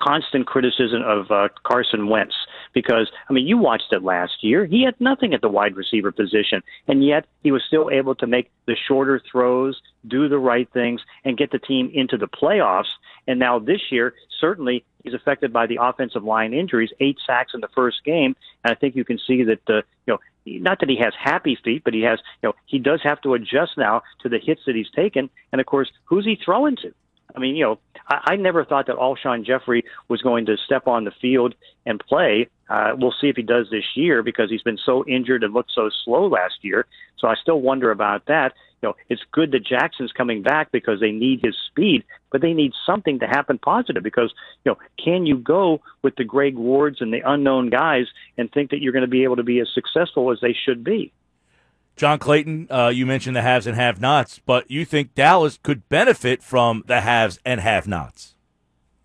constant 0.00 0.46
criticism 0.46 1.02
of 1.02 1.30
uh, 1.30 1.48
Carson 1.64 2.08
Wentz 2.08 2.34
because 2.72 3.10
I 3.28 3.32
mean 3.32 3.46
you 3.46 3.58
watched 3.58 3.92
it 3.92 4.02
last 4.02 4.42
year. 4.42 4.66
He 4.66 4.84
had 4.84 4.94
nothing 5.00 5.34
at 5.34 5.40
the 5.40 5.48
wide 5.48 5.76
receiver 5.76 6.12
position, 6.12 6.62
and 6.86 7.04
yet 7.04 7.26
he 7.42 7.52
was 7.52 7.62
still 7.66 7.90
able 7.90 8.14
to 8.16 8.26
make 8.26 8.50
the 8.66 8.76
shorter 8.76 9.20
throws, 9.30 9.80
do 10.06 10.28
the 10.28 10.38
right 10.38 10.68
things, 10.72 11.00
and 11.24 11.38
get 11.38 11.50
the 11.50 11.58
team 11.58 11.90
into 11.94 12.16
the 12.16 12.28
playoffs. 12.28 12.90
And 13.26 13.38
now 13.38 13.58
this 13.58 13.80
year, 13.90 14.14
certainly 14.40 14.84
he's 15.02 15.14
affected 15.14 15.52
by 15.52 15.66
the 15.66 15.78
offensive 15.80 16.24
line 16.24 16.52
injuries. 16.52 16.90
Eight 17.00 17.16
sacks 17.26 17.52
in 17.54 17.60
the 17.60 17.68
first 17.74 18.04
game, 18.04 18.36
and 18.64 18.72
I 18.72 18.74
think 18.74 18.96
you 18.96 19.04
can 19.04 19.18
see 19.26 19.44
that 19.44 19.60
uh, 19.68 19.82
you 20.06 20.14
know 20.14 20.18
not 20.46 20.80
that 20.80 20.88
he 20.88 20.96
has 21.02 21.12
happy 21.18 21.58
feet, 21.62 21.82
but 21.84 21.94
he 21.94 22.02
has, 22.02 22.20
you 22.42 22.48
know, 22.48 22.54
he 22.66 22.78
does 22.78 23.00
have 23.02 23.20
to 23.22 23.34
adjust 23.34 23.72
now 23.76 24.02
to 24.22 24.28
the 24.28 24.38
hits 24.38 24.62
that 24.66 24.76
he's 24.76 24.90
taken. 24.94 25.28
And 25.52 25.60
of 25.60 25.66
course, 25.66 25.90
who's 26.04 26.24
he 26.24 26.38
throwing 26.42 26.76
to? 26.76 26.94
I 27.36 27.40
mean, 27.40 27.54
you 27.54 27.64
know, 27.64 27.78
I, 28.08 28.32
I 28.32 28.36
never 28.36 28.64
thought 28.64 28.86
that 28.86 28.96
Alshon 28.96 29.44
Jeffery 29.44 29.84
was 30.08 30.22
going 30.22 30.46
to 30.46 30.56
step 30.64 30.86
on 30.86 31.04
the 31.04 31.12
field 31.20 31.54
and 31.84 32.00
play. 32.00 32.48
Uh, 32.68 32.92
we'll 32.98 33.14
see 33.20 33.28
if 33.28 33.36
he 33.36 33.42
does 33.42 33.68
this 33.70 33.84
year 33.94 34.22
because 34.22 34.50
he's 34.50 34.62
been 34.62 34.78
so 34.84 35.04
injured 35.06 35.44
and 35.44 35.54
looked 35.54 35.72
so 35.74 35.90
slow 36.04 36.26
last 36.26 36.54
year. 36.62 36.86
So 37.18 37.28
I 37.28 37.34
still 37.40 37.60
wonder 37.60 37.90
about 37.90 38.26
that. 38.26 38.54
You 38.82 38.88
know, 38.88 38.96
it's 39.08 39.22
good 39.32 39.52
that 39.52 39.64
Jackson's 39.64 40.12
coming 40.12 40.42
back 40.42 40.72
because 40.72 41.00
they 41.00 41.12
need 41.12 41.40
his 41.42 41.56
speed, 41.70 42.04
but 42.30 42.40
they 42.40 42.52
need 42.52 42.72
something 42.84 43.18
to 43.20 43.26
happen 43.26 43.58
positive 43.58 44.02
because, 44.02 44.32
you 44.64 44.72
know, 44.72 44.78
can 45.02 45.26
you 45.26 45.38
go 45.38 45.80
with 46.02 46.16
the 46.16 46.24
Greg 46.24 46.56
Wards 46.56 47.00
and 47.00 47.12
the 47.12 47.22
unknown 47.24 47.70
guys 47.70 48.06
and 48.36 48.50
think 48.50 48.70
that 48.70 48.80
you're 48.80 48.92
going 48.92 49.02
to 49.02 49.08
be 49.08 49.24
able 49.24 49.36
to 49.36 49.42
be 49.42 49.60
as 49.60 49.68
successful 49.74 50.30
as 50.32 50.38
they 50.40 50.54
should 50.64 50.84
be? 50.84 51.12
John 51.96 52.18
Clayton, 52.18 52.68
uh, 52.70 52.88
you 52.88 53.06
mentioned 53.06 53.34
the 53.34 53.42
haves 53.42 53.66
and 53.66 53.74
have 53.74 54.00
nots, 54.00 54.38
but 54.38 54.70
you 54.70 54.84
think 54.84 55.14
Dallas 55.14 55.58
could 55.62 55.88
benefit 55.88 56.42
from 56.42 56.84
the 56.86 57.00
haves 57.00 57.40
and 57.44 57.58
have 57.60 57.88
nots. 57.88 58.34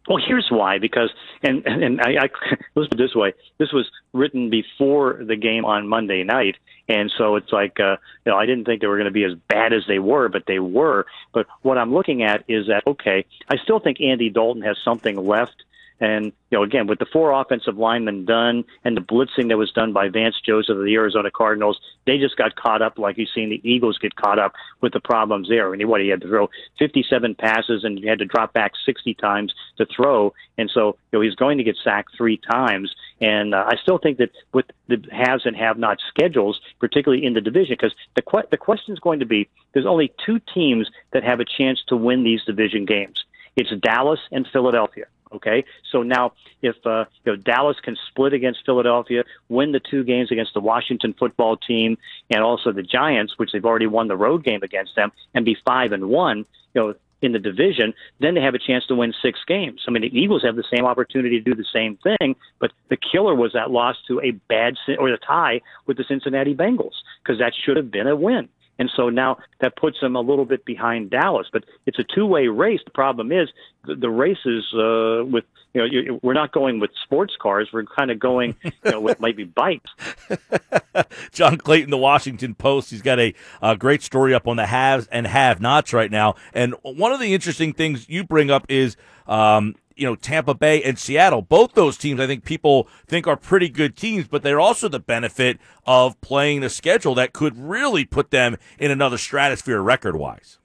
Well, 0.10 0.20
here's 0.26 0.48
why. 0.50 0.78
Because 0.78 1.10
and 1.42 1.66
and 1.66 2.02
I, 2.02 2.26
I 2.26 2.30
let's 2.76 2.90
put 2.90 2.94
it 2.94 2.98
this 2.98 3.16
way: 3.16 3.34
this 3.60 3.72
was 3.72 3.90
written 4.14 4.50
before 4.50 5.22
the 5.26 5.38
game 5.38 5.64
on 5.64 5.88
Monday 5.88 6.24
night, 6.24 6.58
and 6.90 7.12
so 7.18 7.38
it's 7.38 7.52
like 7.54 7.80
uh, 7.80 7.96
you 8.26 8.32
know 8.32 8.38
I 8.38 8.46
didn't 8.46 8.66
think 8.66 8.82
they 8.82 8.88
were 8.88 8.98
going 8.98 9.06
to 9.06 9.12
be 9.12 9.24
as 9.24 9.34
bad 9.48 9.72
as 9.72 9.84
they 9.88 10.00
were, 10.00 10.28
but 10.28 10.44
they 10.48 10.60
were. 10.60 11.06
But 11.34 11.48
what 11.62 11.78
I'm 11.78 11.94
looking 11.94 12.24
at 12.24 12.44
is 12.50 12.68
that 12.68 12.84
okay, 12.88 13.26
I 13.48 13.56
still 13.64 13.80
think 13.80 14.02
Andy 14.02 14.30
Dalton 14.30 14.64
has 14.64 14.76
something 14.84 15.16
left 15.16 15.64
and, 16.02 16.26
you 16.26 16.58
know, 16.58 16.64
again, 16.64 16.88
with 16.88 16.98
the 16.98 17.06
four 17.06 17.32
offensive 17.32 17.78
linemen 17.78 18.26
done 18.26 18.66
and 18.84 18.98
the 18.98 19.02
blitzing 19.02 19.50
that 19.50 19.58
was 19.58 19.72
done 19.72 19.94
by 19.94 20.10
Vance 20.10 20.36
Joseph 20.44 20.76
of 20.76 20.84
the 20.84 20.96
Arizona 20.96 21.30
Cardinals, 21.30 21.80
they 22.08 22.18
just 22.18 22.36
got 22.38 22.56
caught 22.56 22.82
up 22.82 22.98
like 22.98 23.20
you've 23.20 23.30
seen 23.34 23.52
the 23.52 23.62
Eagles 23.64 24.00
get 24.00 24.16
caught 24.16 24.40
up 24.40 24.54
with 24.82 24.94
the 24.94 25.00
problems 25.00 25.48
there. 25.48 25.72
And 25.72 25.88
what 25.88 26.02
he 26.02 26.10
had 26.10 26.22
to 26.22 26.28
throw 26.28 26.50
57 26.80 27.36
passes 27.36 27.84
and 27.84 28.00
he 28.00 28.08
had 28.08 28.18
to 28.18 28.26
drop 28.26 28.52
back 28.52 28.72
60 28.84 29.14
times 29.14 29.54
to 29.78 29.86
throw. 29.96 30.34
And 30.58 30.72
so, 30.74 30.98
you 31.12 31.20
know, 31.20 31.22
he's 31.22 31.36
going 31.36 31.60
to 31.60 31.64
get 31.64 31.78
sacked 31.84 32.18
three 32.18 32.38
times. 32.38 32.92
And 33.22 33.54
uh, 33.54 33.66
I 33.68 33.76
still 33.76 34.00
think 34.00 34.18
that 34.18 34.32
with 34.54 34.66
the 34.88 34.98
haves 35.12 35.46
and 35.46 35.56
have 35.56 35.78
not 35.78 36.00
schedules, 36.08 36.60
particularly 36.80 37.24
in 37.24 37.36
the 37.36 37.42
division, 37.42 37.78
because 37.80 37.94
the, 38.16 38.24
que- 38.24 38.50
the 38.50 38.58
question 38.58 38.92
is 38.92 39.00
going 39.00 39.20
to 39.20 39.28
be 39.28 39.48
there's 39.74 39.86
only 39.86 40.12
two 40.26 40.40
teams 40.52 40.90
that 41.14 41.24
have 41.24 41.40
a 41.40 41.46
chance 41.46 41.80
to 41.90 41.96
win 41.96 42.24
these 42.24 42.44
division 42.44 42.86
games. 42.86 43.24
It's 43.56 43.70
Dallas 43.82 44.20
and 44.32 44.48
Philadelphia. 44.52 45.06
Okay, 45.34 45.64
so 45.90 46.04
now 46.04 46.34
if 46.62 46.76
uh, 46.86 47.06
you 47.24 47.32
know 47.32 47.36
Dallas 47.38 47.78
can 47.82 47.96
split 48.10 48.34
against 48.34 48.66
Philadelphia, 48.66 49.24
win 49.48 49.72
the 49.72 49.80
two 49.80 50.04
games 50.04 50.30
against 50.32 50.54
the 50.54 50.60
Washington 50.60 51.14
football 51.18 51.56
team 51.56 51.98
and 52.30 52.44
also 52.44 52.72
the 52.72 52.84
Giants, 52.84 53.38
which 53.38 53.52
they've 53.54 53.64
already 53.64 53.88
won 53.88 54.10
the 54.10 54.18
road 54.18 54.44
game 54.44 54.62
against 54.62 54.96
them, 54.96 55.12
and 55.34 55.46
be 55.46 55.56
five 55.66 55.94
and 55.94 56.10
one, 56.10 56.46
you 56.74 56.82
know, 56.82 56.96
in 57.22 57.32
the 57.32 57.40
division, 57.40 57.94
then 58.20 58.34
they 58.34 58.42
have 58.42 58.56
a 58.56 58.60
chance 58.60 58.86
to 58.88 58.96
win 58.96 59.14
six 59.22 59.40
games. 59.48 59.82
I 59.88 59.92
mean, 59.92 60.02
the 60.02 60.18
Eagles 60.18 60.44
have 60.44 60.56
the 60.56 60.64
same 60.74 60.86
opportunity 60.86 61.40
to 61.40 61.44
do 61.44 61.56
the 61.56 61.66
same 61.72 61.98
thing, 61.98 62.36
but 62.60 62.72
the 62.90 62.98
killer 62.98 63.36
was 63.36 63.54
that 63.54 63.72
loss 63.72 63.96
to 64.08 64.20
a 64.22 64.32
bad 64.32 64.76
or 65.00 65.12
the 65.12 65.18
tie 65.18 65.62
with 65.86 65.98
the 65.98 66.04
Cincinnati 66.04 66.56
Bengals 66.56 66.96
because 67.24 67.40
that 67.40 67.54
should 67.56 67.78
have 67.78 67.92
been 67.92 68.08
a 68.08 68.16
win. 68.16 68.50
And 68.82 68.90
so 68.96 69.10
now 69.10 69.38
that 69.60 69.76
puts 69.76 70.00
them 70.00 70.16
a 70.16 70.22
little 70.22 70.44
bit 70.44 70.66
behind 70.66 71.12
Dallas. 71.12 71.46
But 71.54 71.66
it's 71.86 72.00
a 72.00 72.04
two 72.04 72.26
way 72.26 72.48
race. 72.48 72.80
The 72.84 72.90
problem 72.90 73.32
is 73.32 73.48
the, 73.86 73.94
the 73.94 74.10
race 74.10 74.44
is 74.44 74.64
uh, 74.74 75.24
with, 75.24 75.44
you 75.76 75.82
know, 75.82 75.86
you, 75.86 76.20
we're 76.24 76.34
not 76.34 76.52
going 76.52 76.80
with 76.80 76.90
sports 77.04 77.36
cars. 77.40 77.70
We're 77.72 77.84
kind 77.84 78.10
of 78.10 78.18
going, 78.18 78.56
you 78.64 78.72
know, 78.90 79.00
with 79.00 79.20
maybe 79.20 79.44
bikes. 79.62 79.92
John 81.32 81.60
Clayton, 81.60 81.92
the 81.92 81.98
Washington 81.98 82.56
Post, 82.56 82.90
he's 82.90 83.04
got 83.04 83.20
a, 83.20 83.36
a 83.62 83.78
great 83.78 84.02
story 84.02 84.34
up 84.34 84.48
on 84.48 84.56
the 84.58 84.66
haves 84.66 85.06
and 85.12 85.28
have 85.28 85.62
nots 85.62 85.94
right 85.94 86.10
now. 86.10 86.34
And 86.52 86.74
one 86.82 87.12
of 87.12 87.20
the 87.20 87.36
interesting 87.36 87.74
things 87.74 88.10
you 88.10 88.24
bring 88.24 88.50
up 88.50 88.66
is, 88.68 88.98
um, 89.28 89.76
you 90.02 90.08
know, 90.08 90.16
Tampa 90.16 90.56
Bay 90.56 90.82
and 90.82 90.98
Seattle. 90.98 91.44
Both 91.44 91.74
those 91.74 91.96
teams, 91.96 92.20
I 92.20 92.26
think 92.26 92.44
people 92.44 92.88
think 93.06 93.28
are 93.28 93.38
pretty 93.38 93.70
good 93.70 93.96
teams, 93.96 94.28
but 94.28 94.42
they're 94.42 94.60
also 94.60 94.90
the 94.90 95.00
benefit 95.00 95.60
of 95.86 96.20
playing 96.22 96.64
a 96.64 96.70
schedule 96.70 97.14
that 97.16 97.34
could 97.34 97.56
really 97.56 98.04
put 98.04 98.32
them 98.32 98.58
in 98.80 98.90
another 98.90 99.20
stratosphere 99.20 99.80
record 99.80 100.16
wise. 100.16 100.58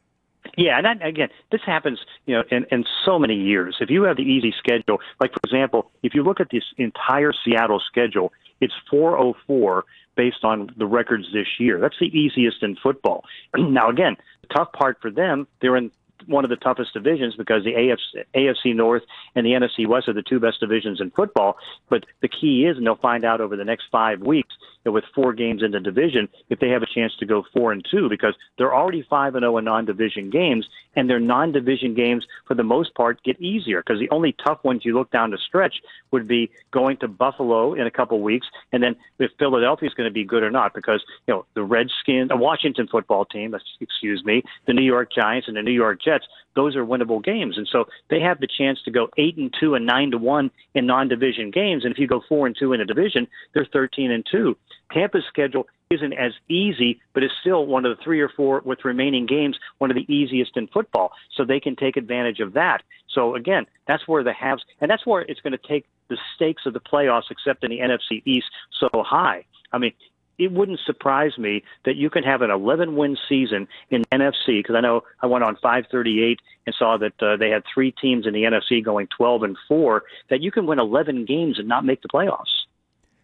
Yeah, 0.56 0.78
and 0.78 0.86
that, 0.86 1.06
again, 1.06 1.28
this 1.52 1.60
happens, 1.66 1.98
you 2.24 2.34
know, 2.34 2.44
in, 2.50 2.64
in 2.70 2.86
so 3.04 3.18
many 3.18 3.34
years. 3.34 3.76
If 3.78 3.90
you 3.90 4.04
have 4.04 4.16
the 4.16 4.22
easy 4.22 4.54
schedule, 4.58 5.00
like 5.20 5.32
for 5.32 5.40
example, 5.44 5.90
if 6.02 6.14
you 6.14 6.22
look 6.22 6.40
at 6.40 6.48
this 6.50 6.64
entire 6.78 7.32
Seattle 7.44 7.82
schedule, 7.86 8.32
it's 8.62 8.72
404 8.90 9.84
based 10.16 10.44
on 10.44 10.70
the 10.78 10.86
records 10.86 11.26
this 11.34 11.46
year. 11.58 11.78
That's 11.78 11.98
the 12.00 12.06
easiest 12.06 12.62
in 12.62 12.76
football. 12.76 13.24
now, 13.56 13.90
again, 13.90 14.16
the 14.40 14.54
tough 14.54 14.72
part 14.72 14.96
for 15.02 15.10
them, 15.10 15.46
they're 15.60 15.76
in 15.76 15.90
one 16.26 16.44
of 16.44 16.50
the 16.50 16.56
toughest 16.56 16.92
divisions 16.94 17.34
because 17.36 17.64
the 17.64 17.72
AFC, 17.72 18.24
AFC 18.34 18.74
North 18.74 19.02
and 19.34 19.44
the 19.46 19.50
NFC 19.50 19.86
West 19.86 20.08
are 20.08 20.12
the 20.12 20.22
two 20.22 20.40
best 20.40 20.60
divisions 20.60 21.00
in 21.00 21.10
football. 21.10 21.56
But 21.88 22.04
the 22.20 22.28
key 22.28 22.64
is, 22.64 22.76
and 22.76 22.86
they'll 22.86 22.96
find 22.96 23.24
out 23.24 23.40
over 23.40 23.56
the 23.56 23.64
next 23.64 23.84
five 23.90 24.20
weeks, 24.20 24.54
that 24.86 24.92
with 24.92 25.04
four 25.14 25.32
games 25.32 25.64
in 25.64 25.72
the 25.72 25.80
division, 25.80 26.28
if 26.48 26.60
they 26.60 26.68
have 26.68 26.82
a 26.82 26.86
chance 26.86 27.12
to 27.18 27.26
go 27.26 27.44
four 27.52 27.72
and 27.72 27.84
two, 27.90 28.08
because 28.08 28.34
they're 28.56 28.74
already 28.74 29.02
five 29.02 29.34
and 29.34 29.42
zero 29.42 29.54
oh 29.54 29.58
in 29.58 29.64
non-division 29.64 30.30
games, 30.30 30.64
and 30.94 31.10
their 31.10 31.18
non-division 31.18 31.92
games 31.94 32.24
for 32.46 32.54
the 32.54 32.62
most 32.62 32.94
part 32.94 33.22
get 33.24 33.38
easier 33.40 33.82
because 33.82 33.98
the 33.98 34.08
only 34.10 34.34
tough 34.44 34.62
ones 34.62 34.82
you 34.84 34.94
look 34.94 35.10
down 35.10 35.32
the 35.32 35.38
stretch 35.38 35.74
would 36.12 36.28
be 36.28 36.50
going 36.70 36.96
to 36.98 37.08
Buffalo 37.08 37.74
in 37.74 37.86
a 37.86 37.90
couple 37.90 38.20
weeks, 38.20 38.46
and 38.72 38.80
then 38.80 38.94
if 39.18 39.32
Philadelphia 39.40 39.88
is 39.88 39.94
going 39.94 40.08
to 40.08 40.14
be 40.14 40.24
good 40.24 40.44
or 40.44 40.52
not, 40.52 40.72
because 40.72 41.02
you 41.26 41.34
know 41.34 41.44
the 41.54 41.64
Redskins, 41.64 42.30
a 42.30 42.34
uh, 42.34 42.36
Washington 42.36 42.86
football 42.86 43.24
team, 43.24 43.56
excuse 43.80 44.24
me, 44.24 44.44
the 44.66 44.72
New 44.72 44.84
York 44.84 45.12
Giants 45.12 45.48
and 45.48 45.56
the 45.56 45.62
New 45.62 45.72
York 45.72 46.00
Jets, 46.06 46.24
those 46.54 46.74
are 46.76 46.86
winnable 46.86 47.22
games, 47.22 47.58
and 47.58 47.68
so 47.70 47.84
they 48.08 48.20
have 48.20 48.40
the 48.40 48.48
chance 48.58 48.78
to 48.84 48.90
go 48.90 49.08
eight 49.18 49.36
and 49.36 49.52
two 49.60 49.74
and 49.74 49.84
nine 49.84 50.10
to 50.12 50.18
one 50.18 50.50
in 50.74 50.86
non-division 50.86 51.50
games, 51.50 51.84
and 51.84 51.92
if 51.92 51.98
you 51.98 52.06
go 52.06 52.22
four 52.28 52.46
and 52.46 52.56
two 52.58 52.72
in 52.72 52.80
a 52.80 52.86
division, 52.86 53.26
they're 53.52 53.68
thirteen 53.70 54.10
and 54.10 54.24
two. 54.30 54.56
Tampa's 54.92 55.24
schedule 55.28 55.66
isn't 55.90 56.12
as 56.14 56.32
easy, 56.48 57.00
but 57.12 57.22
is 57.22 57.30
still 57.40 57.66
one 57.66 57.84
of 57.84 57.96
the 57.96 58.02
three 58.02 58.20
or 58.20 58.28
four 58.28 58.62
with 58.64 58.84
remaining 58.84 59.26
games, 59.26 59.58
one 59.78 59.90
of 59.90 59.96
the 59.96 60.12
easiest 60.12 60.56
in 60.56 60.66
football. 60.68 61.12
So 61.36 61.44
they 61.44 61.60
can 61.60 61.76
take 61.76 61.96
advantage 61.96 62.40
of 62.40 62.54
that. 62.54 62.82
So 63.12 63.34
again, 63.34 63.66
that's 63.86 64.06
where 64.08 64.24
the 64.24 64.32
haves, 64.32 64.64
and 64.80 64.90
that's 64.90 65.06
where 65.06 65.22
it's 65.22 65.40
going 65.40 65.52
to 65.52 65.68
take 65.68 65.86
the 66.08 66.18
stakes 66.34 66.66
of 66.66 66.72
the 66.72 66.80
playoffs, 66.80 67.30
except 67.30 67.64
in 67.64 67.70
the 67.70 67.78
NFC 67.78 68.22
East, 68.24 68.46
so 68.80 68.88
high. 68.94 69.44
I 69.72 69.78
mean, 69.78 69.92
it 70.38 70.52
wouldn't 70.52 70.80
surprise 70.84 71.38
me 71.38 71.62
that 71.84 71.96
you 71.96 72.10
can 72.10 72.22
have 72.22 72.42
an 72.42 72.50
11 72.50 72.96
win 72.96 73.16
season 73.28 73.68
in 73.90 74.04
NFC 74.12 74.58
because 74.58 74.74
I 74.76 74.80
know 74.80 75.02
I 75.20 75.26
went 75.26 75.44
on 75.44 75.54
538 75.56 76.38
and 76.66 76.74
saw 76.78 76.96
that 76.98 77.22
uh, 77.22 77.36
they 77.36 77.50
had 77.50 77.62
three 77.72 77.92
teams 77.92 78.26
in 78.26 78.34
the 78.34 78.42
NFC 78.42 78.84
going 78.84 79.08
12 79.16 79.42
and 79.42 79.56
4 79.68 80.02
that 80.30 80.40
you 80.40 80.50
can 80.50 80.66
win 80.66 80.78
11 80.78 81.24
games 81.24 81.58
and 81.58 81.68
not 81.68 81.84
make 81.84 82.02
the 82.02 82.08
playoffs. 82.08 82.66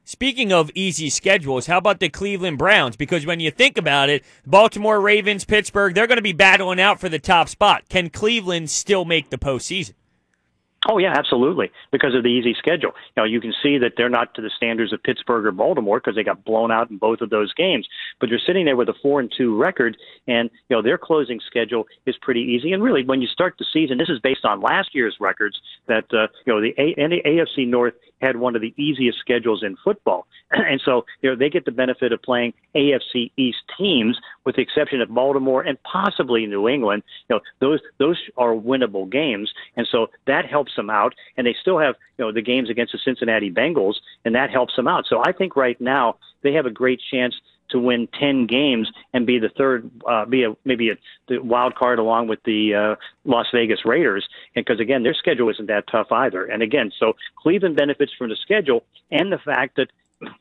Speaking 0.04 0.52
of 0.52 0.70
easy 0.74 1.10
schedules, 1.10 1.66
how 1.66 1.78
about 1.78 2.00
the 2.00 2.08
Cleveland 2.08 2.58
Browns? 2.58 2.96
Because 2.96 3.24
when 3.24 3.38
you 3.38 3.52
think 3.52 3.78
about 3.78 4.10
it, 4.10 4.24
Baltimore 4.44 5.00
Ravens, 5.00 5.44
Pittsburgh, 5.44 5.94
they're 5.94 6.08
going 6.08 6.16
to 6.16 6.22
be 6.22 6.32
battling 6.32 6.80
out 6.80 6.98
for 6.98 7.08
the 7.08 7.20
top 7.20 7.48
spot. 7.48 7.88
Can 7.88 8.10
Cleveland 8.10 8.68
still 8.68 9.04
make 9.04 9.30
the 9.30 9.38
postseason? 9.38 9.94
Oh 10.88 10.98
yeah, 10.98 11.12
absolutely. 11.16 11.70
Because 11.92 12.14
of 12.14 12.24
the 12.24 12.28
easy 12.28 12.54
schedule. 12.58 12.92
Now 13.16 13.22
you 13.24 13.40
can 13.40 13.54
see 13.62 13.78
that 13.78 13.92
they're 13.96 14.08
not 14.08 14.34
to 14.34 14.42
the 14.42 14.50
standards 14.56 14.92
of 14.92 15.02
Pittsburgh 15.02 15.46
or 15.46 15.52
Baltimore 15.52 16.00
because 16.00 16.16
they 16.16 16.24
got 16.24 16.44
blown 16.44 16.72
out 16.72 16.90
in 16.90 16.98
both 16.98 17.20
of 17.20 17.30
those 17.30 17.54
games. 17.54 17.86
But 18.18 18.30
you're 18.30 18.40
sitting 18.44 18.64
there 18.64 18.74
with 18.76 18.88
a 18.88 18.94
four 19.00 19.20
and 19.20 19.32
two 19.36 19.56
record, 19.56 19.96
and 20.26 20.50
you 20.68 20.76
know 20.76 20.82
their 20.82 20.98
closing 20.98 21.40
schedule 21.46 21.86
is 22.06 22.16
pretty 22.20 22.40
easy. 22.40 22.72
And 22.72 22.82
really, 22.82 23.04
when 23.04 23.22
you 23.22 23.28
start 23.28 23.54
the 23.58 23.66
season, 23.72 23.96
this 23.98 24.08
is 24.08 24.18
based 24.20 24.44
on 24.44 24.60
last 24.60 24.92
year's 24.92 25.16
records. 25.20 25.56
That 25.86 26.04
uh, 26.12 26.26
you 26.46 26.52
know 26.52 26.60
the, 26.60 26.74
a- 26.76 27.00
and 27.00 27.12
the 27.12 27.22
AFC 27.24 27.68
North 27.68 27.94
had 28.22 28.36
one 28.36 28.54
of 28.54 28.62
the 28.62 28.72
easiest 28.76 29.18
schedules 29.18 29.62
in 29.62 29.76
football, 29.84 30.26
and 30.50 30.80
so 30.84 31.04
you 31.20 31.30
know 31.30 31.36
they 31.36 31.50
get 31.50 31.64
the 31.64 31.72
benefit 31.72 32.12
of 32.12 32.22
playing 32.22 32.54
AFC 32.74 33.30
East 33.36 33.58
teams, 33.76 34.18
with 34.44 34.56
the 34.56 34.62
exception 34.62 35.00
of 35.00 35.08
Baltimore 35.08 35.62
and 35.62 35.76
possibly 35.82 36.46
New 36.46 36.68
England. 36.68 37.02
You 37.28 37.36
know 37.36 37.40
those 37.60 37.80
those 37.98 38.18
are 38.36 38.54
winnable 38.54 39.10
games, 39.10 39.52
and 39.76 39.86
so 39.90 40.08
that 40.26 40.46
helps 40.46 40.74
them 40.76 40.88
out. 40.88 41.14
And 41.36 41.46
they 41.46 41.56
still 41.60 41.78
have 41.78 41.96
you 42.18 42.24
know 42.24 42.32
the 42.32 42.42
games 42.42 42.70
against 42.70 42.92
the 42.92 42.98
Cincinnati 43.04 43.50
Bengals, 43.50 43.94
and 44.24 44.34
that 44.34 44.50
helps 44.50 44.76
them 44.76 44.88
out. 44.88 45.04
So 45.08 45.22
I 45.24 45.32
think 45.32 45.56
right 45.56 45.80
now 45.80 46.16
they 46.42 46.52
have 46.52 46.66
a 46.66 46.70
great 46.70 47.00
chance 47.10 47.34
to 47.72 47.78
win 47.78 48.08
10 48.18 48.46
games 48.46 48.90
and 49.12 49.26
be 49.26 49.38
the 49.38 49.48
third, 49.50 49.90
uh, 50.08 50.24
be 50.24 50.44
a, 50.44 50.56
maybe 50.64 50.90
a 50.90 50.94
the 51.28 51.38
wild 51.38 51.74
card 51.74 51.98
along 51.98 52.28
with 52.28 52.42
the 52.44 52.74
uh, 52.74 52.94
Las 53.24 53.46
Vegas 53.52 53.80
Raiders. 53.84 54.28
Because 54.54 54.80
again, 54.80 55.02
their 55.02 55.14
schedule 55.14 55.50
isn't 55.50 55.66
that 55.66 55.86
tough 55.90 56.10
either. 56.10 56.44
And 56.44 56.62
again, 56.62 56.92
so 56.98 57.14
Cleveland 57.36 57.76
benefits 57.76 58.12
from 58.16 58.28
the 58.28 58.36
schedule 58.36 58.84
and 59.10 59.32
the 59.32 59.38
fact 59.38 59.76
that 59.76 59.88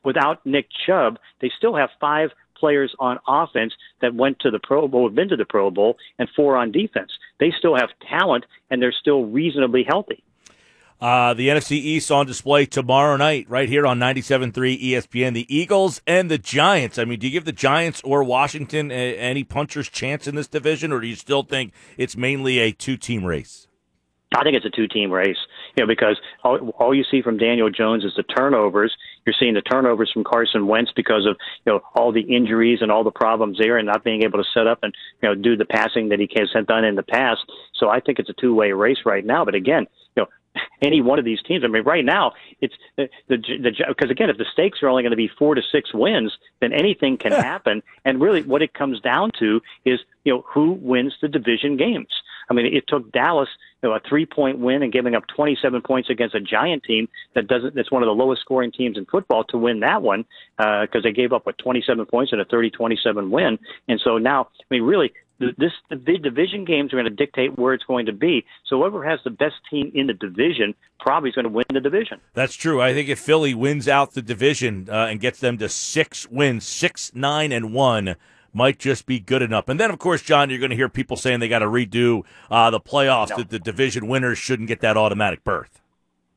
without 0.04 0.44
Nick 0.46 0.68
Chubb, 0.86 1.18
they 1.40 1.50
still 1.56 1.74
have 1.74 1.90
five 2.00 2.30
players 2.56 2.94
on 3.00 3.18
offense 3.26 3.74
that 4.00 4.14
went 4.14 4.38
to 4.38 4.50
the 4.50 4.60
Pro 4.60 4.86
Bowl, 4.86 5.08
have 5.08 5.16
been 5.16 5.28
to 5.28 5.36
the 5.36 5.44
Pro 5.44 5.70
Bowl, 5.70 5.96
and 6.18 6.28
four 6.36 6.56
on 6.56 6.70
defense. 6.70 7.10
They 7.40 7.52
still 7.58 7.76
have 7.76 7.88
talent 8.08 8.44
and 8.70 8.80
they're 8.80 8.92
still 8.92 9.24
reasonably 9.24 9.82
healthy. 9.82 10.22
Uh, 11.02 11.34
the 11.34 11.48
NFC 11.48 11.72
East 11.72 12.12
on 12.12 12.26
display 12.26 12.64
tomorrow 12.64 13.16
night, 13.16 13.44
right 13.48 13.68
here 13.68 13.84
on 13.88 13.98
97.3 13.98 14.52
ESPN. 14.80 15.34
The 15.34 15.52
Eagles 15.52 16.00
and 16.06 16.30
the 16.30 16.38
Giants. 16.38 16.96
I 16.96 17.04
mean, 17.04 17.18
do 17.18 17.26
you 17.26 17.32
give 17.32 17.44
the 17.44 17.50
Giants 17.50 18.00
or 18.04 18.22
Washington 18.22 18.92
a, 18.92 19.16
any 19.16 19.42
puncher's 19.42 19.88
chance 19.88 20.28
in 20.28 20.36
this 20.36 20.46
division, 20.46 20.92
or 20.92 21.00
do 21.00 21.08
you 21.08 21.16
still 21.16 21.42
think 21.42 21.72
it's 21.96 22.16
mainly 22.16 22.60
a 22.60 22.70
two 22.70 22.96
team 22.96 23.24
race? 23.24 23.66
I 24.34 24.44
think 24.44 24.56
it's 24.56 24.64
a 24.64 24.70
two-team 24.70 25.10
race, 25.10 25.36
you 25.76 25.82
know, 25.82 25.86
because 25.86 26.18
all, 26.42 26.56
all 26.78 26.94
you 26.94 27.04
see 27.10 27.20
from 27.20 27.36
Daniel 27.36 27.68
Jones 27.68 28.04
is 28.04 28.12
the 28.16 28.22
turnovers. 28.22 28.94
You're 29.26 29.34
seeing 29.38 29.54
the 29.54 29.60
turnovers 29.60 30.10
from 30.10 30.24
Carson 30.24 30.66
Wentz 30.66 30.90
because 30.94 31.26
of 31.26 31.36
you 31.66 31.72
know 31.72 31.80
all 31.94 32.12
the 32.12 32.22
injuries 32.22 32.78
and 32.80 32.90
all 32.90 33.04
the 33.04 33.10
problems 33.10 33.58
there, 33.58 33.76
and 33.76 33.86
not 33.86 34.04
being 34.04 34.22
able 34.22 34.38
to 34.38 34.48
set 34.54 34.66
up 34.66 34.78
and 34.82 34.94
you 35.22 35.28
know 35.28 35.34
do 35.34 35.56
the 35.56 35.64
passing 35.64 36.08
that 36.10 36.20
he 36.20 36.28
has 36.36 36.48
done 36.66 36.84
in 36.84 36.94
the 36.94 37.02
past. 37.02 37.40
So 37.74 37.88
I 37.88 38.00
think 38.00 38.18
it's 38.18 38.30
a 38.30 38.40
two-way 38.40 38.72
race 38.72 38.98
right 39.04 39.24
now. 39.24 39.44
But 39.44 39.54
again, 39.54 39.86
any 40.82 41.00
one 41.00 41.18
of 41.18 41.24
these 41.24 41.40
teams. 41.42 41.64
I 41.64 41.68
mean, 41.68 41.84
right 41.84 42.04
now 42.04 42.32
it's 42.60 42.74
the 42.96 43.08
the 43.28 43.38
because 43.88 44.10
again, 44.10 44.30
if 44.30 44.38
the 44.38 44.46
stakes 44.52 44.82
are 44.82 44.88
only 44.88 45.02
going 45.02 45.10
to 45.10 45.16
be 45.16 45.30
four 45.38 45.54
to 45.54 45.62
six 45.72 45.94
wins, 45.94 46.32
then 46.60 46.72
anything 46.72 47.16
can 47.16 47.32
happen. 47.50 47.82
And 48.04 48.20
really, 48.20 48.42
what 48.42 48.62
it 48.62 48.74
comes 48.74 49.00
down 49.00 49.30
to 49.38 49.60
is 49.84 50.00
you 50.24 50.34
know 50.34 50.44
who 50.46 50.72
wins 50.72 51.14
the 51.22 51.28
division 51.28 51.76
games. 51.76 52.08
I 52.50 52.54
mean, 52.54 52.66
it 52.66 52.84
took 52.88 53.10
Dallas 53.12 53.48
you 53.82 53.88
know, 53.88 53.94
a 53.94 54.00
three 54.08 54.26
point 54.26 54.58
win 54.58 54.82
and 54.82 54.92
giving 54.92 55.14
up 55.14 55.24
27 55.34 55.82
points 55.82 56.10
against 56.10 56.34
a 56.34 56.40
giant 56.40 56.84
team 56.84 57.08
that 57.34 57.48
doesn't 57.48 57.74
that's 57.74 57.90
one 57.90 58.02
of 58.02 58.06
the 58.06 58.12
lowest 58.12 58.40
scoring 58.42 58.70
teams 58.70 58.96
in 58.96 59.06
football 59.06 59.44
to 59.44 59.58
win 59.58 59.80
that 59.80 60.02
one 60.02 60.24
because 60.56 60.88
uh, 60.96 61.00
they 61.02 61.12
gave 61.12 61.32
up 61.32 61.46
what 61.46 61.58
27 61.58 62.04
points 62.06 62.32
in 62.32 62.40
a 62.40 62.44
30-27 62.44 63.30
win. 63.30 63.58
And 63.88 64.00
so 64.02 64.18
now, 64.18 64.48
I 64.60 64.64
mean, 64.70 64.82
really, 64.82 65.12
this 65.58 65.72
the 65.90 66.18
division 66.18 66.64
games 66.64 66.92
are 66.92 66.96
going 66.96 67.04
to 67.04 67.10
dictate 67.10 67.58
where 67.58 67.74
it's 67.74 67.84
going 67.84 68.06
to 68.06 68.12
be. 68.12 68.44
So 68.66 68.78
whoever 68.78 69.04
has 69.04 69.20
the 69.24 69.30
best 69.30 69.56
team 69.70 69.90
in 69.94 70.06
the 70.06 70.14
division 70.14 70.74
probably 71.00 71.30
is 71.30 71.34
going 71.34 71.44
to 71.44 71.50
win 71.50 71.64
the 71.72 71.80
division. 71.80 72.20
That's 72.34 72.54
true. 72.54 72.80
I 72.80 72.92
think 72.94 73.08
if 73.08 73.18
Philly 73.18 73.54
wins 73.54 73.88
out 73.88 74.14
the 74.14 74.22
division 74.22 74.88
uh, 74.90 75.06
and 75.06 75.20
gets 75.20 75.40
them 75.40 75.58
to 75.58 75.68
six 75.68 76.28
wins, 76.30 76.66
six 76.66 77.12
nine 77.14 77.52
and 77.52 77.72
one 77.74 78.16
might 78.54 78.78
just 78.78 79.06
be 79.06 79.18
good 79.18 79.42
enough. 79.42 79.68
And 79.68 79.80
then, 79.80 79.90
of 79.90 79.98
course, 79.98 80.22
John, 80.22 80.50
you're 80.50 80.58
going 80.58 80.70
to 80.70 80.76
hear 80.76 80.88
people 80.88 81.16
saying 81.16 81.40
they 81.40 81.48
got 81.48 81.60
to 81.60 81.66
redo 81.66 82.22
uh, 82.50 82.70
the 82.70 82.80
playoffs, 82.80 83.30
no. 83.30 83.38
that 83.38 83.50
the 83.50 83.58
division 83.58 84.08
winners 84.08 84.38
shouldn't 84.38 84.68
get 84.68 84.80
that 84.80 84.96
automatic 84.96 85.42
berth. 85.42 85.80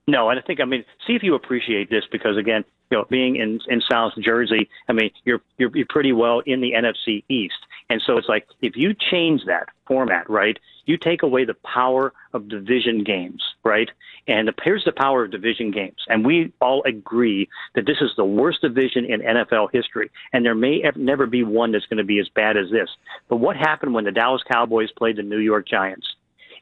No, 0.08 0.30
and 0.30 0.40
I 0.40 0.44
think 0.44 0.60
I 0.60 0.66
mean, 0.66 0.86
see 1.08 1.14
if 1.14 1.24
you 1.24 1.36
appreciate 1.36 1.90
this 1.90 2.04
because 2.12 2.38
again, 2.38 2.64
you 2.92 2.98
know, 2.98 3.06
being 3.10 3.36
in 3.36 3.60
in 3.68 3.82
South 3.82 4.14
Jersey, 4.20 4.70
I 4.88 4.94
mean, 4.94 5.12
you're 5.24 5.42
you're, 5.58 5.72
pretty 5.90 6.12
well 6.12 6.42
in 6.46 6.62
the 6.62 6.74
NFC 6.74 7.24
East, 7.30 7.56
and 7.90 8.02
so 8.06 8.18
it's 8.18 8.30
like 8.30 8.48
if 8.62 8.76
you 8.76 8.94
change 8.94 9.46
that 9.46 9.70
format, 9.88 10.30
right? 10.30 10.58
You 10.86 10.98
take 10.98 11.24
away 11.24 11.46
the 11.46 11.56
power 11.56 12.14
of 12.34 12.48
division 12.48 13.04
games, 13.04 13.42
right? 13.64 13.90
And 14.28 14.52
here's 14.64 14.84
the 14.84 14.92
power 14.92 15.24
of 15.24 15.32
division 15.32 15.72
games, 15.72 15.98
and 16.08 16.26
we 16.26 16.54
all 16.62 16.84
agree 16.84 17.50
that 17.74 17.86
this 17.86 17.98
is 18.02 18.12
the 18.18 18.26
worst 18.26 18.62
division 18.62 19.06
in 19.06 19.22
NFL 19.22 19.70
history, 19.72 20.12
and 20.34 20.46
there 20.46 20.56
may 20.56 20.82
ever, 20.84 21.00
never 21.00 21.26
be 21.26 21.44
one 21.44 21.72
that's 21.72 21.86
going 21.86 21.98
to 21.98 22.04
be 22.04 22.20
as 22.20 22.30
bad 22.30 22.58
as 22.58 22.70
this. 22.72 22.90
But 23.30 23.38
what 23.38 23.56
happened 23.56 23.94
when 23.94 24.06
the 24.06 24.12
Dallas 24.12 24.44
Cowboys 24.48 24.92
played 24.92 25.16
the 25.16 25.24
New 25.24 25.40
York 25.40 25.68
Giants? 25.68 26.08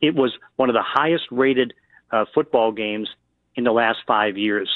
It 0.02 0.16
was 0.16 0.34
one 0.56 0.70
of 0.70 0.74
the 0.74 0.84
highest 0.84 1.26
rated 1.32 1.74
uh, 2.12 2.26
football 2.34 2.72
games 2.72 3.10
in 3.56 3.64
the 3.64 3.72
last 3.72 4.00
five 4.08 4.38
years. 4.38 4.70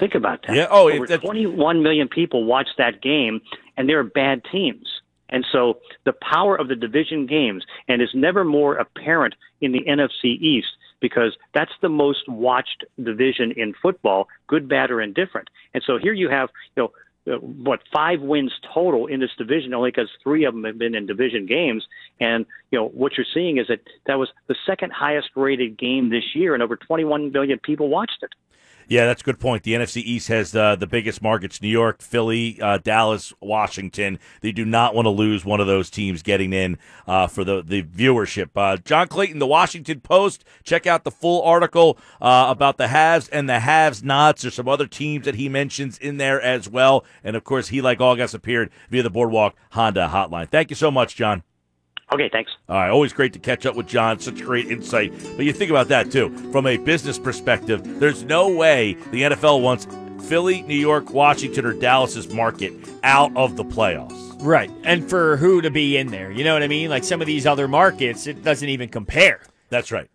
Think 0.00 0.14
about 0.14 0.44
that. 0.46 0.56
Yeah. 0.56 0.66
Oh, 0.70 0.90
Over 0.90 1.06
21 1.06 1.82
million 1.82 2.08
people 2.08 2.44
watched 2.44 2.78
that 2.78 3.02
game, 3.02 3.42
and 3.76 3.88
they're 3.88 4.02
bad 4.02 4.42
teams. 4.50 4.88
And 5.28 5.46
so 5.52 5.78
the 6.04 6.12
power 6.12 6.56
of 6.56 6.68
the 6.68 6.74
division 6.74 7.26
games, 7.26 7.64
and 7.86 8.02
is 8.02 8.08
never 8.14 8.42
more 8.42 8.76
apparent 8.76 9.34
in 9.60 9.72
the 9.72 9.82
NFC 9.82 10.40
East 10.40 10.68
because 11.00 11.36
that's 11.54 11.72
the 11.82 11.88
most 11.88 12.28
watched 12.28 12.84
division 13.02 13.52
in 13.52 13.74
football, 13.80 14.28
good, 14.48 14.68
bad, 14.68 14.90
or 14.90 15.00
indifferent. 15.00 15.48
And 15.72 15.82
so 15.86 15.98
here 15.98 16.12
you 16.12 16.28
have, 16.28 16.48
you 16.76 16.82
know, 16.82 16.92
uh, 17.30 17.36
what 17.36 17.80
five 17.92 18.20
wins 18.22 18.52
total 18.72 19.06
in 19.06 19.20
this 19.20 19.30
division 19.36 19.74
only 19.74 19.90
because 19.90 20.08
three 20.22 20.44
of 20.44 20.54
them 20.54 20.64
have 20.64 20.78
been 20.78 20.94
in 20.94 21.04
division 21.04 21.44
games 21.44 21.84
and 22.18 22.46
you 22.70 22.78
know 22.78 22.88
what 22.88 23.12
you're 23.18 23.26
seeing 23.34 23.58
is 23.58 23.66
that 23.68 23.80
that 24.06 24.18
was 24.18 24.30
the 24.46 24.56
second 24.64 24.90
highest 24.90 25.28
rated 25.36 25.78
game 25.78 26.08
this 26.08 26.34
year 26.34 26.54
and 26.54 26.62
over 26.62 26.76
21 26.76 27.30
million 27.30 27.58
people 27.58 27.90
watched 27.90 28.22
it 28.22 28.30
yeah, 28.90 29.06
that's 29.06 29.22
a 29.22 29.24
good 29.24 29.38
point. 29.38 29.62
The 29.62 29.74
NFC 29.74 29.98
East 29.98 30.26
has 30.28 30.54
uh, 30.54 30.74
the 30.74 30.86
biggest 30.88 31.22
markets: 31.22 31.62
New 31.62 31.68
York, 31.68 32.02
Philly, 32.02 32.60
uh, 32.60 32.78
Dallas, 32.78 33.32
Washington. 33.40 34.18
They 34.40 34.50
do 34.50 34.64
not 34.64 34.96
want 34.96 35.06
to 35.06 35.10
lose 35.10 35.44
one 35.44 35.60
of 35.60 35.68
those 35.68 35.90
teams 35.90 36.22
getting 36.22 36.52
in 36.52 36.76
uh, 37.06 37.28
for 37.28 37.44
the 37.44 37.62
the 37.62 37.84
viewership. 37.84 38.48
Uh, 38.56 38.78
John 38.78 39.06
Clayton, 39.06 39.38
the 39.38 39.46
Washington 39.46 40.00
Post. 40.00 40.44
Check 40.64 40.88
out 40.88 41.04
the 41.04 41.12
full 41.12 41.40
article 41.42 41.98
uh, 42.20 42.46
about 42.48 42.78
the 42.78 42.88
haves 42.88 43.28
and 43.28 43.48
the 43.48 43.60
haves-nots. 43.60 44.42
There's 44.42 44.54
some 44.54 44.68
other 44.68 44.88
teams 44.88 45.24
that 45.24 45.36
he 45.36 45.48
mentions 45.48 45.96
in 45.96 46.16
there 46.16 46.40
as 46.42 46.68
well, 46.68 47.04
and 47.22 47.36
of 47.36 47.44
course, 47.44 47.68
he 47.68 47.80
like 47.80 48.00
all 48.00 48.16
guests 48.16 48.34
appeared 48.34 48.70
via 48.90 49.04
the 49.04 49.10
Boardwalk 49.10 49.54
Honda 49.70 50.10
Hotline. 50.12 50.48
Thank 50.48 50.68
you 50.70 50.76
so 50.76 50.90
much, 50.90 51.14
John. 51.14 51.44
Okay, 52.12 52.28
thanks. 52.32 52.50
All 52.68 52.76
right, 52.76 52.90
always 52.90 53.12
great 53.12 53.32
to 53.34 53.38
catch 53.38 53.66
up 53.66 53.76
with 53.76 53.86
John. 53.86 54.18
Such 54.18 54.42
great 54.42 54.66
insight. 54.66 55.12
But 55.36 55.44
you 55.44 55.52
think 55.52 55.70
about 55.70 55.88
that 55.88 56.10
too, 56.10 56.30
from 56.50 56.66
a 56.66 56.76
business 56.76 57.18
perspective. 57.18 58.00
There's 58.00 58.24
no 58.24 58.48
way 58.48 58.94
the 59.12 59.22
NFL 59.22 59.62
wants 59.62 59.86
Philly, 60.28 60.62
New 60.62 60.74
York, 60.74 61.10
Washington, 61.10 61.64
or 61.64 61.72
Dallas's 61.72 62.32
market 62.32 62.72
out 63.04 63.34
of 63.36 63.56
the 63.56 63.64
playoffs. 63.64 64.36
Right, 64.42 64.70
and 64.84 65.08
for 65.08 65.36
who 65.36 65.60
to 65.60 65.70
be 65.70 65.96
in 65.96 66.08
there, 66.08 66.32
you 66.32 66.42
know 66.42 66.54
what 66.54 66.62
I 66.62 66.68
mean? 66.68 66.90
Like 66.90 67.04
some 67.04 67.20
of 67.20 67.26
these 67.26 67.46
other 67.46 67.68
markets, 67.68 68.26
it 68.26 68.42
doesn't 68.42 68.68
even 68.68 68.88
compare. 68.88 69.42
That's 69.68 69.92
right. 69.92 70.10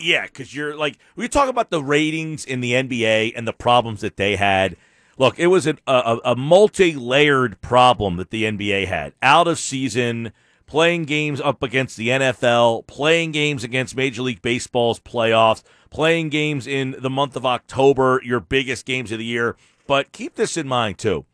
Yeah, 0.00 0.24
because 0.24 0.54
you're 0.54 0.74
like 0.74 0.98
we 1.16 1.28
talk 1.28 1.48
about 1.48 1.70
the 1.70 1.82
ratings 1.82 2.44
in 2.44 2.60
the 2.60 2.72
NBA 2.72 3.32
and 3.36 3.46
the 3.46 3.52
problems 3.52 4.00
that 4.00 4.16
they 4.16 4.36
had. 4.36 4.76
Look, 5.18 5.38
it 5.38 5.48
was 5.48 5.66
a, 5.66 5.76
a, 5.86 6.18
a 6.24 6.36
multi-layered 6.36 7.60
problem 7.60 8.16
that 8.16 8.30
the 8.30 8.44
NBA 8.44 8.86
had. 8.86 9.12
Out 9.22 9.46
of 9.46 9.58
season 9.58 10.32
playing 10.72 11.04
games 11.04 11.38
up 11.38 11.62
against 11.62 11.98
the 11.98 12.08
NFL, 12.08 12.86
playing 12.86 13.30
games 13.30 13.62
against 13.62 13.94
Major 13.94 14.22
League 14.22 14.40
Baseball's 14.40 14.98
playoffs, 14.98 15.62
playing 15.90 16.30
games 16.30 16.66
in 16.66 16.96
the 16.98 17.10
month 17.10 17.36
of 17.36 17.44
October, 17.44 18.22
your 18.24 18.40
biggest 18.40 18.86
games 18.86 19.12
of 19.12 19.18
the 19.18 19.24
year. 19.26 19.54
But 19.86 20.12
keep 20.12 20.36
this 20.36 20.56
in 20.56 20.66
mind, 20.66 20.96
too. 20.96 21.26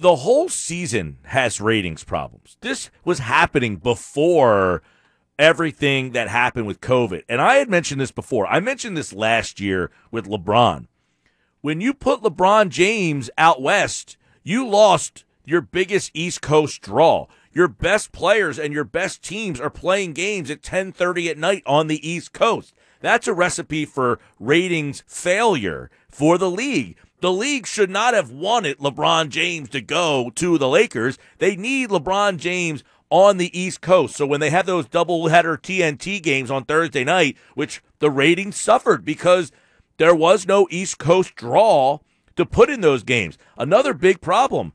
The 0.00 0.16
whole 0.16 0.48
season 0.48 1.18
has 1.26 1.60
ratings 1.60 2.02
problems. 2.02 2.56
This 2.60 2.90
was 3.04 3.20
happening 3.20 3.76
before 3.76 4.82
everything 5.38 6.10
that 6.10 6.26
happened 6.26 6.66
with 6.66 6.80
COVID. 6.80 7.22
And 7.28 7.40
I 7.40 7.54
had 7.54 7.70
mentioned 7.70 8.00
this 8.00 8.10
before. 8.10 8.48
I 8.48 8.58
mentioned 8.58 8.96
this 8.96 9.12
last 9.12 9.60
year 9.60 9.92
with 10.10 10.26
LeBron. 10.26 10.88
When 11.60 11.80
you 11.80 11.94
put 11.94 12.22
LeBron 12.22 12.70
James 12.70 13.30
out 13.38 13.62
west, 13.62 14.16
you 14.42 14.66
lost 14.66 15.24
your 15.44 15.60
biggest 15.60 16.10
East 16.14 16.42
Coast 16.42 16.82
draw 16.82 17.28
your 17.56 17.68
best 17.68 18.12
players 18.12 18.58
and 18.58 18.74
your 18.74 18.84
best 18.84 19.22
teams 19.22 19.58
are 19.58 19.70
playing 19.70 20.12
games 20.12 20.50
at 20.50 20.60
10:30 20.60 21.30
at 21.30 21.38
night 21.38 21.62
on 21.64 21.86
the 21.86 22.06
East 22.06 22.34
Coast. 22.34 22.74
That's 23.00 23.26
a 23.26 23.32
recipe 23.32 23.86
for 23.86 24.18
ratings 24.38 25.02
failure 25.06 25.90
for 26.06 26.36
the 26.36 26.50
league. 26.50 26.98
The 27.22 27.32
league 27.32 27.66
should 27.66 27.88
not 27.88 28.12
have 28.12 28.30
wanted 28.30 28.76
LeBron 28.76 29.30
James 29.30 29.70
to 29.70 29.80
go 29.80 30.30
to 30.34 30.58
the 30.58 30.68
Lakers. 30.68 31.16
They 31.38 31.56
need 31.56 31.88
LeBron 31.88 32.36
James 32.36 32.84
on 33.08 33.38
the 33.38 33.58
East 33.58 33.80
Coast. 33.80 34.16
So 34.16 34.26
when 34.26 34.40
they 34.40 34.50
had 34.50 34.66
those 34.66 34.84
doubleheader 34.84 35.56
TNT 35.58 36.20
games 36.20 36.50
on 36.50 36.66
Thursday 36.66 37.04
night, 37.04 37.38
which 37.54 37.82
the 38.00 38.10
ratings 38.10 38.60
suffered 38.60 39.02
because 39.02 39.50
there 39.96 40.14
was 40.14 40.46
no 40.46 40.68
East 40.70 40.98
Coast 40.98 41.34
draw 41.34 42.00
to 42.36 42.44
put 42.44 42.68
in 42.68 42.82
those 42.82 43.02
games. 43.02 43.38
Another 43.56 43.94
big 43.94 44.20
problem 44.20 44.74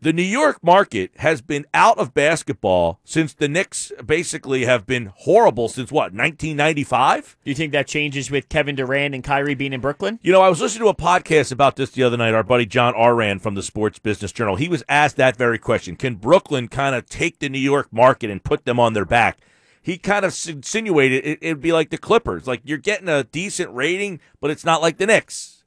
the 0.00 0.12
New 0.12 0.22
York 0.22 0.62
market 0.62 1.10
has 1.16 1.40
been 1.40 1.64
out 1.72 1.98
of 1.98 2.12
basketball 2.12 3.00
since 3.04 3.32
the 3.32 3.48
Knicks 3.48 3.90
basically 4.04 4.64
have 4.66 4.86
been 4.86 5.12
horrible 5.16 5.68
since 5.68 5.90
what, 5.90 6.12
1995? 6.12 7.36
Do 7.44 7.50
you 7.50 7.54
think 7.54 7.72
that 7.72 7.86
changes 7.86 8.30
with 8.30 8.48
Kevin 8.48 8.76
Durant 8.76 9.14
and 9.14 9.24
Kyrie 9.24 9.54
being 9.54 9.72
in 9.72 9.80
Brooklyn? 9.80 10.18
You 10.22 10.32
know, 10.32 10.42
I 10.42 10.50
was 10.50 10.60
listening 10.60 10.84
to 10.84 10.90
a 10.90 10.94
podcast 10.94 11.50
about 11.50 11.76
this 11.76 11.90
the 11.90 12.02
other 12.02 12.16
night. 12.16 12.34
Our 12.34 12.42
buddy 12.42 12.66
John 12.66 12.94
Ourand 12.94 13.42
from 13.42 13.54
the 13.54 13.62
Sports 13.62 13.98
Business 13.98 14.32
Journal, 14.32 14.56
he 14.56 14.68
was 14.68 14.84
asked 14.88 15.16
that 15.16 15.36
very 15.36 15.58
question. 15.58 15.96
Can 15.96 16.16
Brooklyn 16.16 16.68
kind 16.68 16.94
of 16.94 17.06
take 17.06 17.38
the 17.38 17.48
New 17.48 17.58
York 17.58 17.92
market 17.92 18.30
and 18.30 18.44
put 18.44 18.64
them 18.64 18.78
on 18.78 18.92
their 18.92 19.06
back? 19.06 19.38
He 19.80 19.98
kind 19.98 20.24
of 20.24 20.36
insinuated 20.48 21.24
it, 21.24 21.38
it'd 21.40 21.60
be 21.60 21.72
like 21.72 21.90
the 21.90 21.98
Clippers. 21.98 22.46
Like 22.46 22.60
you're 22.64 22.76
getting 22.76 23.08
a 23.08 23.24
decent 23.24 23.72
rating, 23.72 24.20
but 24.40 24.50
it's 24.50 24.64
not 24.64 24.82
like 24.82 24.98
the 24.98 25.06
Knicks. 25.06 25.64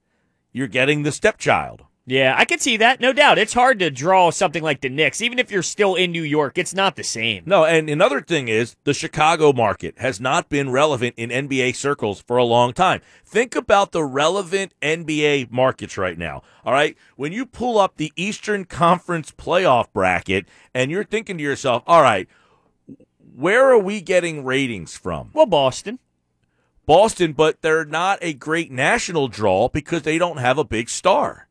You're 0.52 0.68
getting 0.68 1.04
the 1.04 1.12
stepchild. 1.12 1.86
Yeah, 2.10 2.34
I 2.36 2.45
could 2.45 2.60
see 2.60 2.78
that, 2.78 2.99
no 2.99 3.14
doubt. 3.14 3.38
It's 3.38 3.53
hard 3.53 3.78
to 3.80 3.91
draw 3.91 4.32
something 4.32 4.64
like 4.64 4.82
the 4.82 4.89
Knicks, 4.89 5.22
even 5.22 5.38
if 5.38 5.51
you're 5.51 5.62
still 5.62 5.93
in 5.93 6.12
New 6.12 6.24
York. 6.24 6.57
It's 6.57 6.74
not 6.74 6.95
the 6.95 7.03
same. 7.03 7.43
No, 7.45 7.66
and 7.66 7.88
another 7.88 8.20
thing 8.20 8.47
is 8.47 8.76
the 8.84 8.95
Chicago 8.95 9.53
market 9.53 9.99
has 9.99 10.20
not 10.20 10.49
been 10.49 10.72
relevant 10.72 11.14
in 11.18 11.30
NBA 11.30 11.76
circles 11.76 12.20
for 12.20 12.38
a 12.38 12.43
long 12.43 12.74
time. 12.74 13.01
Think 13.24 13.55
about 13.55 13.91
the 13.91 14.03
relevant 14.03 14.74
NBA 14.82 15.51
markets 15.51 15.99
right 15.99 16.18
now. 16.18 16.41
All 16.66 16.74
right, 16.74 16.97
when 17.16 17.32
you 17.32 17.45
pull 17.45 17.78
up 17.78 17.97
the 17.97 18.12
Eastern 18.16 18.66
Conference 18.66 19.30
playoff 19.30 19.93
bracket, 19.93 20.47
and 20.74 20.89
you're 20.89 21.03
thinking 21.03 21.38
to 21.38 21.43
yourself, 21.43 21.84
all 21.86 22.01
right, 22.01 22.28
where 23.36 23.70
are 23.70 23.78
we 23.78 24.01
getting 24.01 24.43
ratings 24.43 24.97
from? 24.97 25.30
Well, 25.32 25.45
Boston. 25.45 25.99
Boston, 26.88 27.34
but 27.34 27.62
they're 27.62 27.86
not 27.86 28.18
a 28.24 28.34
great 28.34 28.72
national 28.72 29.28
draw 29.28 29.70
because 29.70 30.01
they 30.01 30.18
don't 30.18 30.38
have 30.38 30.57
a 30.57 30.64
big 30.64 30.89
star. 30.89 31.49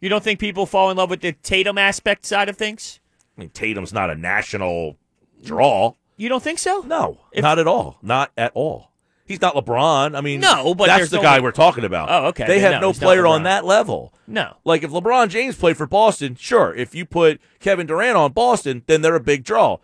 You 0.00 0.08
don't 0.08 0.22
think 0.22 0.38
people 0.40 0.66
fall 0.66 0.90
in 0.90 0.96
love 0.96 1.10
with 1.10 1.20
the 1.20 1.32
Tatum 1.32 1.78
aspect 1.78 2.26
side 2.26 2.48
of 2.48 2.56
things? 2.56 3.00
I 3.36 3.40
mean, 3.40 3.50
Tatum's 3.50 3.92
not 3.92 4.10
a 4.10 4.14
national 4.14 4.96
draw. 5.42 5.94
You 6.16 6.28
don't 6.28 6.42
think 6.42 6.58
so? 6.58 6.80
No, 6.86 7.18
If- 7.32 7.42
not 7.42 7.58
at 7.58 7.66
all. 7.66 7.98
Not 8.02 8.30
at 8.36 8.52
all. 8.54 8.92
He's 9.26 9.40
not 9.40 9.54
LeBron. 9.56 10.16
I 10.16 10.20
mean, 10.20 10.38
No, 10.38 10.72
but 10.74 10.86
that's 10.86 11.10
the 11.10 11.16
only- 11.16 11.26
guy 11.26 11.40
we're 11.40 11.50
talking 11.50 11.84
about. 11.84 12.08
Oh, 12.10 12.26
okay. 12.28 12.46
They 12.46 12.60
have 12.60 12.80
no, 12.80 12.88
no 12.88 12.92
player 12.92 13.26
on 13.26 13.42
that 13.42 13.64
level. 13.64 14.14
No. 14.28 14.54
Like 14.64 14.84
if 14.84 14.92
LeBron 14.92 15.30
James 15.30 15.56
played 15.56 15.76
for 15.76 15.86
Boston, 15.86 16.36
sure. 16.38 16.72
If 16.74 16.94
you 16.94 17.04
put 17.04 17.40
Kevin 17.58 17.88
Durant 17.88 18.16
on 18.16 18.30
Boston, 18.32 18.84
then 18.86 19.02
they're 19.02 19.16
a 19.16 19.20
big 19.20 19.42
draw. 19.42 19.78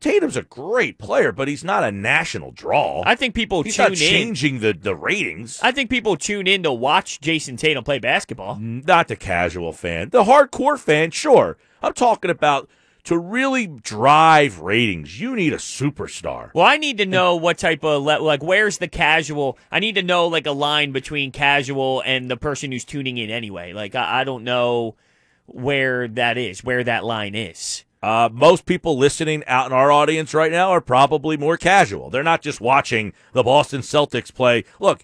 Tatum's 0.00 0.36
a 0.36 0.42
great 0.42 0.98
player, 0.98 1.32
but 1.32 1.48
he's 1.48 1.64
not 1.64 1.82
a 1.82 1.90
national 1.90 2.52
draw. 2.52 3.02
I 3.04 3.14
think 3.16 3.34
people 3.34 3.62
he's 3.62 3.76
tune 3.76 3.84
not 3.84 3.90
in. 3.92 3.96
changing 3.96 4.60
the, 4.60 4.72
the 4.72 4.94
ratings. 4.94 5.58
I 5.62 5.72
think 5.72 5.90
people 5.90 6.16
tune 6.16 6.46
in 6.46 6.62
to 6.62 6.72
watch 6.72 7.20
Jayson 7.20 7.56
Tatum 7.56 7.82
play 7.84 7.98
basketball. 7.98 8.56
not 8.60 9.08
the 9.08 9.16
casual 9.16 9.72
fan. 9.72 10.10
The 10.10 10.24
hardcore 10.24 10.78
fan, 10.78 11.10
sure. 11.10 11.56
I'm 11.82 11.92
talking 11.92 12.30
about 12.30 12.68
to 13.04 13.16
really 13.16 13.68
drive 13.68 14.58
ratings, 14.60 15.20
you 15.20 15.36
need 15.36 15.52
a 15.52 15.58
superstar. 15.58 16.50
Well, 16.54 16.66
I 16.66 16.76
need 16.76 16.98
to 16.98 17.06
know 17.06 17.36
what 17.36 17.56
type 17.56 17.84
of 17.84 18.02
le- 18.02 18.18
like 18.18 18.42
where's 18.42 18.78
the 18.78 18.88
casual. 18.88 19.58
I 19.70 19.78
need 19.78 19.94
to 19.94 20.02
know 20.02 20.26
like 20.26 20.46
a 20.46 20.50
line 20.52 20.90
between 20.90 21.30
casual 21.30 22.02
and 22.04 22.28
the 22.28 22.36
person 22.36 22.72
who's 22.72 22.84
tuning 22.84 23.16
in 23.16 23.30
anyway. 23.30 23.72
Like 23.72 23.94
I, 23.94 24.20
I 24.22 24.24
don't 24.24 24.42
know 24.42 24.96
where 25.46 26.08
that 26.08 26.36
is, 26.36 26.64
where 26.64 26.82
that 26.82 27.04
line 27.04 27.36
is. 27.36 27.84
Uh, 28.02 28.28
most 28.32 28.66
people 28.66 28.96
listening 28.96 29.42
out 29.46 29.66
in 29.66 29.72
our 29.72 29.90
audience 29.90 30.34
right 30.34 30.52
now 30.52 30.70
are 30.70 30.80
probably 30.80 31.36
more 31.36 31.56
casual. 31.56 32.10
They're 32.10 32.22
not 32.22 32.42
just 32.42 32.60
watching 32.60 33.12
the 33.32 33.42
Boston 33.42 33.80
Celtics 33.80 34.32
play. 34.32 34.64
Look, 34.78 35.02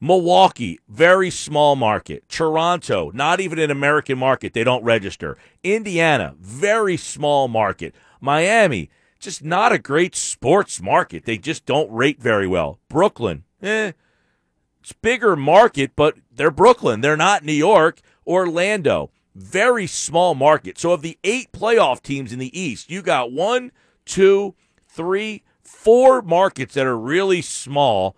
Milwaukee, 0.00 0.78
very 0.88 1.30
small 1.30 1.76
market. 1.76 2.26
Toronto, 2.28 3.10
not 3.12 3.38
even 3.40 3.58
an 3.58 3.70
American 3.70 4.18
market. 4.18 4.54
They 4.54 4.64
don't 4.64 4.82
register. 4.82 5.36
Indiana, 5.62 6.34
very 6.40 6.96
small 6.96 7.48
market. 7.48 7.94
Miami, 8.20 8.88
just 9.18 9.44
not 9.44 9.72
a 9.72 9.78
great 9.78 10.16
sports 10.16 10.80
market. 10.80 11.26
They 11.26 11.36
just 11.36 11.66
don't 11.66 11.92
rate 11.92 12.20
very 12.20 12.46
well. 12.46 12.80
Brooklyn, 12.88 13.44
eh, 13.62 13.92
it's 14.80 14.94
bigger 14.94 15.36
market, 15.36 15.92
but 15.94 16.16
they're 16.32 16.50
Brooklyn. 16.50 17.02
They're 17.02 17.16
not 17.16 17.44
New 17.44 17.52
York. 17.52 18.00
Orlando, 18.26 19.10
very 19.34 19.86
small 19.86 20.34
market. 20.34 20.78
So 20.78 20.92
of 20.92 21.02
the 21.02 21.18
eight 21.24 21.52
playoff 21.52 22.02
teams 22.02 22.32
in 22.32 22.38
the 22.38 22.58
East, 22.58 22.90
you 22.90 23.02
got 23.02 23.32
one, 23.32 23.72
two, 24.04 24.54
three, 24.88 25.42
four 25.62 26.22
markets 26.22 26.74
that 26.74 26.86
are 26.86 26.98
really 26.98 27.42
small. 27.42 28.16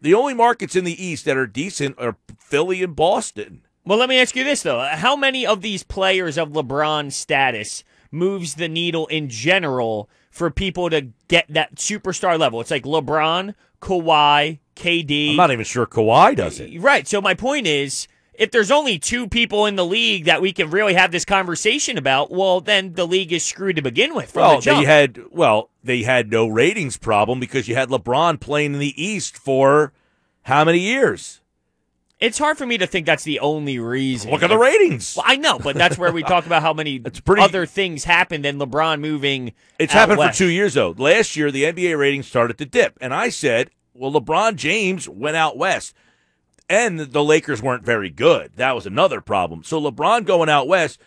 The 0.00 0.14
only 0.14 0.34
markets 0.34 0.76
in 0.76 0.84
the 0.84 1.02
East 1.04 1.24
that 1.24 1.36
are 1.36 1.46
decent 1.46 1.96
are 1.98 2.16
Philly 2.38 2.82
and 2.82 2.94
Boston. 2.94 3.62
Well, 3.84 3.98
let 3.98 4.08
me 4.08 4.18
ask 4.20 4.34
you 4.34 4.44
this 4.44 4.62
though: 4.62 4.80
How 4.80 5.14
many 5.14 5.46
of 5.46 5.62
these 5.62 5.82
players 5.82 6.36
of 6.36 6.50
LeBron 6.50 7.12
status 7.12 7.84
moves 8.10 8.54
the 8.54 8.68
needle 8.68 9.06
in 9.06 9.28
general 9.28 10.10
for 10.30 10.50
people 10.50 10.90
to 10.90 11.08
get 11.28 11.46
that 11.48 11.76
superstar 11.76 12.38
level? 12.38 12.60
It's 12.60 12.70
like 12.70 12.82
LeBron, 12.82 13.54
Kawhi, 13.80 14.58
KD. 14.74 15.30
I'm 15.30 15.36
not 15.36 15.52
even 15.52 15.64
sure 15.64 15.86
Kawhi 15.86 16.34
does 16.34 16.58
it. 16.60 16.80
Right. 16.80 17.06
So 17.06 17.20
my 17.20 17.34
point 17.34 17.66
is, 17.66 18.08
if 18.38 18.50
there's 18.50 18.70
only 18.70 18.98
two 18.98 19.28
people 19.28 19.66
in 19.66 19.76
the 19.76 19.84
league 19.84 20.24
that 20.26 20.40
we 20.42 20.52
can 20.52 20.70
really 20.70 20.94
have 20.94 21.12
this 21.12 21.24
conversation 21.24 21.98
about, 21.98 22.30
well, 22.30 22.60
then 22.60 22.94
the 22.94 23.06
league 23.06 23.32
is 23.32 23.44
screwed 23.44 23.76
to 23.76 23.82
begin 23.82 24.14
with. 24.14 24.32
From 24.32 24.40
Well, 24.42 24.60
the 24.60 24.70
they 24.70 24.84
had 24.84 25.20
well, 25.30 25.70
they 25.82 26.02
had 26.02 26.30
no 26.30 26.46
ratings 26.46 26.96
problem 26.96 27.40
because 27.40 27.68
you 27.68 27.74
had 27.74 27.88
LeBron 27.88 28.40
playing 28.40 28.74
in 28.74 28.80
the 28.80 29.00
East 29.02 29.36
for 29.36 29.92
how 30.42 30.64
many 30.64 30.78
years? 30.80 31.40
it's 32.18 32.38
hard 32.38 32.56
for 32.56 32.64
me 32.64 32.78
to 32.78 32.86
think 32.86 33.04
that's 33.04 33.24
the 33.24 33.40
only 33.40 33.78
reason. 33.78 34.30
Look 34.30 34.42
at 34.42 34.48
the 34.48 34.56
ratings. 34.56 35.16
Well, 35.16 35.26
I 35.28 35.36
know, 35.36 35.58
but 35.58 35.76
that's 35.76 35.98
where 35.98 36.10
we 36.12 36.22
talk 36.22 36.46
about 36.46 36.62
how 36.62 36.72
many 36.72 36.98
pretty- 37.24 37.42
other 37.42 37.66
things 37.66 38.04
happened 38.04 38.44
than 38.44 38.58
LeBron 38.58 39.00
moving. 39.00 39.52
It's 39.78 39.92
happened 39.92 40.18
west. 40.18 40.38
for 40.38 40.44
two 40.44 40.50
years 40.50 40.74
though. 40.74 40.94
Last 40.96 41.36
year, 41.36 41.50
the 41.50 41.64
NBA 41.64 41.98
ratings 41.98 42.26
started 42.26 42.56
to 42.58 42.64
dip, 42.64 42.96
and 43.02 43.12
I 43.12 43.28
said, 43.28 43.70
"Well, 43.92 44.10
LeBron 44.12 44.56
James 44.56 45.06
went 45.08 45.36
out 45.36 45.58
west, 45.58 45.94
and 46.68 46.98
the 46.98 47.24
Lakers 47.24 47.62
weren't 47.62 47.84
very 47.84 48.10
good. 48.10 48.52
That 48.56 48.74
was 48.74 48.86
another 48.86 49.20
problem. 49.20 49.62
So 49.64 49.80
LeBron 49.80 50.24
going 50.24 50.48
out 50.48 50.68
west, 50.68 51.00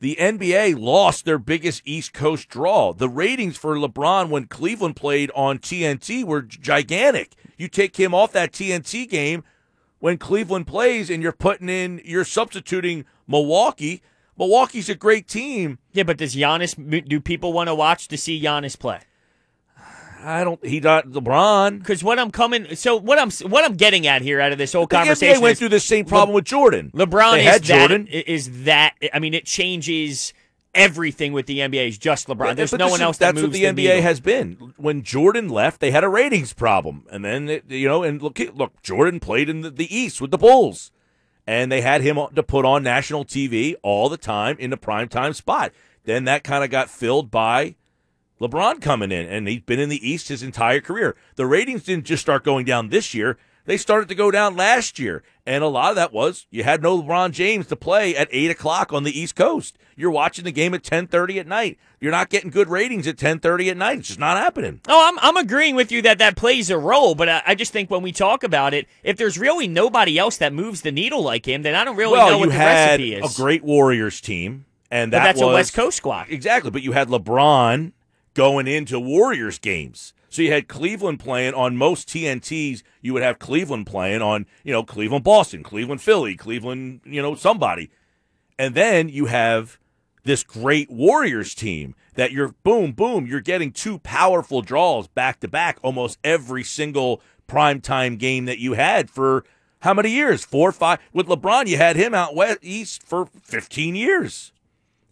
the 0.00 0.16
NBA 0.18 0.78
lost 0.80 1.24
their 1.24 1.38
biggest 1.38 1.82
East 1.84 2.12
Coast 2.12 2.48
draw. 2.48 2.92
The 2.92 3.08
ratings 3.08 3.56
for 3.56 3.76
LeBron 3.76 4.30
when 4.30 4.46
Cleveland 4.46 4.96
played 4.96 5.30
on 5.34 5.58
TNT 5.58 6.24
were 6.24 6.42
gigantic. 6.42 7.34
You 7.56 7.68
take 7.68 7.96
him 7.96 8.14
off 8.14 8.32
that 8.32 8.52
TNT 8.52 9.08
game 9.08 9.44
when 9.98 10.16
Cleveland 10.16 10.66
plays, 10.66 11.10
and 11.10 11.22
you're 11.22 11.32
putting 11.32 11.68
in, 11.68 12.00
you're 12.04 12.24
substituting 12.24 13.04
Milwaukee. 13.28 14.02
Milwaukee's 14.38 14.88
a 14.88 14.94
great 14.94 15.28
team. 15.28 15.78
Yeah, 15.92 16.04
but 16.04 16.16
does 16.16 16.34
Giannis? 16.34 17.06
Do 17.06 17.20
people 17.20 17.52
want 17.52 17.68
to 17.68 17.74
watch 17.74 18.08
to 18.08 18.16
see 18.16 18.42
Giannis 18.42 18.78
play? 18.78 19.00
I 20.22 20.44
don't. 20.44 20.64
He 20.64 20.80
got 20.80 21.06
LeBron. 21.08 21.78
Because 21.78 22.04
what 22.04 22.18
I'm 22.18 22.30
coming, 22.30 22.74
so 22.76 22.96
what 22.96 23.18
I'm 23.18 23.30
what 23.50 23.64
I'm 23.64 23.74
getting 23.74 24.06
at 24.06 24.22
here 24.22 24.40
out 24.40 24.52
of 24.52 24.58
this 24.58 24.72
whole 24.72 24.86
The 24.86 24.96
conversation 24.96 25.38
NBA 25.38 25.42
went 25.42 25.52
is 25.52 25.58
through 25.58 25.68
the 25.70 25.80
same 25.80 26.04
problem 26.04 26.34
with 26.34 26.44
Jordan. 26.44 26.90
LeBron 26.94 27.32
they 27.32 27.40
is 27.40 27.46
had 27.46 27.62
that, 27.62 27.78
Jordan. 27.88 28.06
is 28.06 28.64
that 28.64 28.94
I 29.12 29.18
mean 29.18 29.34
it 29.34 29.44
changes 29.46 30.32
everything 30.74 31.32
with 31.32 31.46
the 31.46 31.58
NBA. 31.58 31.88
Is 31.88 31.98
just 31.98 32.28
LeBron. 32.28 32.56
There's 32.56 32.72
no 32.72 32.86
one 32.88 33.00
is- 33.00 33.04
else 33.04 33.18
that 33.18 33.34
That's 33.34 33.42
moves 33.42 33.58
what 33.60 33.74
the, 33.76 33.82
NBA 33.82 33.94
needle. 33.94 34.02
has 34.02 34.20
been. 34.20 34.74
When 34.76 35.02
Jordan 35.02 35.48
left, 35.48 35.80
they 35.80 35.90
had 35.90 36.04
a 36.04 36.08
ratings 36.08 36.52
problem, 36.52 37.06
and 37.10 37.24
then 37.24 37.48
it, 37.48 37.64
you 37.68 37.88
know, 37.88 38.02
and 38.02 38.22
look, 38.22 38.38
look, 38.54 38.80
Jordan 38.82 39.20
played 39.20 39.48
in 39.48 39.62
the, 39.62 39.70
the 39.70 39.94
East 39.94 40.20
with 40.20 40.30
the 40.30 40.38
Bulls, 40.38 40.92
and 41.46 41.72
they 41.72 41.80
had 41.80 42.02
him 42.02 42.18
to 42.34 42.42
put 42.42 42.64
on 42.64 42.82
national 42.82 43.24
TV 43.24 43.74
all 43.82 44.08
the 44.08 44.16
time 44.16 44.56
in 44.58 44.70
the 44.70 44.76
primetime 44.76 45.34
spot. 45.34 45.72
Then 46.04 46.24
that 46.24 46.44
kind 46.44 46.62
of 46.64 46.70
got 46.70 46.88
filled 46.88 47.30
by 47.30 47.74
LeBron 48.40 48.80
coming 48.80 49.12
in, 49.12 49.26
and 49.26 49.46
he's 49.46 49.60
been 49.60 49.78
in 49.78 49.88
the 49.90 50.08
East 50.08 50.28
his 50.28 50.42
entire 50.42 50.80
career. 50.80 51.14
The 51.36 51.46
ratings 51.46 51.84
didn't 51.84 52.06
just 52.06 52.22
start 52.22 52.42
going 52.44 52.64
down 52.64 52.88
this 52.88 53.12
year; 53.12 53.36
they 53.66 53.76
started 53.76 54.08
to 54.08 54.14
go 54.14 54.30
down 54.30 54.56
last 54.56 54.98
year, 54.98 55.22
and 55.46 55.62
a 55.62 55.68
lot 55.68 55.90
of 55.90 55.96
that 55.96 56.12
was 56.12 56.46
you 56.50 56.64
had 56.64 56.82
no 56.82 57.02
LeBron 57.02 57.32
James 57.32 57.66
to 57.66 57.76
play 57.76 58.16
at 58.16 58.28
eight 58.30 58.50
o'clock 58.50 58.92
on 58.92 59.02
the 59.02 59.18
East 59.18 59.36
Coast. 59.36 59.76
You're 59.94 60.10
watching 60.10 60.46
the 60.46 60.52
game 60.52 60.72
at 60.72 60.82
ten 60.82 61.06
thirty 61.06 61.38
at 61.38 61.46
night. 61.46 61.78
You're 62.00 62.10
not 62.10 62.30
getting 62.30 62.50
good 62.50 62.68
ratings 62.68 63.06
at 63.06 63.18
ten 63.18 63.40
thirty 63.40 63.68
at 63.68 63.76
night. 63.76 63.98
It's 63.98 64.08
just 64.08 64.18
not 64.18 64.38
happening. 64.38 64.80
Oh, 64.88 65.08
I'm 65.08 65.18
I'm 65.18 65.36
agreeing 65.36 65.76
with 65.76 65.92
you 65.92 66.00
that 66.02 66.18
that 66.18 66.36
plays 66.36 66.70
a 66.70 66.78
role, 66.78 67.14
but 67.14 67.28
I, 67.28 67.42
I 67.48 67.54
just 67.54 67.72
think 67.72 67.90
when 67.90 68.00
we 68.00 68.10
talk 68.10 68.42
about 68.42 68.72
it, 68.72 68.88
if 69.02 69.18
there's 69.18 69.38
really 69.38 69.68
nobody 69.68 70.18
else 70.18 70.38
that 70.38 70.54
moves 70.54 70.80
the 70.80 70.92
needle 70.92 71.22
like 71.22 71.46
him, 71.46 71.60
then 71.60 71.74
I 71.74 71.84
don't 71.84 71.96
really 71.96 72.16
know 72.16 72.24
well, 72.26 72.38
what 72.38 72.46
you 72.46 72.52
the 72.52 72.58
recipe 72.58 73.14
is. 73.14 73.34
a 73.34 73.36
great 73.36 73.62
Warriors 73.62 74.22
team, 74.22 74.64
and 74.90 75.10
but 75.10 75.18
that's 75.18 75.40
was 75.40 75.50
a 75.50 75.52
West 75.52 75.74
Coast 75.74 75.98
squad. 75.98 76.28
Exactly, 76.30 76.70
but 76.70 76.82
you 76.82 76.92
had 76.92 77.08
LeBron 77.08 77.92
going 78.34 78.66
into 78.66 78.98
Warriors 79.00 79.58
games. 79.58 80.12
So 80.28 80.42
you 80.42 80.52
had 80.52 80.68
Cleveland 80.68 81.18
playing 81.18 81.54
on 81.54 81.76
most 81.76 82.08
TNTs. 82.08 82.82
You 83.02 83.12
would 83.14 83.22
have 83.22 83.40
Cleveland 83.40 83.86
playing 83.86 84.22
on, 84.22 84.46
you 84.62 84.72
know, 84.72 84.84
Cleveland 84.84 85.24
Boston, 85.24 85.62
Cleveland 85.64 86.00
Philly, 86.00 86.36
Cleveland, 86.36 87.00
you 87.04 87.20
know, 87.20 87.34
somebody. 87.34 87.90
And 88.58 88.74
then 88.74 89.08
you 89.08 89.26
have 89.26 89.78
this 90.22 90.44
great 90.44 90.90
Warriors 90.90 91.54
team 91.54 91.96
that 92.14 92.30
you're 92.30 92.54
boom, 92.62 92.92
boom, 92.92 93.26
you're 93.26 93.40
getting 93.40 93.72
two 93.72 93.98
powerful 93.98 94.62
draws 94.62 95.08
back 95.08 95.40
to 95.40 95.48
back 95.48 95.78
almost 95.82 96.18
every 96.22 96.62
single 96.62 97.20
primetime 97.48 98.18
game 98.18 98.44
that 98.44 98.58
you 98.58 98.74
had 98.74 99.10
for 99.10 99.44
how 99.80 99.94
many 99.94 100.10
years? 100.10 100.44
Four 100.44 100.72
five. 100.72 101.00
With 101.12 101.26
LeBron, 101.26 101.66
you 101.66 101.76
had 101.76 101.96
him 101.96 102.14
out 102.14 102.34
west 102.34 102.58
east 102.62 103.02
for 103.02 103.26
15 103.26 103.96
years. 103.96 104.52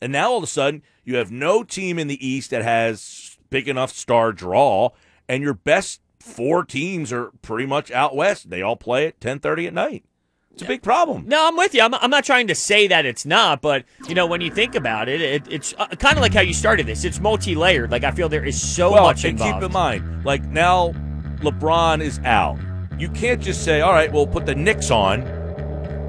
And 0.00 0.12
now 0.12 0.30
all 0.30 0.38
of 0.38 0.44
a 0.44 0.46
sudden, 0.46 0.82
you 1.08 1.16
have 1.16 1.32
no 1.32 1.62
team 1.62 1.98
in 1.98 2.06
the 2.06 2.26
East 2.26 2.50
that 2.50 2.62
has 2.62 3.38
big 3.48 3.66
enough 3.66 3.90
star 3.90 4.30
draw, 4.30 4.90
and 5.26 5.42
your 5.42 5.54
best 5.54 6.02
four 6.20 6.66
teams 6.66 7.14
are 7.14 7.30
pretty 7.40 7.64
much 7.64 7.90
out 7.90 8.14
west. 8.14 8.50
They 8.50 8.60
all 8.60 8.76
play 8.76 9.06
at 9.06 9.18
10:30 9.18 9.68
at 9.68 9.72
night. 9.72 10.04
It's 10.52 10.62
a 10.64 10.66
big 10.66 10.82
problem. 10.82 11.24
No, 11.26 11.48
I'm 11.48 11.56
with 11.56 11.72
you. 11.72 11.80
I'm, 11.80 11.94
I'm 11.94 12.10
not 12.10 12.24
trying 12.24 12.48
to 12.48 12.54
say 12.54 12.88
that 12.88 13.06
it's 13.06 13.24
not, 13.24 13.62
but 13.62 13.84
you 14.06 14.14
know, 14.14 14.26
when 14.26 14.42
you 14.42 14.50
think 14.50 14.74
about 14.74 15.08
it, 15.08 15.22
it 15.22 15.42
it's 15.50 15.72
uh, 15.78 15.86
kind 15.86 16.18
of 16.18 16.20
like 16.20 16.34
how 16.34 16.42
you 16.42 16.52
started 16.52 16.84
this. 16.84 17.04
It's 17.04 17.20
multi-layered. 17.20 17.90
Like 17.90 18.04
I 18.04 18.10
feel 18.10 18.28
there 18.28 18.44
is 18.44 18.60
so 18.60 18.92
well, 18.92 19.04
much 19.04 19.24
and 19.24 19.32
involved. 19.32 19.62
keep 19.62 19.62
in 19.62 19.72
mind, 19.72 20.24
like 20.26 20.44
now, 20.44 20.92
LeBron 21.38 22.02
is 22.02 22.18
out. 22.24 22.58
You 22.98 23.08
can't 23.08 23.40
just 23.40 23.64
say, 23.64 23.80
"All 23.80 23.92
right, 23.92 24.12
we'll 24.12 24.26
put 24.26 24.44
the 24.44 24.54
Knicks 24.54 24.90
on." 24.90 25.37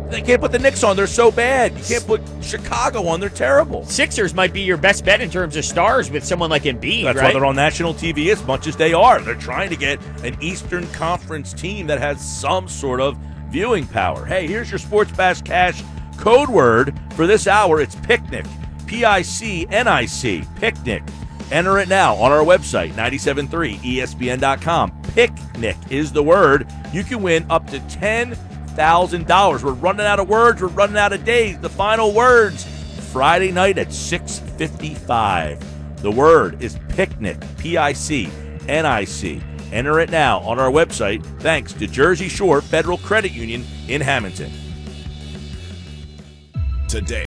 They 0.09 0.21
can't 0.21 0.41
put 0.41 0.51
the 0.51 0.59
Knicks 0.59 0.83
on. 0.83 0.95
They're 0.95 1.05
so 1.07 1.29
bad. 1.31 1.77
You 1.77 1.83
can't 1.83 2.07
put 2.07 2.21
Chicago 2.41 3.07
on. 3.07 3.19
They're 3.19 3.29
terrible. 3.29 3.85
Sixers 3.85 4.33
might 4.33 4.51
be 4.53 4.61
your 4.61 4.77
best 4.77 5.05
bet 5.05 5.21
in 5.21 5.29
terms 5.29 5.55
of 5.55 5.63
stars 5.63 6.09
with 6.09 6.23
someone 6.25 6.49
like 6.49 6.63
Embiid, 6.63 7.03
That's 7.03 7.17
right? 7.17 7.25
why 7.25 7.33
they're 7.33 7.45
on 7.45 7.55
national 7.55 7.93
TV 7.93 8.31
as 8.31 8.43
much 8.45 8.65
as 8.65 8.75
they 8.75 8.91
are. 8.93 9.21
They're 9.21 9.35
trying 9.35 9.69
to 9.69 9.75
get 9.75 10.03
an 10.23 10.35
Eastern 10.41 10.87
Conference 10.93 11.53
team 11.53 11.85
that 11.87 11.99
has 11.99 12.19
some 12.19 12.67
sort 12.67 13.01
of 13.01 13.17
viewing 13.49 13.85
power. 13.87 14.25
Hey, 14.25 14.47
here's 14.47 14.71
your 14.71 14.79
Sports 14.79 15.11
Bash 15.11 15.41
Cash 15.43 15.83
code 16.17 16.49
word 16.49 16.99
for 17.15 17.27
this 17.27 17.45
hour. 17.47 17.79
It's 17.79 17.95
picnic. 17.95 18.45
P 18.87 19.05
I 19.05 19.21
C 19.21 19.67
N 19.69 19.87
I 19.87 20.07
C. 20.07 20.43
Picnic. 20.55 21.03
Enter 21.51 21.77
it 21.79 21.87
now 21.87 22.15
on 22.15 22.31
our 22.31 22.43
website, 22.43 22.91
973ESPN.com. 22.93 24.91
Picnic 25.13 25.77
is 25.89 26.11
the 26.11 26.21
word. 26.23 26.67
You 26.93 27.03
can 27.03 27.21
win 27.21 27.45
up 27.49 27.67
to 27.71 27.79
$10,000. 28.79 29.63
We're 29.63 29.73
running 29.73 30.05
out 30.05 30.19
of 30.19 30.29
words. 30.29 30.61
We're 30.61 30.69
running 30.69 30.97
out 30.97 31.13
of 31.13 31.25
days. 31.25 31.59
The 31.59 31.69
final 31.69 32.13
words 32.13 32.65
Friday 33.11 33.51
night 33.51 33.77
at 33.77 33.91
655. 33.91 36.01
The 36.01 36.11
word 36.11 36.61
is 36.61 36.79
picnic, 36.89 37.37
P 37.57 37.77
I 37.77 37.93
C 37.93 38.29
N 38.67 38.85
I 38.85 39.03
C. 39.03 39.41
Enter 39.71 39.99
it 39.99 40.09
now 40.09 40.39
on 40.39 40.59
our 40.59 40.71
website 40.71 41.23
thanks 41.41 41.73
to 41.73 41.87
Jersey 41.87 42.29
Shore 42.29 42.61
Federal 42.61 42.97
Credit 42.99 43.31
Union 43.31 43.65
in 43.87 44.01
Hamilton. 44.01 44.51
Today 46.87 47.25